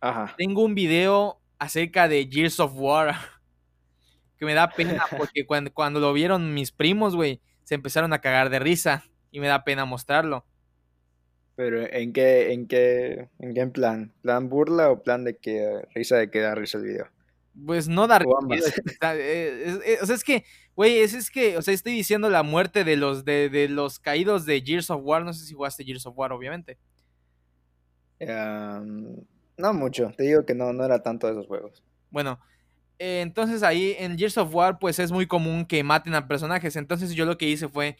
Ajá. 0.00 0.34
Tengo 0.36 0.64
un 0.64 0.74
video 0.74 1.40
acerca 1.58 2.08
de 2.08 2.28
Gears 2.30 2.58
of 2.58 2.72
War 2.74 3.14
que 4.38 4.44
me 4.44 4.54
da 4.54 4.68
pena 4.70 5.04
porque 5.16 5.46
cuando, 5.46 5.72
cuando 5.72 6.00
lo 6.00 6.12
vieron 6.12 6.54
mis 6.54 6.72
primos, 6.72 7.14
güey, 7.14 7.40
se 7.68 7.74
empezaron 7.74 8.14
a 8.14 8.22
cagar 8.22 8.48
de 8.48 8.60
risa 8.60 9.04
y 9.30 9.40
me 9.40 9.46
da 9.46 9.62
pena 9.62 9.84
mostrarlo. 9.84 10.46
Pero 11.54 11.82
¿en 11.82 12.14
qué, 12.14 12.54
en 12.54 12.66
qué, 12.66 13.28
en 13.40 13.52
qué 13.52 13.66
plan? 13.66 14.14
¿Plan 14.22 14.48
burla 14.48 14.88
o 14.88 15.02
plan 15.02 15.22
de 15.22 15.36
que 15.36 15.82
risa 15.94 16.16
de 16.16 16.30
que 16.30 16.40
da 16.40 16.54
risa 16.54 16.78
el 16.78 16.84
video? 16.84 17.08
Pues 17.66 17.86
no 17.86 18.06
da 18.06 18.20
risa. 18.20 18.72
Eh, 19.02 19.98
o 20.00 20.06
sea, 20.06 20.14
es 20.16 20.24
que, 20.24 20.46
güey, 20.76 21.00
es, 21.00 21.12
es 21.12 21.30
que, 21.30 21.58
o 21.58 21.62
sea, 21.62 21.74
estoy 21.74 21.92
diciendo 21.92 22.30
la 22.30 22.42
muerte 22.42 22.84
de 22.84 22.96
los, 22.96 23.26
de, 23.26 23.50
de 23.50 23.68
los 23.68 23.98
caídos 23.98 24.46
de 24.46 24.62
Gears 24.62 24.88
of 24.88 25.02
War. 25.04 25.22
No 25.22 25.34
sé 25.34 25.44
si 25.44 25.52
jugaste 25.52 25.84
Gears 25.84 26.06
of 26.06 26.16
War, 26.16 26.32
obviamente. 26.32 26.78
no 28.18 29.74
mucho, 29.74 30.10
te 30.16 30.22
digo 30.22 30.46
que 30.46 30.54
no, 30.54 30.72
no 30.72 30.86
era 30.86 31.02
tanto 31.02 31.26
de 31.26 31.34
esos 31.34 31.46
juegos. 31.46 31.84
Bueno, 32.08 32.40
eh, 32.98 33.20
entonces 33.20 33.62
ahí 33.62 33.94
en 33.98 34.18
Gears 34.18 34.38
of 34.38 34.54
War, 34.54 34.78
pues 34.78 34.98
es 34.98 35.12
muy 35.12 35.26
común 35.26 35.66
que 35.66 35.82
maten 35.84 36.14
a 36.14 36.26
personajes. 36.26 36.76
Entonces 36.76 37.14
yo 37.14 37.24
lo 37.24 37.38
que 37.38 37.48
hice 37.48 37.68
fue 37.68 37.96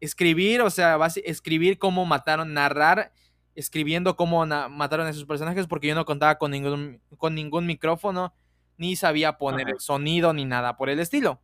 escribir, 0.00 0.62
o 0.62 0.70
sea, 0.70 0.98
escribir 1.24 1.78
cómo 1.78 2.04
mataron, 2.06 2.54
narrar, 2.54 3.12
escribiendo 3.54 4.16
cómo 4.16 4.44
mataron 4.46 5.06
a 5.06 5.10
esos 5.10 5.26
personajes, 5.26 5.66
porque 5.66 5.88
yo 5.88 5.94
no 5.94 6.04
contaba 6.04 6.38
con 6.38 6.50
ningún, 6.50 7.00
con 7.18 7.34
ningún 7.34 7.66
micrófono, 7.66 8.34
ni 8.78 8.96
sabía 8.96 9.38
poner 9.38 9.68
el 9.68 9.80
sonido, 9.80 10.32
ni 10.32 10.44
nada 10.44 10.76
por 10.76 10.88
el 10.88 10.98
estilo. 10.98 11.40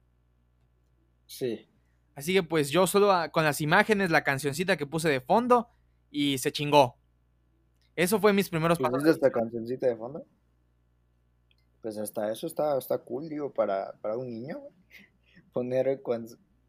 Sí. 1.27 1.69
Así 2.15 2.33
que 2.33 2.43
pues 2.43 2.71
yo 2.71 2.87
solo 2.87 3.13
ah, 3.13 3.29
con 3.29 3.45
las 3.45 3.61
imágenes, 3.61 4.11
la 4.11 4.25
cancioncita 4.25 4.77
que 4.77 4.87
puse 4.87 5.09
de 5.09 5.21
fondo, 5.21 5.69
y 6.11 6.39
se 6.39 6.53
chingó. 6.53 6.97
Eso 7.95 8.21
fue 8.21 8.33
mis 8.33 8.49
primeros 8.49 8.79
pasos. 8.79 9.05
esta 9.07 9.31
cancioncita 9.31 9.87
de 9.87 9.97
fondo? 9.97 10.25
Pues 11.83 11.97
hasta 11.99 12.33
eso 12.33 12.47
está, 12.47 12.77
está 12.77 12.99
cool, 12.99 13.29
digo, 13.29 13.53
para, 13.53 13.93
para 14.01 14.17
un 14.17 14.29
niño. 14.29 14.59
Poner, 15.53 16.01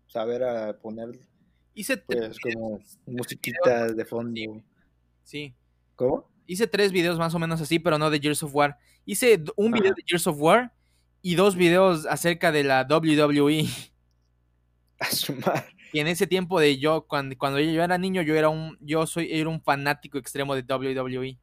saber 0.07 0.43
a 0.43 0.73
poner 0.79 1.19
Hice 1.79 1.97
pues 1.97 2.37
como 2.39 2.81
musiquitas 3.05 3.95
de 3.95 4.05
fondo. 4.05 4.61
Sí. 5.23 5.55
¿Cómo? 5.95 6.29
Hice 6.45 6.67
tres 6.67 6.91
videos 6.91 7.17
más 7.17 7.33
o 7.33 7.39
menos 7.39 7.61
así, 7.61 7.79
pero 7.79 7.97
no 7.97 8.09
de 8.09 8.19
Gears 8.19 8.43
of 8.43 8.53
War. 8.53 8.77
Hice 9.05 9.41
un 9.55 9.71
video 9.71 9.93
de 9.93 10.03
Gears 10.05 10.27
of 10.27 10.41
War 10.41 10.73
y 11.21 11.35
dos 11.35 11.55
videos 11.55 12.05
acerca 12.05 12.51
de 12.51 12.63
la 12.63 12.85
WWE. 12.89 13.65
A 14.99 15.05
su 15.05 15.33
madre. 15.35 15.73
Y 15.93 15.99
en 15.99 16.07
ese 16.07 16.27
tiempo 16.27 16.59
de 16.59 16.77
yo, 16.77 17.07
cuando, 17.07 17.37
cuando 17.37 17.59
yo 17.59 17.81
era 17.81 17.97
niño, 17.97 18.21
yo 18.21 18.35
era 18.35 18.49
un, 18.49 18.77
yo 18.81 19.07
soy, 19.07 19.29
era 19.31 19.49
un 19.49 19.61
fanático 19.61 20.17
extremo 20.17 20.55
de 20.55 20.63
WWE. 20.63 21.39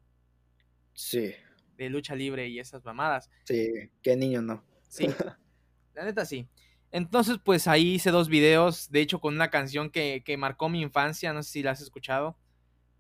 Sí. 0.93 1.33
De 1.77 1.91
lucha 1.91 2.15
libre 2.15 2.49
y 2.49 2.59
esas 2.59 2.85
mamadas. 2.85 3.31
Sí, 3.45 3.71
qué 4.03 4.17
niño 4.17 4.43
no. 4.43 4.65
Sí. 4.89 5.07
La 5.95 6.05
neta 6.05 6.25
sí. 6.25 6.49
Entonces, 6.93 7.39
pues 7.45 7.67
ahí 7.69 7.95
hice 7.95 8.11
dos 8.11 8.29
videos, 8.29 8.91
de 8.91 9.01
hecho 9.01 9.21
con 9.21 9.35
una 9.35 9.51
canción 9.51 9.91
que, 9.91 10.23
marcó 10.39 10.69
mi 10.69 10.81
infancia, 10.81 11.33
no 11.33 11.43
sé 11.43 11.51
si 11.51 11.63
la 11.63 11.73
has 11.73 11.81
escuchado, 11.81 12.39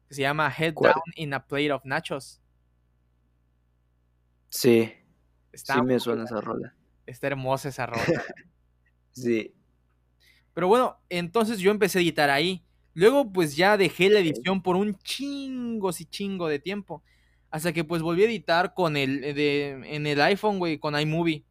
que 0.08 0.14
se 0.14 0.22
llama 0.22 0.52
Head 0.54 0.74
Down 0.74 1.02
in 1.14 1.32
a 1.34 1.46
Plate 1.46 1.72
of 1.72 1.84
Nachos. 1.84 2.40
Sí, 4.48 4.92
sí 5.54 5.82
me 5.82 6.00
suena 6.00 6.24
esa 6.24 6.40
rola. 6.40 6.74
Está 7.06 7.28
hermosa 7.28 7.68
esa 7.68 7.86
rola. 7.86 8.04
sí. 9.12 9.54
Pero 10.52 10.68
bueno, 10.68 10.98
entonces 11.08 11.58
yo 11.58 11.70
empecé 11.70 11.98
a 11.98 12.02
editar 12.02 12.30
ahí. 12.30 12.64
Luego 12.94 13.30
pues 13.30 13.56
ya 13.56 13.76
dejé 13.76 14.08
la 14.08 14.20
edición 14.20 14.62
por 14.62 14.74
un 14.76 14.94
chingo, 14.98 15.92
sí 15.92 16.06
chingo 16.06 16.48
de 16.48 16.58
tiempo. 16.58 17.02
Hasta 17.50 17.72
que 17.72 17.84
pues 17.84 18.02
volví 18.02 18.22
a 18.22 18.26
editar 18.26 18.74
con 18.74 18.96
el, 18.96 19.20
de, 19.20 19.94
en 19.94 20.06
el 20.06 20.20
iPhone, 20.20 20.58
güey, 20.58 20.78
con 20.78 20.98
iMovie 20.98 21.44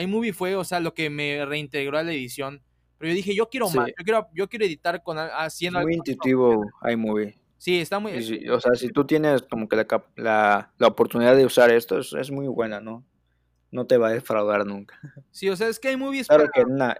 iMovie 0.00 0.32
fue, 0.32 0.56
o 0.56 0.64
sea, 0.64 0.80
lo 0.80 0.94
que 0.94 1.10
me 1.10 1.44
reintegró 1.44 1.98
a 1.98 2.02
la 2.02 2.12
edición. 2.12 2.62
Pero 2.98 3.10
yo 3.10 3.16
dije, 3.16 3.34
yo 3.34 3.48
quiero 3.48 3.68
más, 3.70 3.88
yo 3.88 4.04
quiero, 4.04 4.28
yo 4.32 4.48
quiero 4.48 4.64
editar 4.64 5.02
con 5.02 5.18
haciendo 5.18 5.80
Muy 5.80 5.94
intuitivo 5.94 6.64
iMovie. 6.88 7.36
Sí, 7.58 7.80
está 7.80 7.98
muy... 7.98 8.12
o 8.48 8.60
sea, 8.60 8.74
si 8.74 8.88
tú 8.88 9.04
tienes 9.04 9.42
como 9.42 9.68
que 9.68 9.76
la, 9.76 10.72
la, 10.78 10.86
oportunidad 10.86 11.36
de 11.36 11.46
usar 11.46 11.70
esto, 11.70 11.98
es, 11.98 12.30
muy 12.30 12.48
buena, 12.48 12.80
¿no? 12.80 13.04
No 13.70 13.86
te 13.86 13.98
va 13.98 14.08
a 14.08 14.12
defraudar 14.12 14.66
nunca. 14.66 14.98
Sí, 15.30 15.48
o 15.48 15.56
sea, 15.56 15.68
es 15.68 15.78
que 15.78 15.92
iMovie 15.92 16.20
es 16.20 16.28
claro 16.28 16.48
que 16.52 16.64
na... 16.64 16.96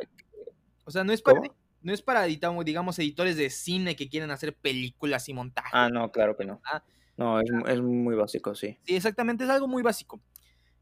O 0.84 0.90
sea, 0.90 1.05
no 1.05 1.12
es 1.12 1.22
para... 1.22 1.40
No 1.84 1.92
es 1.92 2.00
para, 2.00 2.22
digamos, 2.22 2.96
editores 3.00 3.36
de 3.36 3.50
cine 3.50 3.96
que 3.96 4.09
quieren 4.09 4.30
hacer 4.30 4.55
películas 4.55 5.28
y 5.28 5.34
montajes. 5.34 5.72
Ah, 5.74 5.88
no, 5.88 6.12
claro 6.12 6.36
que 6.36 6.44
no. 6.44 6.61
Ah. 6.64 6.80
No, 7.16 7.40
es, 7.40 7.48
es 7.68 7.80
muy 7.80 8.14
básico, 8.14 8.54
sí. 8.54 8.78
Sí, 8.84 8.96
exactamente, 8.96 9.44
es 9.44 9.50
algo 9.50 9.68
muy 9.68 9.82
básico. 9.82 10.20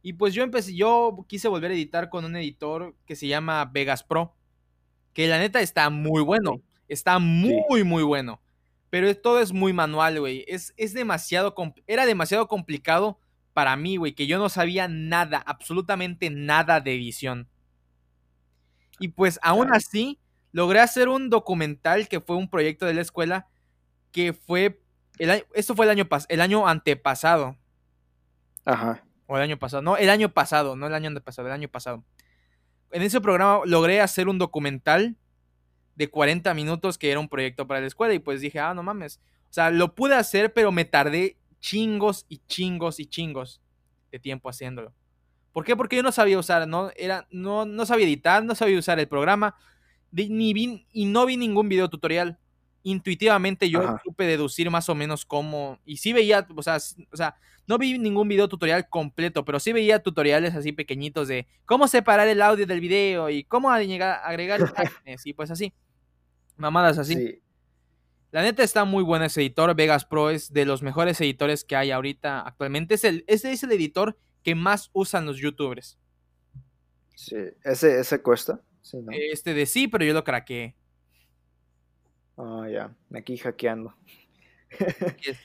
Y 0.02 0.14
pues 0.14 0.34
yo 0.34 0.42
empecé, 0.42 0.74
yo 0.74 1.24
quise 1.28 1.48
volver 1.48 1.70
a 1.70 1.74
editar 1.74 2.08
con 2.08 2.24
un 2.24 2.36
editor 2.36 2.96
que 3.06 3.16
se 3.16 3.26
llama 3.26 3.64
Vegas 3.66 4.02
Pro, 4.04 4.34
que 5.12 5.28
la 5.28 5.38
neta 5.38 5.60
está 5.60 5.90
muy 5.90 6.22
bueno, 6.22 6.62
está 6.88 7.18
muy, 7.18 7.84
muy 7.84 8.02
bueno. 8.02 8.40
Pero 8.90 9.14
todo 9.16 9.40
es 9.40 9.52
muy 9.52 9.72
manual, 9.72 10.18
güey. 10.20 10.44
Es, 10.48 10.74
es 10.76 10.94
demasiado, 10.94 11.54
era 11.86 12.06
demasiado 12.06 12.48
complicado 12.48 13.18
para 13.52 13.76
mí, 13.76 13.96
güey, 13.96 14.14
que 14.14 14.26
yo 14.26 14.38
no 14.38 14.48
sabía 14.48 14.88
nada, 14.88 15.38
absolutamente 15.46 16.30
nada 16.30 16.80
de 16.80 16.94
edición. 16.94 17.48
Y 18.98 19.08
pues 19.08 19.38
aún 19.42 19.72
así, 19.72 20.18
logré 20.52 20.80
hacer 20.80 21.08
un 21.08 21.30
documental 21.30 22.08
que 22.08 22.20
fue 22.20 22.36
un 22.36 22.50
proyecto 22.50 22.86
de 22.86 22.94
la 22.94 23.00
escuela 23.00 23.48
que 24.12 24.32
fue, 24.32 24.82
el, 25.20 25.44
esto 25.54 25.74
fue 25.74 25.86
el 25.86 25.90
año, 25.90 26.08
el 26.28 26.40
año 26.40 26.66
antepasado. 26.66 27.56
Ajá. 28.64 29.04
O 29.26 29.36
el 29.36 29.42
año 29.42 29.58
pasado. 29.58 29.82
No, 29.82 29.96
el 29.96 30.10
año 30.10 30.32
pasado, 30.32 30.76
no 30.76 30.86
el 30.86 30.94
año 30.94 31.20
pasado, 31.20 31.48
el 31.48 31.54
año 31.54 31.68
pasado. 31.68 32.04
en 32.90 33.02
ese 33.02 33.20
programa 33.20 33.60
logré 33.64 34.00
hacer 34.00 34.28
un 34.28 34.38
documental 34.38 35.16
de 35.94 36.08
40 36.08 36.54
minutos 36.54 36.98
que 36.98 37.10
era 37.10 37.20
un 37.20 37.28
proyecto 37.28 37.66
para 37.66 37.80
la 37.80 37.86
escuela 37.86 38.14
y 38.14 38.18
pues 38.18 38.40
dije, 38.40 38.58
ah, 38.58 38.74
no 38.74 38.82
mames. 38.82 39.20
O 39.50 39.52
sea, 39.52 39.70
lo 39.70 39.94
pude 39.94 40.14
hacer, 40.14 40.52
pero 40.52 40.72
me 40.72 40.84
tardé 40.84 41.36
chingos 41.60 42.24
y 42.28 42.38
chingos 42.46 43.00
y 43.00 43.06
chingos 43.06 43.60
de 44.10 44.18
tiempo 44.18 44.48
haciéndolo. 44.48 44.94
¿Por 45.52 45.64
qué? 45.64 45.76
Porque 45.76 45.96
yo 45.96 46.02
no 46.02 46.12
sabía 46.12 46.38
usar, 46.38 46.66
no, 46.66 46.90
era, 46.96 47.26
no, 47.30 47.66
no 47.66 47.84
sabía 47.84 48.06
editar, 48.06 48.44
no 48.44 48.54
sabía 48.54 48.78
usar 48.78 48.98
el 49.00 49.08
programa, 49.08 49.56
ni 50.12 50.52
vi, 50.54 50.86
y 50.92 51.06
no 51.06 51.26
vi 51.26 51.36
ningún 51.36 51.68
video 51.68 51.90
tutorial. 51.90 52.38
Intuitivamente 52.82 53.68
yo 53.68 53.96
supe 54.04 54.24
deducir 54.24 54.70
más 54.70 54.88
o 54.88 54.94
menos 54.94 55.24
cómo, 55.24 55.78
y 55.84 55.98
sí 55.98 56.12
veía, 56.12 56.46
o 56.54 56.62
sea, 56.62 56.78
o 57.12 57.16
sea, 57.16 57.36
no 57.66 57.78
vi 57.78 57.98
ningún 57.98 58.26
video 58.26 58.48
tutorial 58.48 58.88
completo, 58.88 59.44
pero 59.44 59.60
sí 59.60 59.72
veía 59.72 60.02
tutoriales 60.02 60.54
así 60.54 60.72
pequeñitos 60.72 61.28
de 61.28 61.46
cómo 61.66 61.88
separar 61.88 62.26
el 62.26 62.42
audio 62.42 62.66
del 62.66 62.80
video 62.80 63.30
y 63.30 63.44
cómo 63.44 63.70
agregar 63.70 64.60
imágenes 64.60 65.26
y 65.26 65.32
pues 65.34 65.50
así. 65.50 65.72
Mamadas 66.56 66.98
así. 66.98 67.40
La 68.32 68.42
neta 68.42 68.62
está 68.62 68.84
muy 68.84 69.02
bueno 69.02 69.24
ese 69.24 69.40
editor. 69.40 69.74
Vegas 69.74 70.04
Pro 70.04 70.30
es 70.30 70.52
de 70.52 70.64
los 70.64 70.82
mejores 70.82 71.20
editores 71.20 71.64
que 71.64 71.76
hay 71.76 71.90
ahorita 71.90 72.40
actualmente. 72.40 72.94
Es 72.94 73.04
el, 73.04 73.24
este 73.26 73.52
es 73.52 73.62
el 73.62 73.72
editor 73.72 74.16
que 74.42 74.54
más 74.54 74.90
usan 74.92 75.26
los 75.26 75.38
youtubers. 75.38 75.98
Sí, 77.14 77.36
ese, 77.64 78.00
ese 78.00 78.22
cuesta. 78.22 78.60
Este 79.10 79.54
de 79.54 79.66
sí, 79.66 79.88
pero 79.88 80.04
yo 80.04 80.12
lo 80.12 80.24
craqué. 80.24 80.74
Ah, 82.40 82.66
ya. 82.68 82.94
Aquí 83.14 83.36
hackeando. 83.36 83.94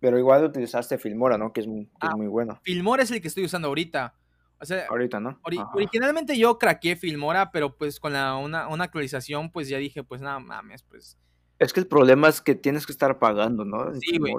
pero 0.00 0.18
igual 0.18 0.44
utilizaste 0.44 0.98
Filmora, 0.98 1.36
¿no? 1.36 1.52
Que 1.52 1.60
es, 1.60 1.66
muy, 1.66 1.90
ah, 2.00 2.14
muy 2.16 2.28
bueno. 2.28 2.60
Filmora 2.62 3.02
es 3.02 3.10
el 3.10 3.20
que 3.20 3.28
estoy 3.28 3.44
usando 3.44 3.68
ahorita. 3.68 4.14
O 4.60 4.64
sea, 4.64 4.86
ahorita, 4.88 5.20
¿no? 5.20 5.38
originalmente 5.72 6.36
yo 6.36 6.58
craqué 6.58 6.96
Filmora, 6.96 7.52
pero 7.52 7.76
pues 7.76 8.00
con 8.00 8.12
la, 8.12 8.36
una, 8.36 8.66
una, 8.66 8.84
actualización, 8.84 9.52
pues 9.52 9.68
ya 9.68 9.78
dije, 9.78 10.02
pues 10.02 10.20
nada 10.20 10.40
mames, 10.40 10.82
pues. 10.82 11.16
Es 11.60 11.72
que 11.72 11.78
el 11.78 11.86
problema 11.86 12.28
es 12.28 12.40
que 12.40 12.56
tienes 12.56 12.84
que 12.84 12.90
estar 12.90 13.20
pagando, 13.20 13.64
¿no? 13.64 13.94
sí, 13.94 14.18
güey. 14.18 14.34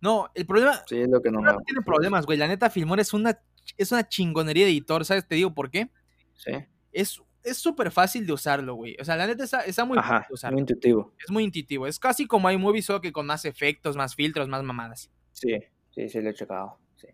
No, 0.00 0.28
el 0.34 0.46
problema. 0.46 0.82
Sí, 0.88 0.98
es 0.98 1.08
lo 1.08 1.22
que 1.22 1.30
no, 1.30 1.40
no 1.40 1.60
tiene 1.60 1.80
problemas, 1.82 2.26
güey. 2.26 2.36
La 2.38 2.48
neta, 2.48 2.70
Filmora 2.70 3.02
es 3.02 3.12
una, 3.14 3.38
es 3.76 3.92
una 3.92 4.08
chingonería 4.08 4.64
de 4.64 4.72
editor, 4.72 5.04
¿sabes? 5.04 5.28
Te 5.28 5.36
digo 5.36 5.54
por 5.54 5.70
qué. 5.70 5.90
Sí. 6.34 6.52
Es 6.90 7.22
es 7.42 7.58
súper 7.58 7.90
fácil 7.90 8.26
de 8.26 8.32
usarlo, 8.32 8.74
güey. 8.74 8.96
O 9.00 9.04
sea, 9.04 9.16
la 9.16 9.26
neta 9.26 9.44
está, 9.44 9.84
muy 9.84 9.98
fácil 9.98 10.26
de 10.28 10.34
usarlo. 10.34 10.54
muy 10.54 10.60
intuitivo. 10.60 11.12
Es 11.18 11.30
muy 11.30 11.44
intuitivo. 11.44 11.86
Es 11.86 11.98
casi 11.98 12.26
como 12.26 12.50
iMovie, 12.50 12.82
solo 12.82 13.00
que 13.00 13.12
con 13.12 13.26
más 13.26 13.44
efectos, 13.44 13.96
más 13.96 14.14
filtros, 14.14 14.48
más 14.48 14.62
mamadas. 14.62 15.10
Sí, 15.32 15.58
sí, 15.90 16.08
sí, 16.08 16.20
lo 16.20 16.30
he 16.30 16.34
checado. 16.34 16.78
Sí. 16.96 17.08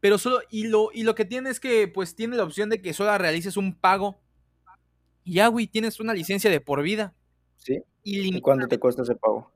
Pero 0.00 0.18
solo, 0.18 0.40
y 0.50 0.68
lo, 0.68 0.90
y 0.92 1.02
lo 1.02 1.14
que 1.14 1.24
tiene 1.24 1.50
es 1.50 1.60
que, 1.60 1.88
pues, 1.88 2.14
tiene 2.14 2.36
la 2.36 2.44
opción 2.44 2.70
de 2.70 2.80
que 2.80 2.92
solo 2.92 3.16
realices 3.18 3.56
un 3.56 3.74
pago. 3.74 4.20
Y 5.24 5.34
ya, 5.34 5.48
güey, 5.48 5.66
tienes 5.66 6.00
una 6.00 6.14
licencia 6.14 6.50
de 6.50 6.60
por 6.60 6.82
vida. 6.82 7.14
Sí. 7.56 7.82
¿Y 8.02 8.40
cuánto 8.40 8.68
te 8.68 8.78
cuesta 8.78 9.02
ese 9.02 9.16
pago? 9.16 9.52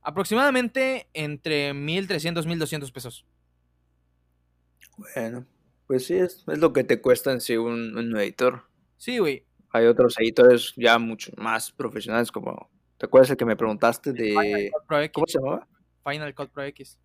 Aproximadamente 0.00 1.08
entre 1.12 1.72
1.300 1.74 2.44
1.200 2.46 2.92
pesos. 2.92 3.26
Bueno, 4.96 5.46
pues 5.92 6.06
sí, 6.06 6.14
es, 6.14 6.42
es 6.48 6.58
lo 6.58 6.72
que 6.72 6.84
te 6.84 7.02
cuesta 7.02 7.32
en 7.32 7.42
sí 7.42 7.54
un, 7.54 8.16
editor. 8.16 8.64
Sí, 8.96 9.18
güey. 9.18 9.44
Hay 9.72 9.84
otros 9.84 10.18
editores 10.18 10.72
ya 10.74 10.98
mucho 10.98 11.30
más 11.36 11.70
profesionales, 11.70 12.32
como. 12.32 12.70
¿Te 12.96 13.04
acuerdas 13.04 13.28
el 13.28 13.36
que 13.36 13.44
me 13.44 13.56
preguntaste 13.56 14.14
de. 14.14 14.70
¿Cómo 15.12 15.26
se 15.26 15.38
llamaba? 15.38 15.68
Final 16.02 16.34
Cut 16.34 16.48
Pro 16.48 16.64
X. 16.64 16.98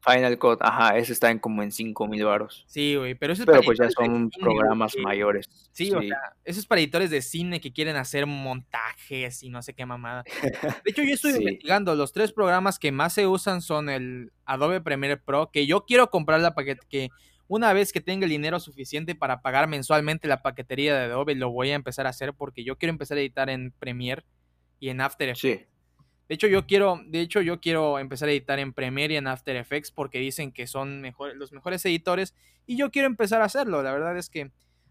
Final 0.00 0.38
Cut, 0.38 0.62
ajá, 0.62 0.96
ese 0.96 1.12
está 1.12 1.30
en 1.30 1.38
como 1.38 1.62
en 1.62 1.70
5 1.70 2.08
mil 2.08 2.24
baros. 2.24 2.64
Sí, 2.66 2.96
güey, 2.96 3.14
pero 3.14 3.34
eso 3.34 3.42
es 3.42 3.46
Pero 3.46 3.60
pues 3.60 3.78
ya 3.78 3.90
son 3.90 4.30
programas 4.30 4.96
mayores. 4.96 5.46
Sí, 5.72 5.92
o 5.92 6.00
sea, 6.00 6.34
eso 6.44 6.60
es 6.60 6.66
para 6.66 6.80
editores 6.80 7.10
de 7.10 7.20
cine 7.20 7.60
que 7.60 7.74
quieren 7.74 7.96
hacer 7.96 8.24
montajes 8.24 9.42
y 9.42 9.50
no 9.50 9.60
sé 9.60 9.74
qué 9.74 9.84
mamada. 9.84 10.24
De 10.82 10.90
hecho, 10.90 11.02
yo 11.02 11.12
estoy 11.12 11.32
investigando, 11.32 11.94
los 11.94 12.14
tres 12.14 12.32
programas 12.32 12.78
que 12.78 12.90
más 12.90 13.12
se 13.12 13.26
usan 13.26 13.60
son 13.60 13.90
el 13.90 14.32
Adobe 14.46 14.80
Premiere 14.80 15.18
Pro, 15.18 15.50
que 15.50 15.66
yo 15.66 15.84
quiero 15.84 16.08
comprar 16.08 16.40
la 16.40 16.54
paquete, 16.54 16.86
que 16.88 17.10
una 17.48 17.72
vez 17.72 17.92
que 17.92 18.00
tenga 18.00 18.24
el 18.24 18.30
dinero 18.30 18.58
suficiente 18.58 19.14
para 19.14 19.42
pagar 19.42 19.68
mensualmente 19.68 20.28
la 20.28 20.42
paquetería 20.42 20.96
de 20.96 21.04
Adobe, 21.04 21.34
lo 21.34 21.50
voy 21.50 21.70
a 21.70 21.74
empezar 21.74 22.06
a 22.06 22.10
hacer 22.10 22.32
porque 22.34 22.64
yo 22.64 22.76
quiero 22.78 22.90
empezar 22.90 23.18
a 23.18 23.20
editar 23.20 23.50
en 23.50 23.72
Premiere 23.72 24.24
y 24.80 24.88
en 24.88 25.00
After 25.00 25.28
Effects. 25.28 25.68
De 26.26 26.34
hecho, 26.34 26.46
yo 26.46 26.66
quiero, 26.66 27.00
de 27.06 27.20
hecho, 27.20 27.42
yo 27.42 27.60
quiero 27.60 27.98
empezar 27.98 28.28
a 28.28 28.32
editar 28.32 28.58
en 28.58 28.72
Premiere 28.72 29.14
y 29.14 29.16
en 29.18 29.26
After 29.26 29.56
Effects 29.56 29.90
porque 29.90 30.18
dicen 30.18 30.52
que 30.52 30.66
son 30.66 31.02
los 31.34 31.52
mejores 31.52 31.84
editores 31.84 32.34
y 32.66 32.76
yo 32.76 32.90
quiero 32.90 33.06
empezar 33.06 33.42
a 33.42 33.44
hacerlo. 33.44 33.82
La 33.82 33.92
verdad 33.92 34.16
es 34.16 34.30
que, 34.30 34.50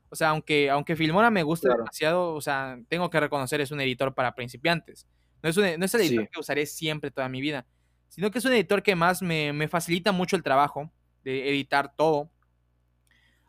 o 0.10 0.16
sea, 0.16 0.30
aunque, 0.30 0.70
aunque 0.70 0.96
Filmora 0.96 1.32
me 1.32 1.42
guste 1.42 1.70
demasiado, 1.70 2.36
o 2.36 2.42
sea, 2.42 2.78
tengo 2.88 3.10
que 3.10 3.20
reconocer 3.20 3.62
es 3.62 3.72
un 3.72 3.82
editor 3.82 4.14
para 4.14 4.36
principiantes. 4.36 5.08
No 5.42 5.50
es, 5.50 5.58
no 5.58 5.86
es 5.86 5.94
el 5.96 6.02
editor 6.02 6.30
que 6.30 6.40
usaré 6.40 6.68
siempre 6.68 7.10
toda 7.10 7.28
mi 7.30 7.42
vida, 7.42 7.66
sino 8.10 8.30
que 8.30 8.38
es 8.38 8.46
un 8.46 8.54
editor 8.54 8.84
que 8.84 8.96
más 8.96 9.24
me, 9.24 9.54
me 9.54 9.68
facilita 9.68 10.12
mucho 10.12 10.36
el 10.36 10.44
trabajo 10.44 10.92
de 11.24 11.50
editar 11.50 11.96
todo 11.96 12.30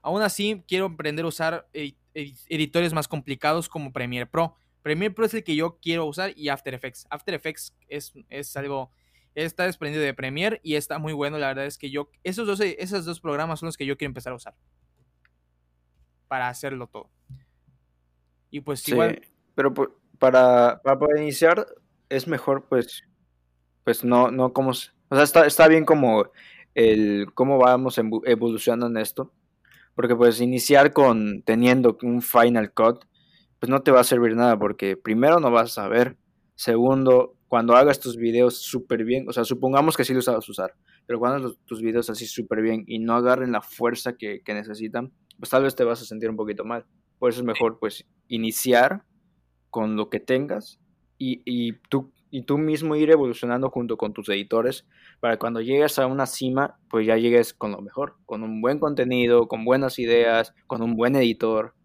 Aún 0.04 0.20
así, 0.20 0.62
quiero 0.68 0.84
aprender 0.84 1.24
a 1.24 1.28
usar 1.28 1.66
editores 1.72 2.92
más 2.92 3.08
complicados 3.08 3.70
como 3.70 3.90
Premiere 3.90 4.26
Pro. 4.26 4.54
Premiere 4.82 5.14
Pro 5.14 5.24
es 5.24 5.32
el 5.32 5.42
que 5.42 5.56
yo 5.56 5.78
quiero 5.80 6.04
usar 6.04 6.34
y 6.36 6.50
After 6.50 6.74
Effects. 6.74 7.06
After 7.08 7.32
Effects 7.32 7.74
es, 7.88 8.12
es 8.28 8.54
algo, 8.58 8.90
está 9.34 9.64
desprendido 9.64 10.04
de 10.04 10.12
Premiere 10.12 10.60
y 10.62 10.74
está 10.74 10.98
muy 10.98 11.14
bueno. 11.14 11.38
La 11.38 11.46
verdad 11.48 11.64
es 11.64 11.78
que 11.78 11.88
yo, 11.88 12.10
esos 12.22 12.46
dos, 12.46 12.60
esos 12.60 13.06
dos 13.06 13.18
programas 13.18 13.60
son 13.60 13.68
los 13.68 13.78
que 13.78 13.86
yo 13.86 13.96
quiero 13.96 14.10
empezar 14.10 14.34
a 14.34 14.36
usar 14.36 14.54
para 16.28 16.50
hacerlo 16.50 16.86
todo. 16.86 17.08
Y 18.50 18.60
pues 18.60 18.80
sí, 18.80 18.94
Pero 19.54 19.72
para, 20.18 20.82
para, 20.82 21.18
iniciar 21.18 21.66
es 22.10 22.28
mejor 22.28 22.66
pues, 22.68 23.04
pues 23.84 24.04
no, 24.04 24.30
no 24.30 24.52
como, 24.52 24.72
o 24.72 24.74
sea, 24.74 25.22
está, 25.22 25.46
está 25.46 25.66
bien 25.66 25.86
como 25.86 26.30
el 26.74 27.32
cómo 27.32 27.56
vamos 27.56 27.98
evolucionando 28.26 28.86
en 28.86 28.98
esto 28.98 29.32
porque 29.94 30.16
pues 30.16 30.40
iniciar 30.40 30.92
con 30.92 31.42
teniendo 31.42 31.96
un 32.02 32.22
Final 32.22 32.72
Cut, 32.72 33.04
pues 33.58 33.70
no 33.70 33.82
te 33.82 33.90
va 33.90 34.00
a 34.00 34.04
servir 34.04 34.36
nada 34.36 34.58
porque 34.58 34.96
primero 34.96 35.40
no 35.40 35.50
vas 35.50 35.78
a 35.78 35.88
ver, 35.88 36.16
segundo, 36.54 37.36
cuando 37.48 37.76
hagas 37.76 38.00
tus 38.00 38.16
videos 38.16 38.58
súper 38.58 39.04
bien, 39.04 39.28
o 39.28 39.32
sea, 39.32 39.44
supongamos 39.44 39.96
que 39.96 40.04
sí 40.04 40.12
lo 40.12 40.22
sabes 40.22 40.48
usar, 40.48 40.74
pero 41.06 41.18
cuando 41.18 41.38
hagas 41.46 41.58
tus 41.64 41.80
videos 41.80 42.10
así 42.10 42.26
súper 42.26 42.62
bien 42.62 42.84
y 42.86 42.98
no 42.98 43.14
agarren 43.14 43.52
la 43.52 43.60
fuerza 43.60 44.16
que, 44.16 44.42
necesitan, 44.48 45.12
pues 45.38 45.50
tal 45.50 45.62
vez 45.62 45.74
te 45.74 45.84
vas 45.84 46.02
a 46.02 46.04
sentir 46.04 46.30
un 46.30 46.36
poquito 46.36 46.64
mal. 46.64 46.84
Por 47.18 47.30
eso 47.30 47.40
es 47.40 47.46
mejor 47.46 47.78
pues 47.78 48.04
iniciar 48.28 49.04
con 49.70 49.96
lo 49.96 50.10
que 50.10 50.20
tengas 50.20 50.80
y, 51.16 51.42
y 51.44 51.74
tú 51.88 52.12
y 52.34 52.42
tú 52.42 52.58
mismo 52.58 52.96
ir 52.96 53.12
evolucionando 53.12 53.70
junto 53.70 53.96
con 53.96 54.12
tus 54.12 54.28
editores 54.28 54.84
para 55.20 55.38
cuando 55.38 55.60
llegues 55.60 56.00
a 56.00 56.08
una 56.08 56.26
cima, 56.26 56.80
pues 56.90 57.06
ya 57.06 57.16
llegues 57.16 57.54
con 57.54 57.70
lo 57.70 57.80
mejor, 57.80 58.16
con 58.26 58.42
un 58.42 58.60
buen 58.60 58.80
contenido, 58.80 59.46
con 59.46 59.64
buenas 59.64 60.00
ideas, 60.00 60.52
con 60.66 60.82
un 60.82 60.96
buen 60.96 61.14
editor. 61.14 61.76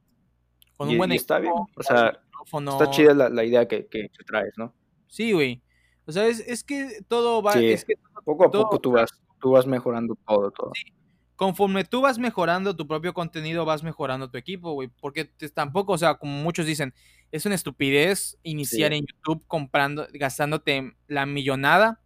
Con 0.75 0.89
un 0.89 0.97
buen 0.97 1.11
está 1.11 1.37
bien, 1.37 1.53
o 1.53 1.83
sea, 1.83 2.19
está 2.51 2.89
chida 2.89 3.13
la, 3.13 3.43
idea 3.43 3.67
que, 3.67 3.85
que, 3.85 4.09
traes, 4.25 4.53
¿no? 4.57 4.73
Sí, 5.05 5.33
güey. 5.33 5.61
O 6.07 6.11
sea, 6.11 6.25
es, 6.25 6.63
que 6.63 7.03
todo 7.07 7.43
va... 7.43 7.53
Es 7.53 7.85
que 7.85 7.93
poco 8.25 8.45
a 8.45 8.49
poco 8.49 8.79
tú 8.79 8.93
vas, 8.93 9.11
tú 9.39 9.51
vas 9.51 9.67
mejorando 9.67 10.17
todo, 10.27 10.49
todo. 10.49 10.71
Sí. 10.73 10.91
Conforme 11.35 11.83
tú 11.83 12.01
vas 12.01 12.17
mejorando 12.17 12.75
tu 12.75 12.87
propio 12.87 13.13
contenido, 13.13 13.65
vas 13.65 13.83
mejorando 13.83 14.31
tu 14.31 14.39
equipo, 14.39 14.73
güey. 14.73 14.89
Porque 14.99 15.25
tampoco, 15.53 15.93
o 15.93 15.97
sea, 15.99 16.15
como 16.15 16.33
muchos 16.41 16.65
dicen, 16.65 16.93
es 17.31 17.45
una 17.45 17.55
estupidez 17.55 18.37
iniciar 18.43 18.93
en 18.93 19.05
YouTube 19.05 19.45
comprando, 19.47 20.07
gastándote 20.13 20.95
la 21.07 21.25
millonada 21.25 22.01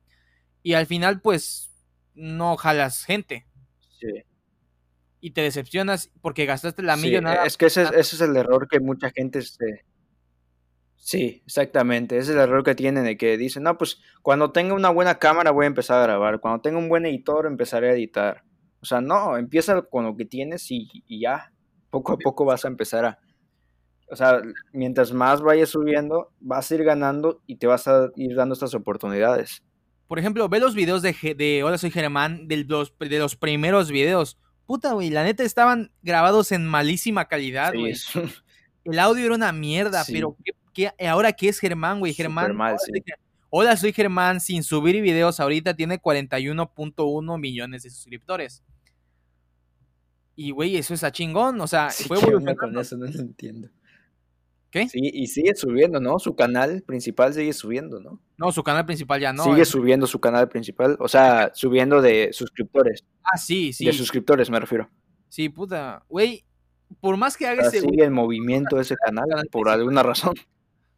y 0.61 0.73
al 0.73 0.85
final 0.85 1.21
pues 1.21 1.71
no 2.13 2.57
jalas 2.57 3.05
gente. 3.05 3.47
Sí. 3.99 4.23
Y 5.21 5.31
te 5.31 5.41
decepcionas 5.41 6.11
porque 6.21 6.45
gastaste 6.45 6.83
la 6.83 6.97
millonada. 6.97 7.45
Es 7.45 7.57
que 7.57 7.67
ese, 7.67 7.83
es 7.97 8.19
el 8.19 8.35
error 8.35 8.67
que 8.67 8.79
mucha 8.79 9.11
gente 9.11 9.41
se... 9.41 9.85
Sí, 10.97 11.41
exactamente. 11.45 12.17
Ese 12.17 12.31
es 12.31 12.37
el 12.37 12.43
error 12.43 12.63
que 12.63 12.75
tienen 12.75 13.05
de 13.05 13.17
que 13.17 13.37
dicen, 13.37 13.63
no, 13.63 13.77
pues 13.77 14.01
cuando 14.21 14.51
tenga 14.51 14.73
una 14.73 14.89
buena 14.89 15.19
cámara 15.19 15.51
voy 15.51 15.65
a 15.65 15.67
empezar 15.67 15.99
a 15.99 16.03
grabar. 16.03 16.39
Cuando 16.39 16.61
tenga 16.61 16.77
un 16.77 16.89
buen 16.89 17.05
editor 17.05 17.45
empezaré 17.45 17.89
a 17.89 17.93
editar. 17.93 18.43
O 18.81 18.85
sea, 18.85 18.99
no, 18.99 19.37
empieza 19.37 19.81
con 19.83 20.05
lo 20.05 20.15
que 20.17 20.25
tienes 20.25 20.69
y 20.69 20.89
ya. 21.07 21.53
Poco 21.89 22.13
a 22.13 22.17
poco 22.17 22.43
vas 22.43 22.65
a 22.65 22.69
empezar 22.69 23.05
a, 23.05 23.19
o 24.09 24.15
sea, 24.15 24.41
mientras 24.71 25.11
más 25.11 25.41
vayas 25.41 25.69
subiendo, 25.69 26.31
vas 26.39 26.71
a 26.71 26.75
ir 26.75 26.83
ganando 26.83 27.41
y 27.47 27.55
te 27.57 27.67
vas 27.67 27.87
a 27.87 28.09
ir 28.15 28.35
dando 28.35 28.53
estas 28.53 28.73
oportunidades. 28.73 29.61
Por 30.07 30.19
ejemplo, 30.19 30.47
ve 30.49 30.59
los 30.59 30.75
videos 30.75 31.01
de, 31.01 31.13
de 31.35 31.63
Hola, 31.63 31.77
soy 31.77 31.91
Germán, 31.91 32.47
de 32.47 32.63
los, 32.65 32.93
de 32.99 33.19
los 33.19 33.35
primeros 33.35 33.89
videos. 33.89 34.37
Puta, 34.65 34.93
güey, 34.93 35.09
la 35.09 35.23
neta 35.23 35.43
estaban 35.43 35.91
grabados 36.01 36.51
en 36.51 36.65
malísima 36.65 37.27
calidad, 37.27 37.73
güey. 37.73 37.93
El 38.85 38.99
audio 38.99 39.25
era 39.25 39.35
una 39.35 39.51
mierda, 39.53 40.03
pero 40.05 40.35
¿qué, 40.73 40.91
ahora 41.07 41.31
qué 41.31 41.49
es 41.49 41.59
Germán, 41.59 41.99
güey? 41.99 42.13
Germán. 42.13 42.57
Hola, 43.49 43.77
soy 43.77 43.93
Germán, 43.93 44.41
sin 44.41 44.63
subir 44.63 45.01
videos 45.01 45.39
ahorita 45.39 45.73
tiene 45.73 46.01
41.1 46.01 47.39
millones 47.39 47.83
de 47.83 47.89
suscriptores. 47.89 48.63
Y, 50.35 50.51
güey, 50.51 50.75
eso 50.75 50.93
está 50.93 51.11
chingón. 51.11 51.61
O 51.61 51.67
sea, 51.67 51.89
fue 51.89 52.19
bueno 52.19 52.55
con 52.55 52.77
eso? 52.77 52.97
No 52.97 53.05
lo 53.05 53.19
entiendo. 53.19 53.69
¿Qué? 54.73 54.89
Sí, 54.89 54.99
y 55.03 55.27
sigue 55.27 55.53
subiendo, 55.53 55.99
¿no? 55.99 56.17
Su 56.17 56.35
canal 56.35 56.81
principal 56.81 57.31
sigue 57.31 57.53
subiendo, 57.53 57.99
¿no? 57.99 58.19
No, 58.37 58.51
su 58.51 58.63
canal 58.63 58.87
principal 58.87 59.21
ya 59.21 59.31
no. 59.31 59.43
Sigue 59.43 59.61
eh. 59.61 59.65
subiendo 59.65 60.07
su 60.07 60.19
canal 60.19 60.49
principal, 60.49 60.97
o 60.99 61.07
sea, 61.07 61.51
subiendo 61.53 62.01
de 62.01 62.33
suscriptores. 62.33 63.05
Ah, 63.23 63.37
sí, 63.37 63.71
sí. 63.71 63.85
De 63.85 63.93
suscriptores 63.93 64.49
me 64.49 64.59
refiero. 64.59 64.89
Sí, 65.29 65.47
puta. 65.49 66.03
Güey, 66.09 66.43
por 66.99 67.17
más 67.17 67.37
que 67.37 67.45
haga 67.45 67.67
ese. 67.67 67.81
Sigue 67.81 68.03
en 68.03 68.13
movimiento 68.13 68.79
ese 68.79 68.95
canal, 68.95 69.27
por 69.51 69.69
alguna 69.69 70.01
razón. 70.01 70.33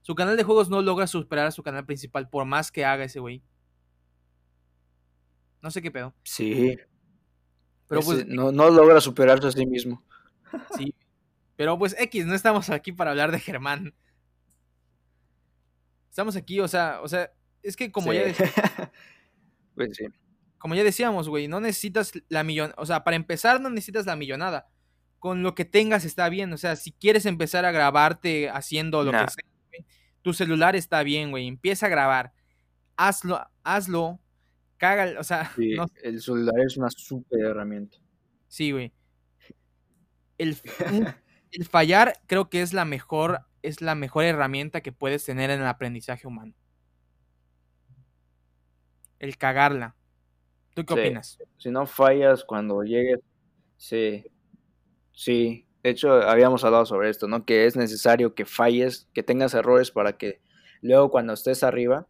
Su 0.03 0.15
canal 0.15 0.38
de 0.38 0.43
juegos 0.43 0.69
no 0.69 0.82
logra 0.82 1.05
superar 1.05 1.47
a 1.47 1.51
su 1.51 1.61
canal 1.61 1.86
principal, 1.86 2.30
por 2.30 2.45
más 2.45 2.71
que 2.71 2.86
haga 2.86 3.03
ese 3.03 3.19
güey. 3.19 3.43
No 5.61 5.69
sé 5.69 5.82
qué 5.82 5.91
pedo. 5.91 6.13
Sí. 6.23 6.78
Pero 7.89 7.99
pues. 7.99 8.26
No, 8.26 8.53
no 8.53 8.69
logra 8.69 9.01
superarse 9.01 9.47
a 9.47 9.51
sí 9.51 9.65
mismo. 9.65 10.01
Sí, 10.78 10.95
pero 11.56 11.78
pues 11.78 11.95
X, 11.97 12.26
no 12.26 12.36
estamos 12.36 12.70
aquí 12.70 12.91
para 12.91 13.12
hablar 13.12 13.32
de 13.32 13.39
Germán. 13.39 13.93
Estamos 16.10 16.36
aquí, 16.36 16.60
o 16.60 16.68
sea, 16.68 16.99
o 17.01 17.08
sea, 17.08 17.32
es 17.62 17.76
que 17.76 17.91
como 17.91 18.14
ya 18.14 18.24
pues 19.76 19.97
sí. 19.97 20.06
Como 20.58 20.76
ya 20.76 20.84
decíamos, 20.84 21.30
güey, 21.30 21.47
no 21.47 21.60
necesitas 21.60 22.14
la 22.30 22.43
millón, 22.43 22.74
o 22.78 22.86
sea, 22.86 23.03
para 23.03 23.16
empezar 23.16 23.62
no 23.62 23.70
necesitas 23.70 24.06
la 24.06 24.16
millonada. 24.16 24.68
Con 25.20 25.43
lo 25.43 25.56
que 25.56 25.66
tengas 25.66 26.06
está 26.06 26.30
bien, 26.30 26.53
o 26.53 26.58
sea, 26.58 26.76
si 26.76 26.91
quieres 26.91 27.26
empezar 27.26 27.66
a 27.66 27.72
grabarte 27.72 28.49
haciendo 28.49 29.03
lo 29.03 29.12
que 29.12 29.18
sea, 29.18 29.86
tu 30.22 30.34
celular 30.34 30.76
está 30.76 31.03
bien, 31.03 31.32
güey, 31.32 31.47
empieza 31.47 31.86
a 31.86 31.89
grabar. 31.89 32.34
Hazlo, 32.95 33.45
hazlo, 33.64 34.20
caga, 34.78 35.20
o 35.20 35.24
sea, 35.24 35.51
el 36.03 36.22
celular 36.22 36.56
es 36.66 36.78
una 36.78 36.89
súper 36.89 37.41
herramienta. 37.41 37.97
Sí, 38.47 38.72
güey. 38.72 38.93
El, 40.38 40.58
el 41.56 41.66
fallar 41.66 42.18
creo 42.28 42.49
que 42.49 42.62
es 42.62 42.74
la 42.74 42.84
mejor, 42.84 43.39
es 43.62 43.82
la 43.82 43.95
mejor 43.95 44.26
herramienta 44.26 44.82
que 44.82 44.91
puedes 44.91 45.24
tener 45.24 45.49
en 45.49 45.62
el 45.62 45.68
aprendizaje 45.68 46.28
humano. 46.28 46.53
El 49.20 49.38
cagarla. 49.38 49.95
¿Tú 50.74 50.86
qué 50.86 50.93
opinas? 50.93 51.39
Si 51.58 51.72
no 51.72 51.86
fallas 51.86 52.43
cuando 52.43 52.84
llegues, 52.84 53.20
sí, 53.78 54.26
sí. 55.14 55.66
De 55.82 55.91
hecho, 55.91 56.12
habíamos 56.14 56.66
hablado 56.66 56.86
sobre 56.86 57.10
esto, 57.10 57.30
¿no? 57.30 57.45
Que 57.45 57.66
es 57.66 57.78
necesario 57.78 58.36
que 58.36 58.43
falles, 58.43 59.08
que 59.14 59.24
tengas 59.24 59.53
errores 59.53 59.91
para 59.91 60.18
que 60.18 60.41
luego 60.82 61.10
cuando 61.10 61.32
estés 61.32 61.64
arriba, 61.64 62.06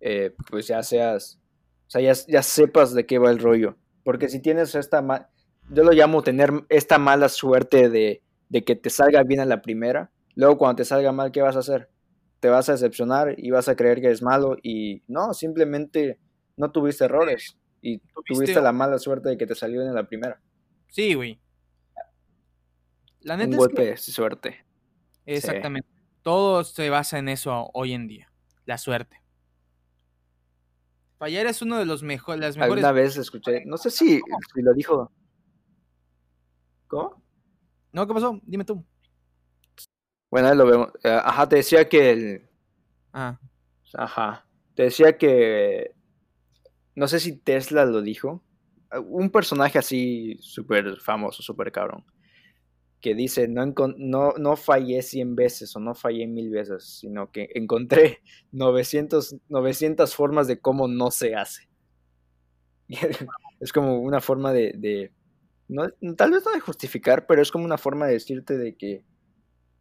eh, 0.00 0.34
pues 0.48 0.68
ya 0.68 0.82
seas, 0.82 1.38
o 1.86 1.90
sea, 1.90 2.00
ya, 2.00 2.14
ya, 2.28 2.42
sepas 2.42 2.94
de 2.94 3.04
qué 3.04 3.18
va 3.18 3.30
el 3.30 3.40
rollo. 3.40 3.76
Porque 4.04 4.30
si 4.30 4.40
tienes 4.40 4.74
esta, 4.74 5.30
yo 5.68 5.84
lo 5.84 5.92
llamo 5.92 6.22
tener 6.22 6.50
esta 6.70 6.96
mala 6.96 7.28
suerte 7.28 7.90
de, 7.90 8.22
de 8.50 8.64
que 8.64 8.76
te 8.76 8.90
salga 8.90 9.22
bien 9.22 9.40
a 9.40 9.46
la 9.46 9.62
primera, 9.62 10.10
luego 10.34 10.58
cuando 10.58 10.76
te 10.76 10.84
salga 10.84 11.12
mal, 11.12 11.32
¿qué 11.32 11.40
vas 11.40 11.56
a 11.56 11.60
hacer? 11.60 11.88
Te 12.40 12.48
vas 12.48 12.68
a 12.68 12.72
decepcionar 12.72 13.34
y 13.38 13.50
vas 13.50 13.68
a 13.68 13.76
creer 13.76 14.00
que 14.00 14.08
eres 14.08 14.22
malo 14.22 14.56
y 14.62 15.02
no, 15.06 15.32
simplemente 15.32 16.18
no 16.56 16.70
tuviste 16.70 17.04
errores 17.04 17.56
y 17.80 18.02
tuviste, 18.26 18.60
la 18.60 18.72
mala 18.72 18.98
suerte 18.98 19.30
de 19.30 19.38
que 19.38 19.46
te 19.46 19.54
salió 19.54 19.80
bien 19.80 19.92
a 19.92 19.94
la 19.94 20.06
primera. 20.06 20.40
Sí, 20.88 21.14
güey. 21.14 21.40
La 23.20 23.36
neta 23.36 23.50
Un 23.50 23.56
golpe 23.56 23.86
de 23.86 23.96
suerte. 23.96 24.64
Exactamente. 25.26 25.88
Todo 26.22 26.64
se 26.64 26.90
basa 26.90 27.18
en 27.18 27.28
eso 27.28 27.70
hoy 27.72 27.92
en 27.92 28.08
día, 28.08 28.32
la 28.66 28.78
suerte. 28.78 29.22
Fallar 31.18 31.46
es 31.46 31.62
uno 31.62 31.78
de 31.78 31.84
los 31.84 32.02
mejores, 32.02 32.40
las 32.40 32.56
mejores. 32.56 32.84
Alguna 32.84 32.92
vez 32.92 33.16
escuché, 33.16 33.64
no 33.66 33.76
sé 33.76 33.90
si, 33.90 34.20
si 34.54 34.62
lo 34.62 34.72
dijo. 34.74 35.12
¿Cómo? 36.88 37.22
No, 37.92 38.06
¿qué 38.06 38.14
pasó? 38.14 38.40
Dime 38.44 38.64
tú. 38.64 38.84
Bueno, 40.30 40.54
lo 40.54 40.66
vemos. 40.66 40.88
Eh, 41.02 41.08
ajá, 41.10 41.48
te 41.48 41.56
decía 41.56 41.88
que 41.88 42.10
el. 42.10 42.48
Ah. 43.12 43.38
Ajá. 43.94 44.46
Te 44.74 44.84
decía 44.84 45.18
que. 45.18 45.92
No 46.94 47.08
sé 47.08 47.18
si 47.18 47.36
Tesla 47.36 47.84
lo 47.84 48.00
dijo. 48.00 48.42
Un 49.06 49.30
personaje 49.30 49.78
así 49.78 50.36
súper 50.40 51.00
famoso, 51.00 51.42
súper 51.42 51.72
cabrón. 51.72 52.04
Que 53.00 53.14
dice: 53.14 53.48
no, 53.48 53.74
no, 53.96 54.32
no 54.38 54.56
fallé 54.56 55.02
100 55.02 55.34
veces 55.34 55.74
o 55.74 55.80
no 55.80 55.94
fallé 55.94 56.26
mil 56.28 56.50
veces, 56.50 56.84
sino 56.84 57.32
que 57.32 57.48
encontré 57.54 58.20
900, 58.52 59.36
900 59.48 60.14
formas 60.14 60.46
de 60.46 60.60
cómo 60.60 60.86
no 60.86 61.10
se 61.10 61.34
hace. 61.34 61.68
es 63.60 63.72
como 63.72 63.98
una 64.00 64.20
forma 64.20 64.52
de 64.52 65.12
no, 65.70 65.88
tal 66.16 66.32
vez 66.32 66.44
no 66.44 66.50
de 66.50 66.60
justificar, 66.60 67.26
pero 67.26 67.40
es 67.40 67.52
como 67.52 67.64
una 67.64 67.78
forma 67.78 68.06
de 68.06 68.14
decirte 68.14 68.58
de 68.58 68.76
que, 68.76 69.04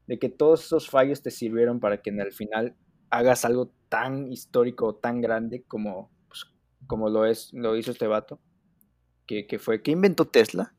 de 0.05 0.19
que 0.19 0.29
todos 0.29 0.63
esos 0.65 0.87
fallos 0.87 1.23
te 1.23 1.31
sirvieron 1.31 1.79
para 1.79 2.01
que 2.01 2.11
en 2.11 2.19
el 2.19 2.31
final 2.31 2.75
hagas 3.09 3.43
algo 3.43 3.73
tan 3.89 4.31
histórico, 4.31 4.95
tan 4.95 5.19
grande 5.19 5.63
como, 5.67 6.11
pues, 6.27 6.45
como 6.85 7.09
lo, 7.09 7.25
es, 7.25 7.51
lo 7.53 7.75
hizo 7.75 7.89
este 7.91 8.05
vato. 8.05 8.39
Que, 9.25 9.47
que, 9.47 9.57
fue, 9.57 9.81
¿qué 9.81 9.91
inventó 9.91 10.27
Tesla? 10.27 10.75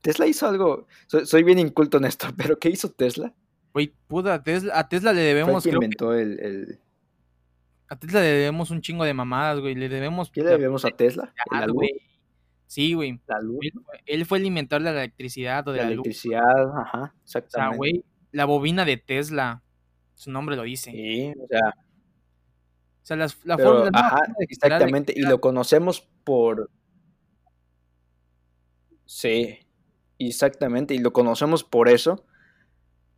Tesla 0.00 0.26
hizo 0.26 0.48
algo, 0.48 0.86
soy, 1.06 1.42
bien 1.42 1.58
inculto 1.58 1.98
en 1.98 2.06
esto, 2.06 2.28
pero 2.36 2.58
¿qué 2.58 2.70
hizo 2.70 2.90
Tesla? 2.90 3.34
Güey, 3.74 3.92
puta, 4.06 4.42
Tesla, 4.42 4.78
a 4.78 4.88
Tesla 4.88 5.12
le 5.12 5.20
debemos... 5.20 5.62
Fue 5.62 5.72
inventó 5.72 6.14
el, 6.14 6.78
A 7.88 7.98
Tesla 7.98 8.20
le 8.20 8.28
debemos 8.28 8.70
un 8.70 8.80
chingo 8.80 9.04
de 9.04 9.12
mamadas, 9.12 9.60
güey, 9.60 9.74
le 9.74 9.90
debemos... 9.90 10.30
¿Qué 10.30 10.42
le 10.42 10.50
debemos 10.50 10.86
a 10.86 10.90
Tesla? 10.90 11.34
Sí, 12.66 12.94
güey. 12.94 13.20
Él, 14.06 14.26
fue 14.26 14.38
el 14.38 14.46
inventor 14.46 14.82
de 14.82 14.92
la 14.92 15.02
electricidad 15.02 15.66
o 15.68 15.72
de 15.72 15.78
la, 15.78 15.88
electricidad, 15.88 16.78
ajá, 16.78 17.14
exactamente. 17.22 17.68
O 17.68 17.72
sea, 17.72 17.76
güey, 17.76 18.04
la 18.32 18.44
bobina 18.46 18.84
de 18.84 18.96
Tesla, 18.96 19.62
su 20.14 20.30
nombre 20.30 20.56
lo 20.56 20.62
dice. 20.62 20.90
Sí, 20.90 21.32
o 21.40 21.46
sea. 21.46 21.68
O 21.68 23.06
sea, 23.06 23.16
la 23.16 23.58
forma. 23.58 23.90
Ajá, 23.92 24.18
exactamente, 24.38 25.12
y 25.14 25.22
lo 25.22 25.40
conocemos 25.40 26.08
por. 26.24 26.70
Sí, 29.04 29.58
exactamente, 30.18 30.94
y 30.94 30.98
lo 30.98 31.12
conocemos 31.12 31.64
por 31.64 31.88
eso. 31.88 32.24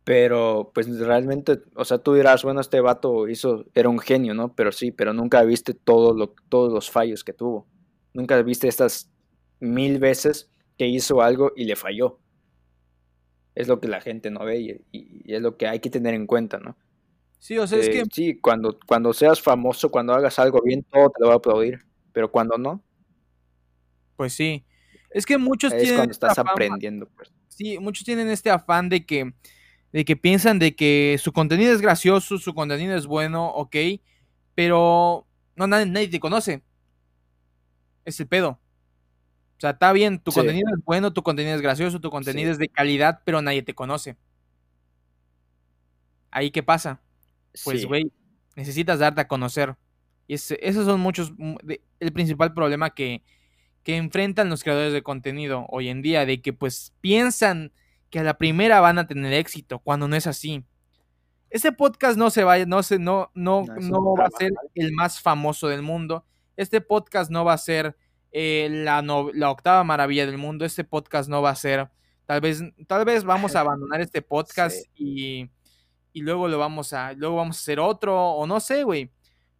Pero, 0.03 0.71
pues 0.73 0.87
realmente, 0.99 1.59
o 1.75 1.83
sea, 1.83 1.97
tú 1.97 2.13
dirás, 2.13 2.41
bueno, 2.43 2.61
este 2.61 2.79
vato 2.79 3.27
hizo, 3.27 3.65
era 3.73 3.89
un 3.89 3.99
genio, 3.99 4.33
¿no? 4.33 4.55
Pero 4.55 4.71
sí, 4.71 4.91
pero 4.91 5.11
nunca 5.11 5.43
viste 5.43 5.73
todo 5.73 6.13
lo, 6.13 6.33
todos 6.47 6.71
los 6.71 6.89
fallos 6.89 7.25
que 7.25 7.33
tuvo. 7.33 7.67
Nunca 8.13 8.41
viste 8.41 8.69
estas 8.69 9.11
mil 9.59 9.99
veces 9.99 10.49
que 10.77 10.87
hizo 10.87 11.21
algo 11.21 11.51
y 11.55 11.65
le 11.65 11.75
falló. 11.75 12.19
Es 13.55 13.67
lo 13.67 13.79
que 13.79 13.87
la 13.87 14.01
gente 14.01 14.29
no 14.29 14.45
ve 14.45 14.83
y, 14.91 15.33
es 15.33 15.41
lo 15.41 15.57
que 15.57 15.67
hay 15.67 15.79
que 15.79 15.89
tener 15.89 16.13
en 16.13 16.27
cuenta, 16.27 16.59
¿no? 16.59 16.77
Sí, 17.39 17.57
o 17.57 17.67
sea, 17.67 17.79
es 17.79 17.89
que... 17.89 18.03
Sí, 18.11 18.39
cuando, 18.39 18.79
cuando 18.87 19.13
seas 19.13 19.41
famoso, 19.41 19.89
cuando 19.89 20.13
hagas 20.13 20.39
algo 20.39 20.61
bien, 20.63 20.83
todo 20.83 21.09
te 21.09 21.21
lo 21.21 21.27
va 21.27 21.33
a 21.33 21.37
aplaudir, 21.37 21.85
pero 22.13 22.31
cuando 22.31 22.57
no... 22.57 22.83
Pues 24.15 24.33
sí. 24.33 24.65
Es 25.11 25.25
que 25.25 25.37
muchos 25.37 25.71
es 25.73 25.93
cuando 25.93 26.11
estás 26.11 26.37
aprendiendo. 26.39 27.07
Pues. 27.15 27.31
Sí, 27.47 27.77
muchos 27.79 28.05
tienen 28.05 28.29
este 28.29 28.49
afán 28.49 28.89
de 28.89 29.05
que, 29.05 29.33
de 29.91 30.05
que 30.05 30.15
piensan 30.15 30.59
de 30.59 30.75
que 30.75 31.17
su 31.19 31.31
contenido 31.31 31.73
es 31.73 31.81
gracioso, 31.81 32.37
su 32.37 32.53
contenido 32.53 32.95
es 32.95 33.05
bueno, 33.05 33.47
ok, 33.47 33.75
pero 34.55 35.27
no, 35.55 35.67
nadie, 35.67 35.85
nadie 35.85 36.07
te 36.07 36.19
conoce. 36.19 36.63
Es 38.05 38.19
el 38.19 38.27
pedo. 38.27 38.59
O 39.57 39.59
sea, 39.59 39.71
está 39.71 39.91
bien, 39.91 40.19
tu 40.19 40.31
contenido 40.31 40.69
es 40.69 40.85
bueno, 40.85 41.11
tu 41.13 41.23
contenido 41.23 41.55
es 41.55 41.61
gracioso, 41.61 41.99
tu 41.99 42.11
contenido 42.11 42.51
es 42.51 42.59
de 42.59 42.69
calidad, 42.69 43.21
pero 43.25 43.41
nadie 43.41 43.63
te 43.63 43.73
conoce. 43.73 44.15
¿Ahí 46.29 46.51
qué 46.51 46.61
pasa? 46.61 47.01
Pues, 47.63 47.85
güey, 47.87 48.11
necesitas 48.55 48.99
darte 48.99 49.21
a 49.21 49.27
conocer. 49.27 49.75
Y 50.27 50.35
esos 50.35 50.85
son 50.85 50.99
muchos, 50.99 51.33
el 51.99 52.13
principal 52.13 52.53
problema 52.53 52.91
que, 52.91 53.23
que 53.81 53.97
enfrentan 53.97 54.49
los 54.49 54.63
creadores 54.63 54.93
de 54.93 55.01
contenido 55.01 55.65
hoy 55.69 55.89
en 55.89 56.03
día, 56.03 56.25
de 56.27 56.39
que 56.41 56.53
pues 56.53 56.93
piensan 57.01 57.71
que 58.11 58.19
a 58.19 58.23
la 58.23 58.37
primera 58.37 58.79
van 58.79 58.99
a 58.99 59.07
tener 59.07 59.33
éxito, 59.33 59.79
cuando 59.79 60.07
no 60.07 60.15
es 60.15 60.27
así. 60.27 60.63
Este 61.49 61.71
podcast 61.71 62.17
no 62.17 62.29
se 62.29 62.43
va, 62.43 62.59
no 62.65 62.83
se, 62.83 62.99
no, 62.99 63.31
no, 63.33 63.65
no 63.79 64.15
va 64.15 64.25
a 64.25 64.37
ser 64.37 64.51
el 64.75 64.91
más 64.91 65.19
famoso 65.19 65.67
del 65.67 65.81
mundo. 65.81 66.25
Este 66.57 66.81
podcast 66.81 67.31
no 67.31 67.43
va 67.43 67.53
a 67.53 67.57
ser 67.57 67.95
eh, 68.31 68.67
la, 68.69 69.01
la, 69.01 69.49
octava 69.51 69.83
maravilla 69.83 70.25
del 70.25 70.37
mundo. 70.37 70.65
Este 70.65 70.83
podcast 70.83 71.29
no 71.29 71.41
va 71.41 71.51
a 71.51 71.55
ser. 71.55 71.89
Tal 72.25 72.41
vez, 72.41 72.61
tal 72.87 73.05
vez 73.05 73.23
vamos 73.23 73.55
a 73.55 73.59
abandonar 73.61 74.01
este 74.01 74.21
podcast 74.21 74.77
y, 74.95 75.49
y, 76.13 76.21
luego 76.21 76.47
lo 76.47 76.57
vamos 76.57 76.93
a. 76.93 77.13
Luego 77.13 77.37
vamos 77.37 77.57
a 77.57 77.59
hacer 77.59 77.79
otro. 77.79 78.31
O 78.31 78.47
no 78.47 78.59
sé, 78.59 78.83
güey. 78.83 79.11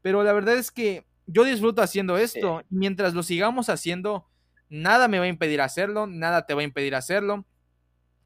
Pero 0.02 0.24
la 0.24 0.34
verdad 0.34 0.56
es 0.56 0.72
que 0.72 1.06
yo 1.26 1.44
disfruto 1.44 1.82
haciendo 1.82 2.18
esto. 2.18 2.62
Y 2.70 2.76
mientras 2.76 3.14
lo 3.14 3.24
sigamos 3.24 3.70
haciendo, 3.70 4.28
nada 4.70 5.08
me 5.08 5.20
va 5.20 5.26
a 5.26 5.30
impedir 5.30 5.62
hacerlo. 5.62 6.08
Nada 6.08 6.46
te 6.46 6.54
va 6.54 6.62
a 6.62 6.66
impedir 6.66 6.96
hacerlo. 6.96 7.46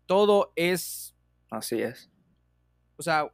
Todo 0.05 0.53
es. 0.55 1.15
Así 1.49 1.81
es. 1.81 2.09
O 2.97 3.03
sea. 3.03 3.31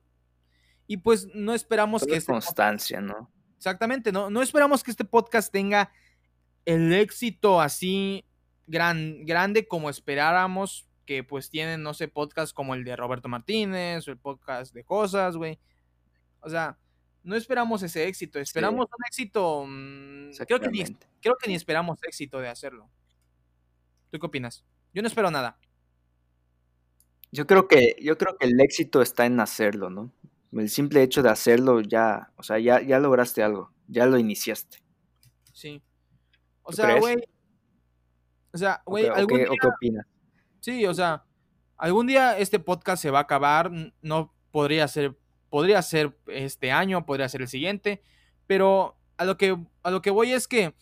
Y 0.87 0.97
pues 0.97 1.27
no 1.33 1.53
esperamos 1.53 2.05
que. 2.05 2.11
Es 2.11 2.19
este 2.19 2.31
constancia, 2.31 3.01
¿no? 3.01 3.31
Exactamente, 3.57 4.11
no, 4.11 4.29
no 4.29 4.41
esperamos 4.41 4.83
que 4.83 4.91
este 4.91 5.03
podcast 5.03 5.51
tenga 5.51 5.91
el 6.67 6.91
éxito 6.91 7.61
así 7.61 8.25
gran, 8.67 9.25
grande 9.25 9.69
como 9.69 9.89
esperáramos 9.89 10.85
que 11.05 11.23
pues 11.23 11.49
tienen, 11.49 11.81
no 11.81 11.93
sé, 11.93 12.09
podcasts 12.09 12.53
como 12.53 12.75
el 12.75 12.83
de 12.83 12.97
Roberto 12.97 13.29
Martínez 13.29 14.05
o 14.05 14.11
el 14.11 14.17
podcast 14.17 14.73
de 14.73 14.83
cosas, 14.83 15.37
güey. 15.37 15.57
O 16.41 16.49
sea, 16.49 16.77
no 17.23 17.37
esperamos 17.37 17.83
ese 17.83 18.05
éxito, 18.05 18.37
esperamos 18.37 18.85
un 18.85 19.05
éxito. 19.07 19.63
Mm, 19.65 20.31
creo, 20.45 20.59
que 20.59 20.67
ni, 20.67 20.83
creo 21.21 21.37
que 21.37 21.47
ni 21.47 21.55
esperamos 21.55 21.99
éxito 22.03 22.39
de 22.39 22.49
hacerlo. 22.49 22.89
¿Tú 24.11 24.19
qué 24.19 24.25
opinas? 24.25 24.65
Yo 24.93 25.01
no 25.01 25.07
espero 25.07 25.31
nada. 25.31 25.57
Yo 27.31 27.47
creo 27.47 27.69
que, 27.69 27.95
yo 28.01 28.17
creo 28.17 28.37
que 28.37 28.45
el 28.45 28.59
éxito 28.59 29.01
está 29.01 29.25
en 29.25 29.39
hacerlo, 29.39 29.89
¿no? 29.89 30.11
El 30.51 30.69
simple 30.69 31.01
hecho 31.01 31.23
de 31.23 31.29
hacerlo 31.29 31.79
ya, 31.79 32.33
o 32.35 32.43
sea, 32.43 32.59
ya, 32.59 32.81
ya 32.81 32.99
lograste 32.99 33.41
algo, 33.41 33.71
ya 33.87 34.05
lo 34.05 34.17
iniciaste. 34.17 34.79
Sí. 35.53 35.81
O 36.67 36.73
sea, 36.73 36.99
güey. 36.99 37.15
O 38.53 38.57
sea, 38.57 38.81
güey, 38.85 39.07
algún 39.07 39.37
qué, 39.37 39.45
qué 39.45 39.67
opinas? 39.67 40.05
Sí, 40.59 40.85
o 40.85 40.93
sea, 40.93 41.25
algún 41.77 42.07
día 42.07 42.37
este 42.37 42.59
podcast 42.59 43.01
se 43.01 43.11
va 43.11 43.19
a 43.19 43.23
acabar, 43.23 43.71
no 44.01 44.33
podría 44.51 44.87
ser 44.87 45.15
podría 45.49 45.81
ser 45.81 46.17
este 46.27 46.71
año, 46.71 47.05
podría 47.05 47.29
ser 47.29 47.41
el 47.41 47.47
siguiente, 47.47 48.01
pero 48.45 48.97
a 49.17 49.25
lo 49.25 49.37
que, 49.37 49.57
a 49.83 49.91
lo 49.91 50.01
que 50.01 50.09
voy 50.09 50.31
es 50.31 50.47
que 50.47 50.75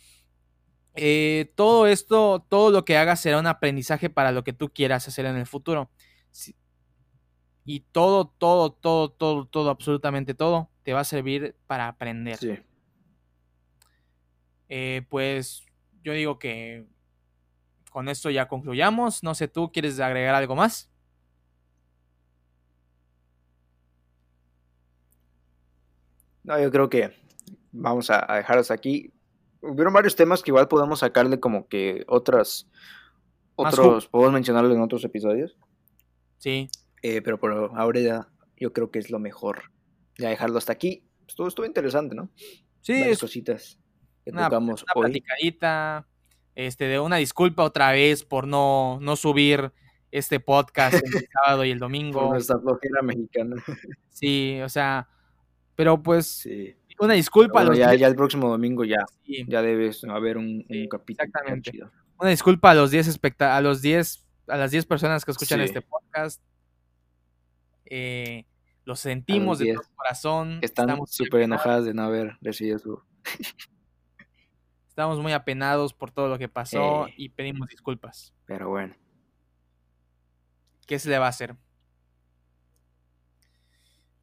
eh, 0.95 1.51
todo 1.55 1.87
esto, 1.87 2.45
todo 2.49 2.71
lo 2.71 2.85
que 2.85 2.97
hagas 2.97 3.19
será 3.19 3.39
un 3.39 3.47
aprendizaje 3.47 4.09
para 4.09 4.31
lo 4.31 4.43
que 4.43 4.53
tú 4.53 4.69
quieras 4.69 5.07
hacer 5.07 5.25
en 5.25 5.35
el 5.35 5.45
futuro. 5.45 5.89
Y 7.67 7.79
todo, 7.79 8.27
todo, 8.27 8.71
todo, 8.71 9.09
todo, 9.09 9.45
todo, 9.47 9.69
absolutamente 9.71 10.35
todo 10.35 10.69
te 10.83 10.93
va 10.93 10.99
a 10.99 11.05
servir 11.05 11.55
para 11.65 11.87
aprender. 11.87 12.37
Sí. 12.37 12.59
Eh, 14.69 15.01
pues 15.09 15.64
yo 16.05 16.13
digo 16.13 16.37
que 16.37 16.85
con 17.89 18.09
esto 18.09 18.29
ya 18.29 18.47
concluyamos. 18.47 19.23
No 19.23 19.33
sé, 19.33 19.47
¿tú 19.47 19.71
quieres 19.71 19.99
agregar 19.99 20.35
algo 20.35 20.55
más? 20.55 20.91
No, 26.43 26.61
yo 26.61 26.69
creo 26.69 26.91
que 26.91 27.11
vamos 27.71 28.11
a, 28.11 28.23
dejarlos 28.35 28.69
aquí. 28.69 29.11
Hubieron 29.61 29.93
varios 29.93 30.15
temas 30.15 30.43
que 30.43 30.51
igual 30.51 30.67
podemos 30.67 30.99
sacarle 30.99 31.39
como 31.39 31.67
que 31.67 32.05
otras, 32.07 32.69
otros, 33.55 34.07
podemos 34.07 34.33
mencionarlo 34.33 34.71
en 34.75 34.81
otros 34.81 35.03
episodios. 35.03 35.57
Sí. 36.37 36.69
Eh, 37.01 37.23
pero 37.23 37.39
por 37.39 37.51
ahora 37.51 37.99
ya 37.99 38.29
yo 38.57 38.73
creo 38.73 38.91
que 38.91 38.99
es 38.99 39.09
lo 39.09 39.17
mejor 39.17 39.71
ya 40.19 40.29
dejarlo 40.29 40.59
hasta 40.59 40.71
aquí. 40.71 41.03
Estuvo, 41.27 41.47
estuvo 41.47 41.65
interesante, 41.65 42.13
¿no? 42.13 42.29
Sí. 42.81 42.93
Varias 42.99 43.19
cositas 43.19 43.79
que 44.25 44.31
una, 44.31 44.45
tocamos 44.45 44.83
una 44.83 44.93
platicadita, 45.01 46.07
este, 46.55 46.85
de 46.85 46.99
una 46.99 47.17
disculpa 47.17 47.63
otra 47.63 47.91
vez 47.91 48.23
por 48.23 48.47
no, 48.47 48.99
no 49.01 49.15
subir 49.15 49.71
este 50.11 50.39
podcast 50.39 50.95
el 50.95 51.01
sábado 51.43 51.63
y 51.63 51.71
el 51.71 51.79
domingo. 51.79 52.21
Por 52.21 52.29
nuestra 52.31 52.59
flojera 52.59 53.01
mexicana. 53.01 53.55
Sí, 54.09 54.59
o 54.61 54.69
sea, 54.69 55.07
pero 55.75 56.01
pues, 56.01 56.47
una 56.99 57.13
disculpa. 57.13 57.61
a 57.61 57.63
los 57.65 57.77
ya, 57.77 57.93
ya, 57.93 58.07
el 58.07 58.15
próximo 58.15 58.49
domingo 58.49 58.83
ya, 58.85 59.05
ya 59.47 59.61
debes 59.61 60.03
haber 60.05 60.37
un, 60.37 60.65
capítulo. 60.89 61.25
Exactamente. 61.25 61.71
Una 62.17 62.29
disculpa 62.29 62.71
a 62.71 62.75
los 62.75 62.91
10 62.91 63.19
a 63.39 63.61
los 63.61 63.81
10 63.81 64.25
a 64.47 64.57
las 64.57 64.71
10 64.71 64.85
personas 64.85 65.25
que 65.25 65.31
escuchan 65.31 65.61
este 65.61 65.81
podcast. 65.81 66.41
Eh, 67.85 68.45
lo 68.85 68.95
sentimos 68.95 69.59
de 69.59 69.73
todo 69.73 69.83
corazón. 69.95 70.59
están 70.61 70.97
súper 71.07 71.41
enojadas 71.41 71.85
de 71.85 71.93
no 71.93 72.03
haber 72.03 72.37
recibido 72.41 72.79
su. 72.79 73.01
Estamos 74.95 75.19
muy 75.19 75.33
apenados 75.33 75.93
por 75.93 76.09
todo 76.09 76.29
lo 76.29 76.37
que 76.37 76.47
pasó 76.47 77.07
y 77.17 77.27
pedimos 77.27 77.67
disculpas. 77.67 78.33
Pero 78.45 78.69
bueno. 78.69 78.95
¿Qué 80.87 80.99
se 80.99 81.09
le 81.09 81.19
va 81.19 81.25
a 81.25 81.31
hacer? 81.31 81.57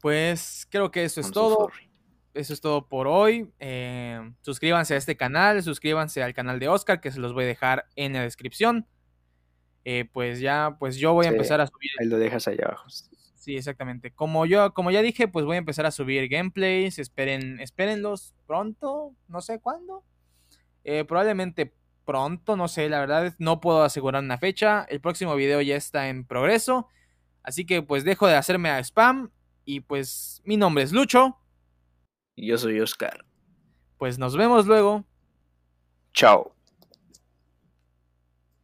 Pues 0.01 0.65
creo 0.71 0.89
que 0.89 1.03
eso 1.03 1.21
es 1.21 1.29
todo. 1.29 1.69
Eso 2.33 2.53
es 2.53 2.59
todo 2.59 2.87
por 2.87 3.05
hoy. 3.05 3.53
Eh, 3.59 4.19
suscríbanse 4.41 4.95
a 4.95 4.97
este 4.97 5.15
canal, 5.15 5.61
suscríbanse 5.61 6.23
al 6.23 6.33
canal 6.33 6.57
de 6.59 6.69
Oscar, 6.69 7.01
que 7.01 7.11
se 7.11 7.19
los 7.19 7.33
voy 7.33 7.43
a 7.43 7.47
dejar 7.49 7.85
en 7.95 8.13
la 8.13 8.23
descripción. 8.23 8.87
Eh, 9.85 10.09
pues 10.11 10.39
ya, 10.39 10.77
pues 10.79 10.95
yo 10.97 11.13
voy 11.13 11.27
a 11.27 11.29
empezar 11.29 11.61
a 11.61 11.67
subir. 11.67 11.91
Ahí 11.99 12.07
lo 12.07 12.17
dejas 12.17 12.47
allá 12.47 12.65
abajo. 12.65 12.89
Sí, 12.89 13.57
exactamente. 13.57 14.09
Como 14.09 14.47
yo, 14.47 14.73
como 14.73 14.89
ya 14.89 15.03
dije, 15.03 15.27
pues 15.27 15.45
voy 15.45 15.57
a 15.57 15.59
empezar 15.59 15.85
a 15.85 15.91
subir 15.91 16.27
gameplays. 16.29 16.97
Esperen, 16.97 17.59
espérenlos 17.59 18.33
pronto, 18.47 19.13
no 19.27 19.39
sé 19.39 19.59
cuándo. 19.59 20.03
Eh, 20.83 21.05
probablemente 21.05 21.73
pronto, 22.05 22.55
no 22.55 22.67
sé, 22.67 22.89
la 22.89 22.99
verdad 22.99 23.33
no 23.39 23.61
puedo 23.61 23.83
asegurar 23.83 24.23
una 24.23 24.37
fecha. 24.37 24.85
El 24.89 25.01
próximo 25.01 25.35
video 25.35 25.61
ya 25.61 25.75
está 25.75 26.09
en 26.09 26.25
progreso. 26.25 26.87
Así 27.43 27.65
que 27.65 27.81
pues 27.81 28.03
dejo 28.03 28.27
de 28.27 28.35
hacerme 28.35 28.69
a 28.69 28.79
spam 28.79 29.31
y 29.65 29.81
pues 29.81 30.41
mi 30.45 30.57
nombre 30.57 30.83
es 30.83 30.91
Lucho. 30.91 31.37
Y 32.35 32.47
yo 32.47 32.57
soy 32.57 32.79
Oscar. 32.79 33.25
Pues 33.97 34.17
nos 34.17 34.35
vemos 34.35 34.65
luego. 34.65 35.05
Chao. 36.13 36.52